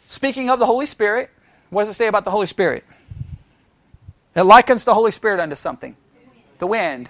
Speaking 0.07 0.49
of 0.49 0.59
the 0.59 0.65
Holy 0.65 0.85
Spirit, 0.85 1.29
what 1.69 1.83
does 1.83 1.91
it 1.91 1.93
say 1.93 2.07
about 2.07 2.25
the 2.25 2.31
Holy 2.31 2.47
Spirit? 2.47 2.83
It 4.35 4.41
likens 4.41 4.83
the 4.83 4.93
Holy 4.93 5.11
Spirit 5.11 5.39
unto 5.39 5.55
something 5.55 5.95
the 6.57 6.67
wind. 6.67 7.09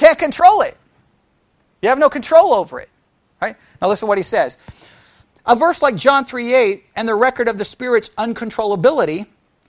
Can't 0.00 0.18
control 0.18 0.62
it. 0.62 0.78
You 1.82 1.90
have 1.90 1.98
no 1.98 2.08
control 2.08 2.54
over 2.54 2.80
it. 2.80 2.88
Right? 3.42 3.54
Now 3.82 3.88
listen 3.88 4.06
to 4.06 4.08
what 4.08 4.16
he 4.16 4.24
says. 4.24 4.56
A 5.44 5.54
verse 5.54 5.82
like 5.82 5.94
John 5.94 6.24
3 6.24 6.54
8 6.54 6.84
and 6.96 7.06
the 7.06 7.14
record 7.14 7.48
of 7.48 7.58
the 7.58 7.66
Spirit's 7.66 8.08
uncontrollability 8.16 9.26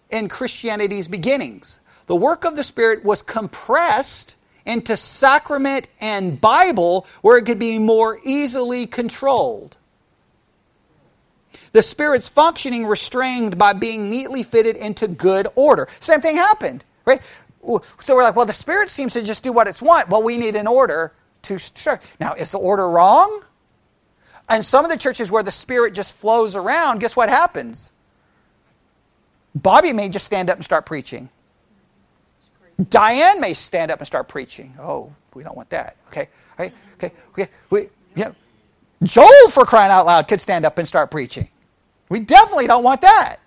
in 0.09 0.29
Christianity's 0.29 1.09
beginnings. 1.09 1.81
The 2.07 2.15
work 2.15 2.45
of 2.45 2.55
the 2.55 2.63
Spirit 2.63 3.03
was 3.03 3.23
compressed 3.23 4.37
into 4.65 4.95
sacrament 4.95 5.89
and 5.99 6.39
Bible 6.39 7.07
where 7.21 7.37
it 7.37 7.45
could 7.45 7.59
be 7.59 7.77
more 7.77 8.17
easily 8.23 8.87
controlled. 8.87 9.75
The 11.73 11.81
Spirit's 11.81 12.29
functioning 12.29 12.85
restrained 12.85 13.57
by 13.57 13.73
being 13.73 14.09
neatly 14.09 14.43
fitted 14.43 14.77
into 14.77 15.09
good 15.09 15.49
order. 15.55 15.89
Same 15.99 16.21
thing 16.21 16.37
happened, 16.37 16.85
right? 17.03 17.21
So 17.99 18.15
we're 18.15 18.23
like, 18.23 18.35
well, 18.35 18.45
the 18.45 18.53
Spirit 18.53 18.89
seems 18.89 19.13
to 19.13 19.23
just 19.23 19.43
do 19.43 19.51
what 19.51 19.67
it's 19.67 19.81
want. 19.81 20.09
Well, 20.09 20.23
we 20.23 20.37
need 20.37 20.55
an 20.55 20.67
order 20.67 21.13
to 21.43 21.57
start. 21.59 22.01
Now, 22.19 22.33
is 22.33 22.49
the 22.51 22.57
order 22.57 22.89
wrong? 22.89 23.43
And 24.49 24.65
some 24.65 24.83
of 24.83 24.91
the 24.91 24.97
churches 24.97 25.31
where 25.31 25.43
the 25.43 25.51
Spirit 25.51 25.93
just 25.93 26.15
flows 26.15 26.55
around, 26.55 26.99
guess 26.99 27.15
what 27.15 27.29
happens? 27.29 27.93
Bobby 29.53 29.93
may 29.93 30.09
just 30.09 30.25
stand 30.25 30.49
up 30.49 30.57
and 30.57 30.65
start 30.65 30.85
preaching. 30.85 31.29
Diane 32.89 33.39
may 33.39 33.53
stand 33.53 33.91
up 33.91 33.99
and 33.99 34.07
start 34.07 34.27
preaching. 34.27 34.73
Oh, 34.79 35.13
we 35.33 35.43
don't 35.43 35.55
want 35.55 35.69
that. 35.69 35.97
Okay, 36.07 36.29
right? 36.57 36.73
Okay, 36.95 37.11
okay. 37.31 37.47
We, 37.69 37.89
yeah. 38.15 38.31
Joel, 39.03 39.49
for 39.49 39.65
crying 39.65 39.91
out 39.91 40.05
loud, 40.05 40.27
could 40.27 40.41
stand 40.41 40.65
up 40.65 40.77
and 40.77 40.87
start 40.87 41.11
preaching. 41.11 41.49
We 42.09 42.19
definitely 42.19 42.67
don't 42.67 42.83
want 42.83 43.01
that. 43.01 43.37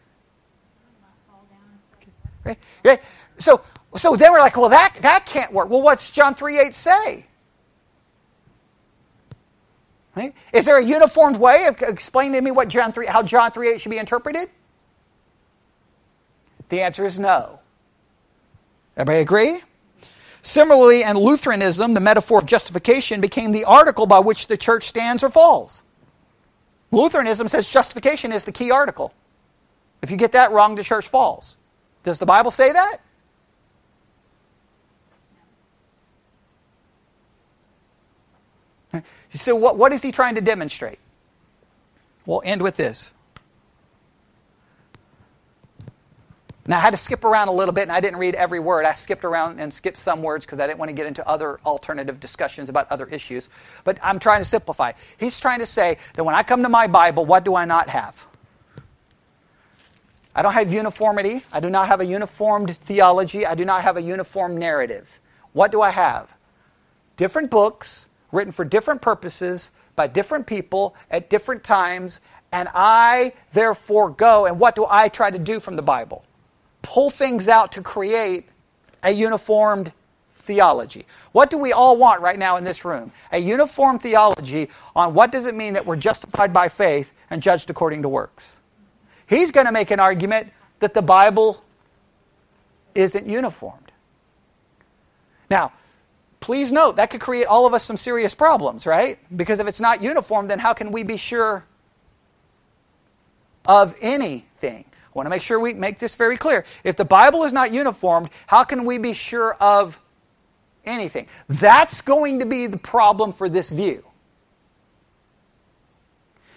Okay. 2.46 3.00
So 3.38 3.62
so 3.96 4.16
then 4.16 4.32
we're 4.32 4.40
like, 4.40 4.56
well, 4.56 4.70
that, 4.70 4.96
that 5.02 5.26
can't 5.26 5.52
work. 5.52 5.68
Well, 5.68 5.82
what's 5.82 6.10
John 6.10 6.34
3 6.34 6.58
8 6.58 6.74
say? 6.74 7.26
Right? 10.16 10.34
Is 10.52 10.64
there 10.64 10.78
a 10.78 10.84
uniformed 10.84 11.36
way 11.36 11.66
of 11.66 11.80
explaining 11.82 12.34
to 12.34 12.40
me 12.40 12.50
what 12.50 12.68
John 12.68 12.92
3, 12.92 13.06
how 13.06 13.22
John 13.22 13.50
3 13.50 13.74
8 13.74 13.80
should 13.80 13.90
be 13.90 13.98
interpreted? 13.98 14.48
The 16.68 16.82
answer 16.82 17.04
is 17.04 17.18
no. 17.18 17.60
Everybody 18.96 19.20
agree? 19.20 19.62
Similarly, 20.42 21.02
in 21.02 21.16
Lutheranism, 21.16 21.94
the 21.94 22.00
metaphor 22.00 22.38
of 22.38 22.46
justification 22.46 23.20
became 23.20 23.52
the 23.52 23.64
article 23.64 24.06
by 24.06 24.18
which 24.18 24.46
the 24.46 24.56
church 24.56 24.88
stands 24.88 25.24
or 25.24 25.30
falls. 25.30 25.82
Lutheranism 26.92 27.48
says 27.48 27.68
justification 27.68 28.30
is 28.32 28.44
the 28.44 28.52
key 28.52 28.70
article. 28.70 29.12
If 30.02 30.10
you 30.10 30.16
get 30.16 30.32
that 30.32 30.52
wrong, 30.52 30.74
the 30.74 30.84
church 30.84 31.08
falls. 31.08 31.56
Does 32.02 32.18
the 32.18 32.26
Bible 32.26 32.50
say 32.50 32.72
that? 32.72 32.98
So, 39.34 39.56
what, 39.56 39.76
what 39.76 39.92
is 39.92 40.00
he 40.00 40.12
trying 40.12 40.36
to 40.36 40.40
demonstrate? 40.40 40.98
We'll 42.24 42.42
end 42.44 42.62
with 42.62 42.76
this. 42.76 43.12
Now, 46.66 46.78
I 46.78 46.80
had 46.80 46.92
to 46.92 46.96
skip 46.96 47.24
around 47.24 47.48
a 47.48 47.52
little 47.52 47.74
bit, 47.74 47.82
and 47.82 47.92
I 47.92 48.00
didn't 48.00 48.18
read 48.18 48.36
every 48.36 48.60
word. 48.60 48.86
I 48.86 48.92
skipped 48.92 49.24
around 49.24 49.60
and 49.60 49.74
skipped 49.74 49.98
some 49.98 50.22
words 50.22 50.46
because 50.46 50.60
I 50.60 50.66
didn't 50.66 50.78
want 50.78 50.88
to 50.88 50.94
get 50.94 51.06
into 51.06 51.26
other 51.28 51.60
alternative 51.66 52.20
discussions 52.20 52.70
about 52.70 52.90
other 52.90 53.06
issues. 53.06 53.50
But 53.82 53.98
I'm 54.02 54.18
trying 54.18 54.40
to 54.40 54.46
simplify. 54.46 54.92
He's 55.18 55.38
trying 55.38 55.58
to 55.58 55.66
say 55.66 55.98
that 56.14 56.24
when 56.24 56.34
I 56.34 56.42
come 56.42 56.62
to 56.62 56.70
my 56.70 56.86
Bible, 56.86 57.26
what 57.26 57.44
do 57.44 57.54
I 57.54 57.66
not 57.66 57.90
have? 57.90 58.26
I 60.34 60.42
don't 60.42 60.54
have 60.54 60.72
uniformity. 60.72 61.42
I 61.52 61.60
do 61.60 61.68
not 61.68 61.88
have 61.88 62.00
a 62.00 62.06
uniformed 62.06 62.76
theology. 62.78 63.44
I 63.44 63.54
do 63.54 63.64
not 63.64 63.82
have 63.82 63.98
a 63.98 64.02
uniform 64.02 64.56
narrative. 64.56 65.20
What 65.52 65.70
do 65.70 65.82
I 65.82 65.90
have? 65.90 66.34
Different 67.16 67.50
books 67.50 68.06
written 68.34 68.52
for 68.52 68.64
different 68.64 69.00
purposes 69.00 69.72
by 69.96 70.06
different 70.06 70.46
people 70.46 70.94
at 71.10 71.30
different 71.30 71.64
times, 71.64 72.20
and 72.52 72.68
I 72.74 73.32
therefore 73.52 74.10
go. 74.10 74.46
And 74.46 74.58
what 74.58 74.74
do 74.74 74.86
I 74.88 75.08
try 75.08 75.30
to 75.30 75.38
do 75.38 75.60
from 75.60 75.76
the 75.76 75.82
Bible? 75.82 76.24
Pull 76.82 77.10
things 77.10 77.48
out 77.48 77.72
to 77.72 77.82
create 77.82 78.48
a 79.02 79.10
uniformed 79.10 79.92
theology. 80.40 81.06
What 81.32 81.50
do 81.50 81.58
we 81.58 81.72
all 81.72 81.96
want 81.96 82.20
right 82.20 82.38
now 82.38 82.56
in 82.56 82.64
this 82.64 82.84
room? 82.84 83.12
A 83.32 83.38
uniform 83.38 83.98
theology 83.98 84.68
on 84.94 85.14
what 85.14 85.32
does 85.32 85.46
it 85.46 85.54
mean 85.54 85.72
that 85.74 85.86
we're 85.86 85.96
justified 85.96 86.52
by 86.52 86.68
faith 86.68 87.12
and 87.30 87.42
judged 87.42 87.70
according 87.70 88.02
to 88.02 88.08
works. 88.08 88.60
He's 89.26 89.50
going 89.50 89.66
to 89.66 89.72
make 89.72 89.90
an 89.90 90.00
argument 90.00 90.52
that 90.80 90.92
the 90.92 91.02
Bible 91.02 91.64
isn't 92.94 93.26
uniformed. 93.26 93.90
Now, 95.50 95.72
please 96.44 96.70
note 96.70 96.96
that 96.96 97.08
could 97.08 97.22
create 97.22 97.46
all 97.46 97.64
of 97.66 97.72
us 97.72 97.82
some 97.82 97.96
serious 97.96 98.34
problems, 98.34 98.86
right? 98.86 99.18
Because 99.34 99.60
if 99.60 99.66
it's 99.66 99.80
not 99.80 100.02
uniform, 100.02 100.46
then 100.46 100.58
how 100.58 100.74
can 100.74 100.92
we 100.92 101.02
be 101.02 101.16
sure 101.16 101.64
of 103.64 103.96
anything? 104.02 104.84
I 104.86 105.10
want 105.14 105.24
to 105.24 105.30
make 105.30 105.40
sure 105.40 105.58
we 105.58 105.72
make 105.72 105.98
this 105.98 106.16
very 106.16 106.36
clear. 106.36 106.66
If 106.84 106.96
the 106.96 107.04
Bible 107.06 107.44
is 107.44 107.54
not 107.54 107.72
uniformed, 107.72 108.28
how 108.46 108.62
can 108.62 108.84
we 108.84 108.98
be 108.98 109.14
sure 109.14 109.54
of 109.54 109.98
anything? 110.84 111.28
That's 111.48 112.02
going 112.02 112.40
to 112.40 112.46
be 112.46 112.66
the 112.66 112.76
problem 112.76 113.32
for 113.32 113.48
this 113.48 113.70
view. 113.70 114.04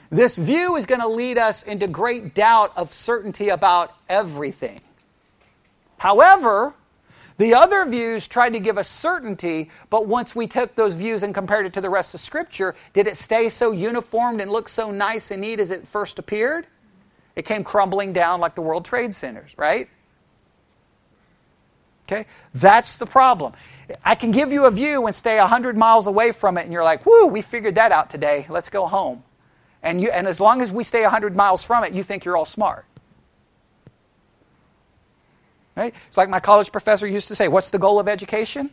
This 0.09 0.37
view 0.37 0.75
is 0.75 0.85
going 0.85 0.99
to 0.99 1.07
lead 1.07 1.37
us 1.37 1.63
into 1.63 1.87
great 1.87 2.35
doubt 2.35 2.73
of 2.75 2.91
certainty 2.91 3.47
about 3.47 3.95
everything. 4.09 4.81
However, 5.97 6.73
the 7.37 7.53
other 7.53 7.85
views 7.85 8.27
tried 8.27 8.53
to 8.53 8.59
give 8.59 8.77
us 8.77 8.87
certainty, 8.87 9.69
but 9.89 10.07
once 10.07 10.35
we 10.35 10.47
took 10.47 10.75
those 10.75 10.95
views 10.95 11.21
and 11.21 11.33
compared 11.33 11.65
it 11.65 11.73
to 11.73 11.81
the 11.81 11.89
rest 11.89 12.13
of 12.13 12.19
Scripture, 12.19 12.75
did 12.93 13.05
it 13.05 13.15
stay 13.15 13.49
so 13.49 13.71
uniformed 13.71 14.41
and 14.41 14.51
look 14.51 14.67
so 14.67 14.91
nice 14.91 15.29
and 15.29 15.41
neat 15.41 15.59
as 15.59 15.69
it 15.69 15.87
first 15.87 16.17
appeared? 16.17 16.65
It 17.35 17.45
came 17.45 17.63
crumbling 17.63 18.13
down 18.13 18.39
like 18.39 18.55
the 18.55 18.61
World 18.61 18.85
Trade 18.85 19.13
Centers, 19.13 19.51
right? 19.55 19.87
Okay? 22.07 22.25
That's 22.55 22.97
the 22.97 23.05
problem. 23.05 23.53
I 24.03 24.15
can 24.15 24.31
give 24.31 24.51
you 24.51 24.65
a 24.65 24.71
view 24.71 25.05
and 25.05 25.15
stay 25.15 25.37
100 25.37 25.77
miles 25.77 26.07
away 26.07 26.31
from 26.31 26.57
it, 26.57 26.63
and 26.63 26.73
you're 26.73 26.83
like, 26.83 27.05
whoo, 27.05 27.27
we 27.27 27.43
figured 27.43 27.75
that 27.75 27.91
out 27.91 28.09
today. 28.09 28.47
Let's 28.49 28.69
go 28.69 28.87
home. 28.87 29.23
And, 29.83 30.01
you, 30.01 30.09
and 30.09 30.27
as 30.27 30.39
long 30.39 30.61
as 30.61 30.71
we 30.71 30.83
stay 30.83 31.03
100 31.03 31.35
miles 31.35 31.63
from 31.63 31.83
it, 31.83 31.93
you 31.93 32.01
think 32.01 32.25
you're 32.25 32.35
all 32.35 32.45
smart. 32.45 32.85
Right? 35.77 35.93
It's 36.07 36.17
like 36.17 36.27
my 36.27 36.39
college 36.39 36.71
professor 36.71 37.05
used 37.05 37.27
to 37.27 37.35
say 37.35 37.47
what's 37.47 37.69
the 37.69 37.77
goal 37.77 37.99
of 37.99 38.07
education? 38.07 38.71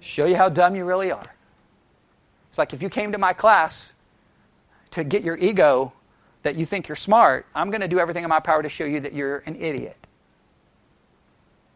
Show 0.00 0.24
you 0.24 0.34
how 0.34 0.48
dumb 0.48 0.74
you 0.74 0.86
really 0.86 1.10
are. 1.12 1.34
It's 2.48 2.56
like 2.56 2.72
if 2.72 2.82
you 2.82 2.88
came 2.88 3.12
to 3.12 3.18
my 3.18 3.34
class 3.34 3.92
to 4.92 5.04
get 5.04 5.22
your 5.22 5.36
ego 5.36 5.92
that 6.42 6.56
you 6.56 6.64
think 6.64 6.88
you're 6.88 6.96
smart, 6.96 7.44
I'm 7.54 7.70
going 7.70 7.82
to 7.82 7.88
do 7.88 7.98
everything 7.98 8.24
in 8.24 8.30
my 8.30 8.40
power 8.40 8.62
to 8.62 8.68
show 8.70 8.86
you 8.86 9.00
that 9.00 9.12
you're 9.12 9.42
an 9.44 9.56
idiot. 9.56 9.98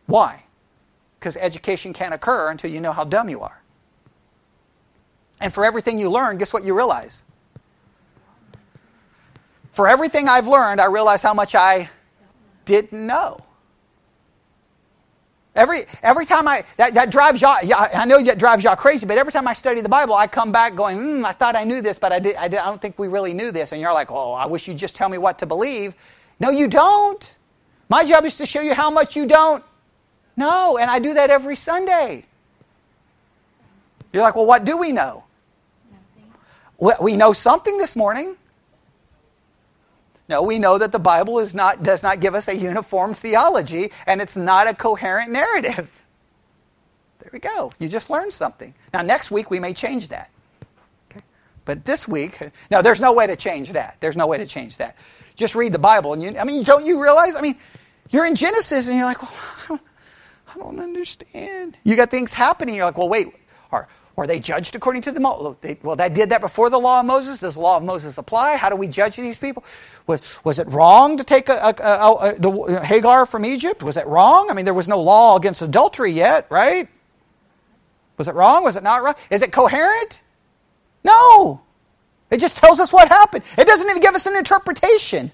Why? 0.06 0.42
Because 1.20 1.36
education 1.36 1.92
can't 1.92 2.14
occur 2.14 2.48
until 2.50 2.70
you 2.70 2.80
know 2.80 2.92
how 2.92 3.04
dumb 3.04 3.28
you 3.28 3.42
are. 3.42 3.60
And 5.38 5.52
for 5.52 5.66
everything 5.66 5.98
you 5.98 6.10
learn, 6.10 6.38
guess 6.38 6.54
what 6.54 6.64
you 6.64 6.74
realize? 6.74 7.24
For 9.74 9.86
everything 9.86 10.28
I've 10.28 10.48
learned, 10.48 10.80
I 10.80 10.86
realize 10.86 11.22
how 11.22 11.34
much 11.34 11.54
I 11.54 11.90
didn't 12.64 13.06
know. 13.06 13.44
Every, 15.54 15.84
every 16.02 16.24
time 16.24 16.48
I, 16.48 16.64
that, 16.78 16.94
that 16.94 17.10
drives 17.10 17.42
y'all, 17.42 17.58
I 17.60 18.06
know 18.06 18.22
that 18.22 18.38
drives 18.38 18.64
y'all 18.64 18.74
crazy, 18.74 19.04
but 19.04 19.18
every 19.18 19.32
time 19.32 19.46
I 19.46 19.52
study 19.52 19.82
the 19.82 19.88
Bible, 19.88 20.14
I 20.14 20.26
come 20.26 20.50
back 20.50 20.74
going, 20.74 20.98
mm, 20.98 21.24
I 21.26 21.32
thought 21.32 21.56
I 21.56 21.64
knew 21.64 21.82
this, 21.82 21.98
but 21.98 22.10
I, 22.10 22.18
did, 22.20 22.36
I, 22.36 22.48
did, 22.48 22.58
I 22.58 22.64
don't 22.64 22.80
think 22.80 22.98
we 22.98 23.08
really 23.08 23.34
knew 23.34 23.52
this. 23.52 23.72
And 23.72 23.80
you're 23.80 23.92
like, 23.92 24.10
oh, 24.10 24.32
I 24.32 24.46
wish 24.46 24.66
you'd 24.66 24.78
just 24.78 24.96
tell 24.96 25.10
me 25.10 25.18
what 25.18 25.38
to 25.40 25.46
believe. 25.46 25.94
No, 26.40 26.48
you 26.48 26.68
don't. 26.68 27.36
My 27.90 28.02
job 28.04 28.24
is 28.24 28.38
to 28.38 28.46
show 28.46 28.62
you 28.62 28.72
how 28.72 28.90
much 28.90 29.14
you 29.14 29.26
don't 29.26 29.62
know, 30.38 30.78
and 30.78 30.90
I 30.90 30.98
do 30.98 31.12
that 31.12 31.28
every 31.28 31.56
Sunday. 31.56 32.24
You're 34.14 34.22
like, 34.22 34.36
well, 34.36 34.46
what 34.46 34.64
do 34.64 34.78
we 34.78 34.90
know? 34.90 35.24
Nothing. 36.80 37.04
We 37.04 37.16
know 37.16 37.34
something 37.34 37.76
this 37.76 37.94
morning. 37.94 38.36
No, 40.28 40.42
we 40.42 40.58
know 40.58 40.78
that 40.78 40.92
the 40.92 40.98
Bible 40.98 41.40
is 41.40 41.54
not, 41.54 41.82
does 41.82 42.02
not 42.02 42.20
give 42.20 42.34
us 42.34 42.48
a 42.48 42.56
uniform 42.56 43.12
theology, 43.12 43.90
and 44.06 44.20
it's 44.20 44.36
not 44.36 44.68
a 44.68 44.74
coherent 44.74 45.32
narrative. 45.32 46.04
There 47.18 47.30
we 47.32 47.38
go. 47.38 47.72
You 47.78 47.88
just 47.88 48.10
learned 48.10 48.32
something. 48.32 48.74
Now, 48.94 49.02
next 49.02 49.30
week, 49.30 49.50
we 49.50 49.58
may 49.58 49.74
change 49.74 50.08
that. 50.08 50.30
Okay? 51.10 51.22
But 51.64 51.84
this 51.84 52.06
week, 52.06 52.38
no, 52.70 52.82
there's 52.82 53.00
no 53.00 53.12
way 53.12 53.26
to 53.26 53.36
change 53.36 53.72
that. 53.72 53.96
There's 54.00 54.16
no 54.16 54.26
way 54.26 54.38
to 54.38 54.46
change 54.46 54.78
that. 54.78 54.96
Just 55.34 55.54
read 55.54 55.72
the 55.72 55.78
Bible, 55.78 56.12
and 56.12 56.22
you, 56.22 56.38
I 56.38 56.44
mean, 56.44 56.62
don't 56.62 56.84
you 56.84 57.02
realize? 57.02 57.34
I 57.34 57.40
mean, 57.40 57.56
you're 58.10 58.26
in 58.26 58.34
Genesis, 58.34 58.88
and 58.88 58.96
you're 58.96 59.06
like, 59.06 59.22
well, 59.68 59.80
I 60.54 60.58
don't, 60.58 60.78
understand. 60.78 61.76
You 61.84 61.96
got 61.96 62.10
things 62.10 62.32
happening. 62.32 62.74
You're 62.74 62.84
like, 62.84 62.98
well, 62.98 63.08
wait, 63.08 63.28
were 64.14 64.26
they 64.26 64.40
judged 64.40 64.76
according 64.76 65.02
to 65.02 65.12
the 65.12 65.20
law? 65.20 65.56
Well, 65.82 65.96
they 65.96 66.08
did 66.08 66.30
that 66.30 66.40
before 66.40 66.68
the 66.68 66.78
law 66.78 67.00
of 67.00 67.06
Moses. 67.06 67.40
Does 67.40 67.54
the 67.54 67.60
law 67.60 67.78
of 67.78 67.82
Moses 67.82 68.18
apply? 68.18 68.56
How 68.56 68.68
do 68.68 68.76
we 68.76 68.86
judge 68.86 69.16
these 69.16 69.38
people? 69.38 69.64
Was, 70.06 70.44
was 70.44 70.58
it 70.58 70.68
wrong 70.68 71.16
to 71.16 71.24
take 71.24 71.48
a, 71.48 71.54
a, 71.54 71.82
a, 71.82 72.34
the 72.38 72.50
uh, 72.50 72.82
Hagar 72.82 73.24
from 73.24 73.44
Egypt? 73.46 73.82
Was 73.82 73.96
it 73.96 74.06
wrong? 74.06 74.48
I 74.50 74.54
mean, 74.54 74.66
there 74.66 74.74
was 74.74 74.88
no 74.88 75.00
law 75.00 75.36
against 75.36 75.62
adultery 75.62 76.10
yet, 76.10 76.46
right? 76.50 76.88
Was 78.18 78.28
it 78.28 78.34
wrong? 78.34 78.64
Was 78.64 78.76
it 78.76 78.82
not 78.82 79.02
wrong? 79.02 79.14
Is 79.30 79.42
it 79.42 79.50
coherent? 79.50 80.20
No. 81.04 81.62
It 82.30 82.38
just 82.38 82.58
tells 82.58 82.80
us 82.80 82.92
what 82.92 83.08
happened. 83.08 83.44
It 83.56 83.66
doesn't 83.66 83.88
even 83.88 84.02
give 84.02 84.14
us 84.14 84.26
an 84.26 84.36
interpretation. 84.36 85.32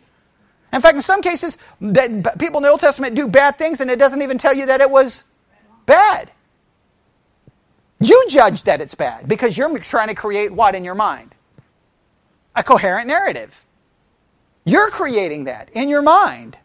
In 0.72 0.81
fact, 0.81 0.97
in 0.97 1.03
some 1.03 1.22
cases, 1.22 1.59
people 1.81 2.59
in 2.59 2.62
the 2.62 2.68
Old 2.68 2.81
Testament 2.81 3.14
do 3.14 3.26
bad 3.26 3.59
things 3.59 3.81
and 3.81 3.91
it 3.91 3.99
doesn't 3.99 4.22
even 4.22 4.39
tell 4.39 4.55
you 4.55 4.66
that 4.66 4.81
it 4.81 4.91
was 4.91 5.24
bad. 5.87 6.31
You 8.01 8.25
judge 8.29 8.65
that 8.65 8.81
it's 8.81 8.95
bad 8.95 9.27
because 9.29 9.59
you're 9.59 9.77
trying 9.81 10.09
to 10.09 10.15
create 10.15 10.53
what 10.53 10.75
in 10.75 10.85
your 10.85 10.95
mind? 10.95 11.35
A 12.55 12.63
coherent 12.63 13.09
narrative. 13.09 13.65
You're 14.65 14.91
creating 14.91 15.45
that 15.45 15.71
in 15.73 15.89
your 15.89 16.03
mind. 16.03 16.59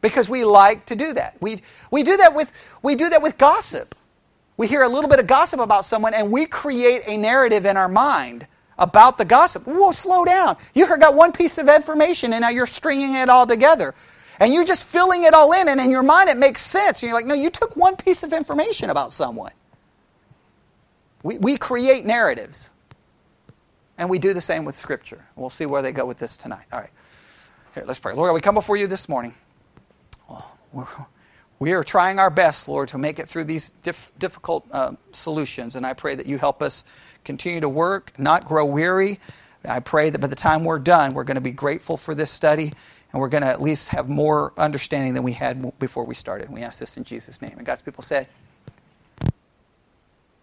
Because 0.00 0.28
we 0.28 0.44
like 0.44 0.86
to 0.86 0.96
do 0.96 1.12
that. 1.12 1.36
We, 1.40 1.62
we, 1.90 2.02
do 2.02 2.16
that 2.16 2.34
with, 2.34 2.50
we 2.82 2.94
do 2.94 3.10
that 3.10 3.22
with 3.22 3.38
gossip. 3.38 3.94
We 4.56 4.66
hear 4.66 4.82
a 4.82 4.88
little 4.88 5.08
bit 5.08 5.18
of 5.18 5.26
gossip 5.26 5.60
about 5.60 5.84
someone 5.84 6.14
and 6.14 6.30
we 6.30 6.46
create 6.46 7.02
a 7.06 7.16
narrative 7.16 7.66
in 7.66 7.76
our 7.76 7.88
mind 7.88 8.46
about 8.78 9.18
the 9.18 9.24
gossip. 9.24 9.66
Whoa, 9.66 9.92
slow 9.92 10.24
down. 10.24 10.56
You 10.74 10.86
got 10.98 11.14
one 11.14 11.32
piece 11.32 11.58
of 11.58 11.68
information 11.68 12.32
and 12.32 12.42
now 12.42 12.48
you're 12.48 12.66
stringing 12.66 13.14
it 13.14 13.28
all 13.28 13.46
together. 13.46 13.94
And 14.42 14.52
you're 14.52 14.64
just 14.64 14.88
filling 14.88 15.22
it 15.22 15.34
all 15.34 15.52
in, 15.52 15.68
and 15.68 15.80
in 15.80 15.88
your 15.88 16.02
mind 16.02 16.28
it 16.28 16.36
makes 16.36 16.62
sense. 16.62 17.00
And 17.00 17.08
you're 17.08 17.14
like, 17.14 17.26
no, 17.26 17.34
you 17.34 17.48
took 17.48 17.76
one 17.76 17.94
piece 17.94 18.24
of 18.24 18.32
information 18.32 18.90
about 18.90 19.12
someone. 19.12 19.52
We, 21.22 21.38
we 21.38 21.56
create 21.56 22.04
narratives. 22.04 22.72
And 23.96 24.10
we 24.10 24.18
do 24.18 24.34
the 24.34 24.40
same 24.40 24.64
with 24.64 24.76
Scripture. 24.76 25.24
We'll 25.36 25.48
see 25.48 25.64
where 25.64 25.80
they 25.80 25.92
go 25.92 26.04
with 26.06 26.18
this 26.18 26.36
tonight. 26.36 26.64
All 26.72 26.80
right. 26.80 26.90
Here, 27.74 27.84
let's 27.86 28.00
pray. 28.00 28.14
Lord, 28.14 28.34
we 28.34 28.40
come 28.40 28.56
before 28.56 28.76
you 28.76 28.88
this 28.88 29.08
morning. 29.08 29.32
We 31.60 31.74
are 31.74 31.84
trying 31.84 32.18
our 32.18 32.30
best, 32.30 32.66
Lord, 32.66 32.88
to 32.88 32.98
make 32.98 33.20
it 33.20 33.28
through 33.28 33.44
these 33.44 33.72
diff- 33.84 34.10
difficult 34.18 34.66
uh, 34.72 34.94
solutions. 35.12 35.76
And 35.76 35.86
I 35.86 35.92
pray 35.92 36.16
that 36.16 36.26
you 36.26 36.38
help 36.38 36.62
us 36.62 36.82
continue 37.24 37.60
to 37.60 37.68
work, 37.68 38.12
not 38.18 38.44
grow 38.46 38.64
weary. 38.64 39.20
I 39.64 39.78
pray 39.78 40.10
that 40.10 40.18
by 40.18 40.26
the 40.26 40.34
time 40.34 40.64
we're 40.64 40.80
done, 40.80 41.14
we're 41.14 41.22
going 41.22 41.36
to 41.36 41.40
be 41.40 41.52
grateful 41.52 41.96
for 41.96 42.16
this 42.16 42.32
study 42.32 42.72
and 43.12 43.20
we're 43.20 43.28
going 43.28 43.42
to 43.42 43.48
at 43.48 43.60
least 43.60 43.88
have 43.88 44.08
more 44.08 44.52
understanding 44.56 45.14
than 45.14 45.22
we 45.22 45.32
had 45.32 45.78
before 45.78 46.04
we 46.04 46.14
started. 46.14 46.50
We 46.50 46.62
ask 46.62 46.78
this 46.78 46.96
in 46.96 47.04
Jesus' 47.04 47.42
name. 47.42 47.54
And 47.56 47.66
God's 47.66 47.82
people 47.82 48.02
said, 48.02 48.26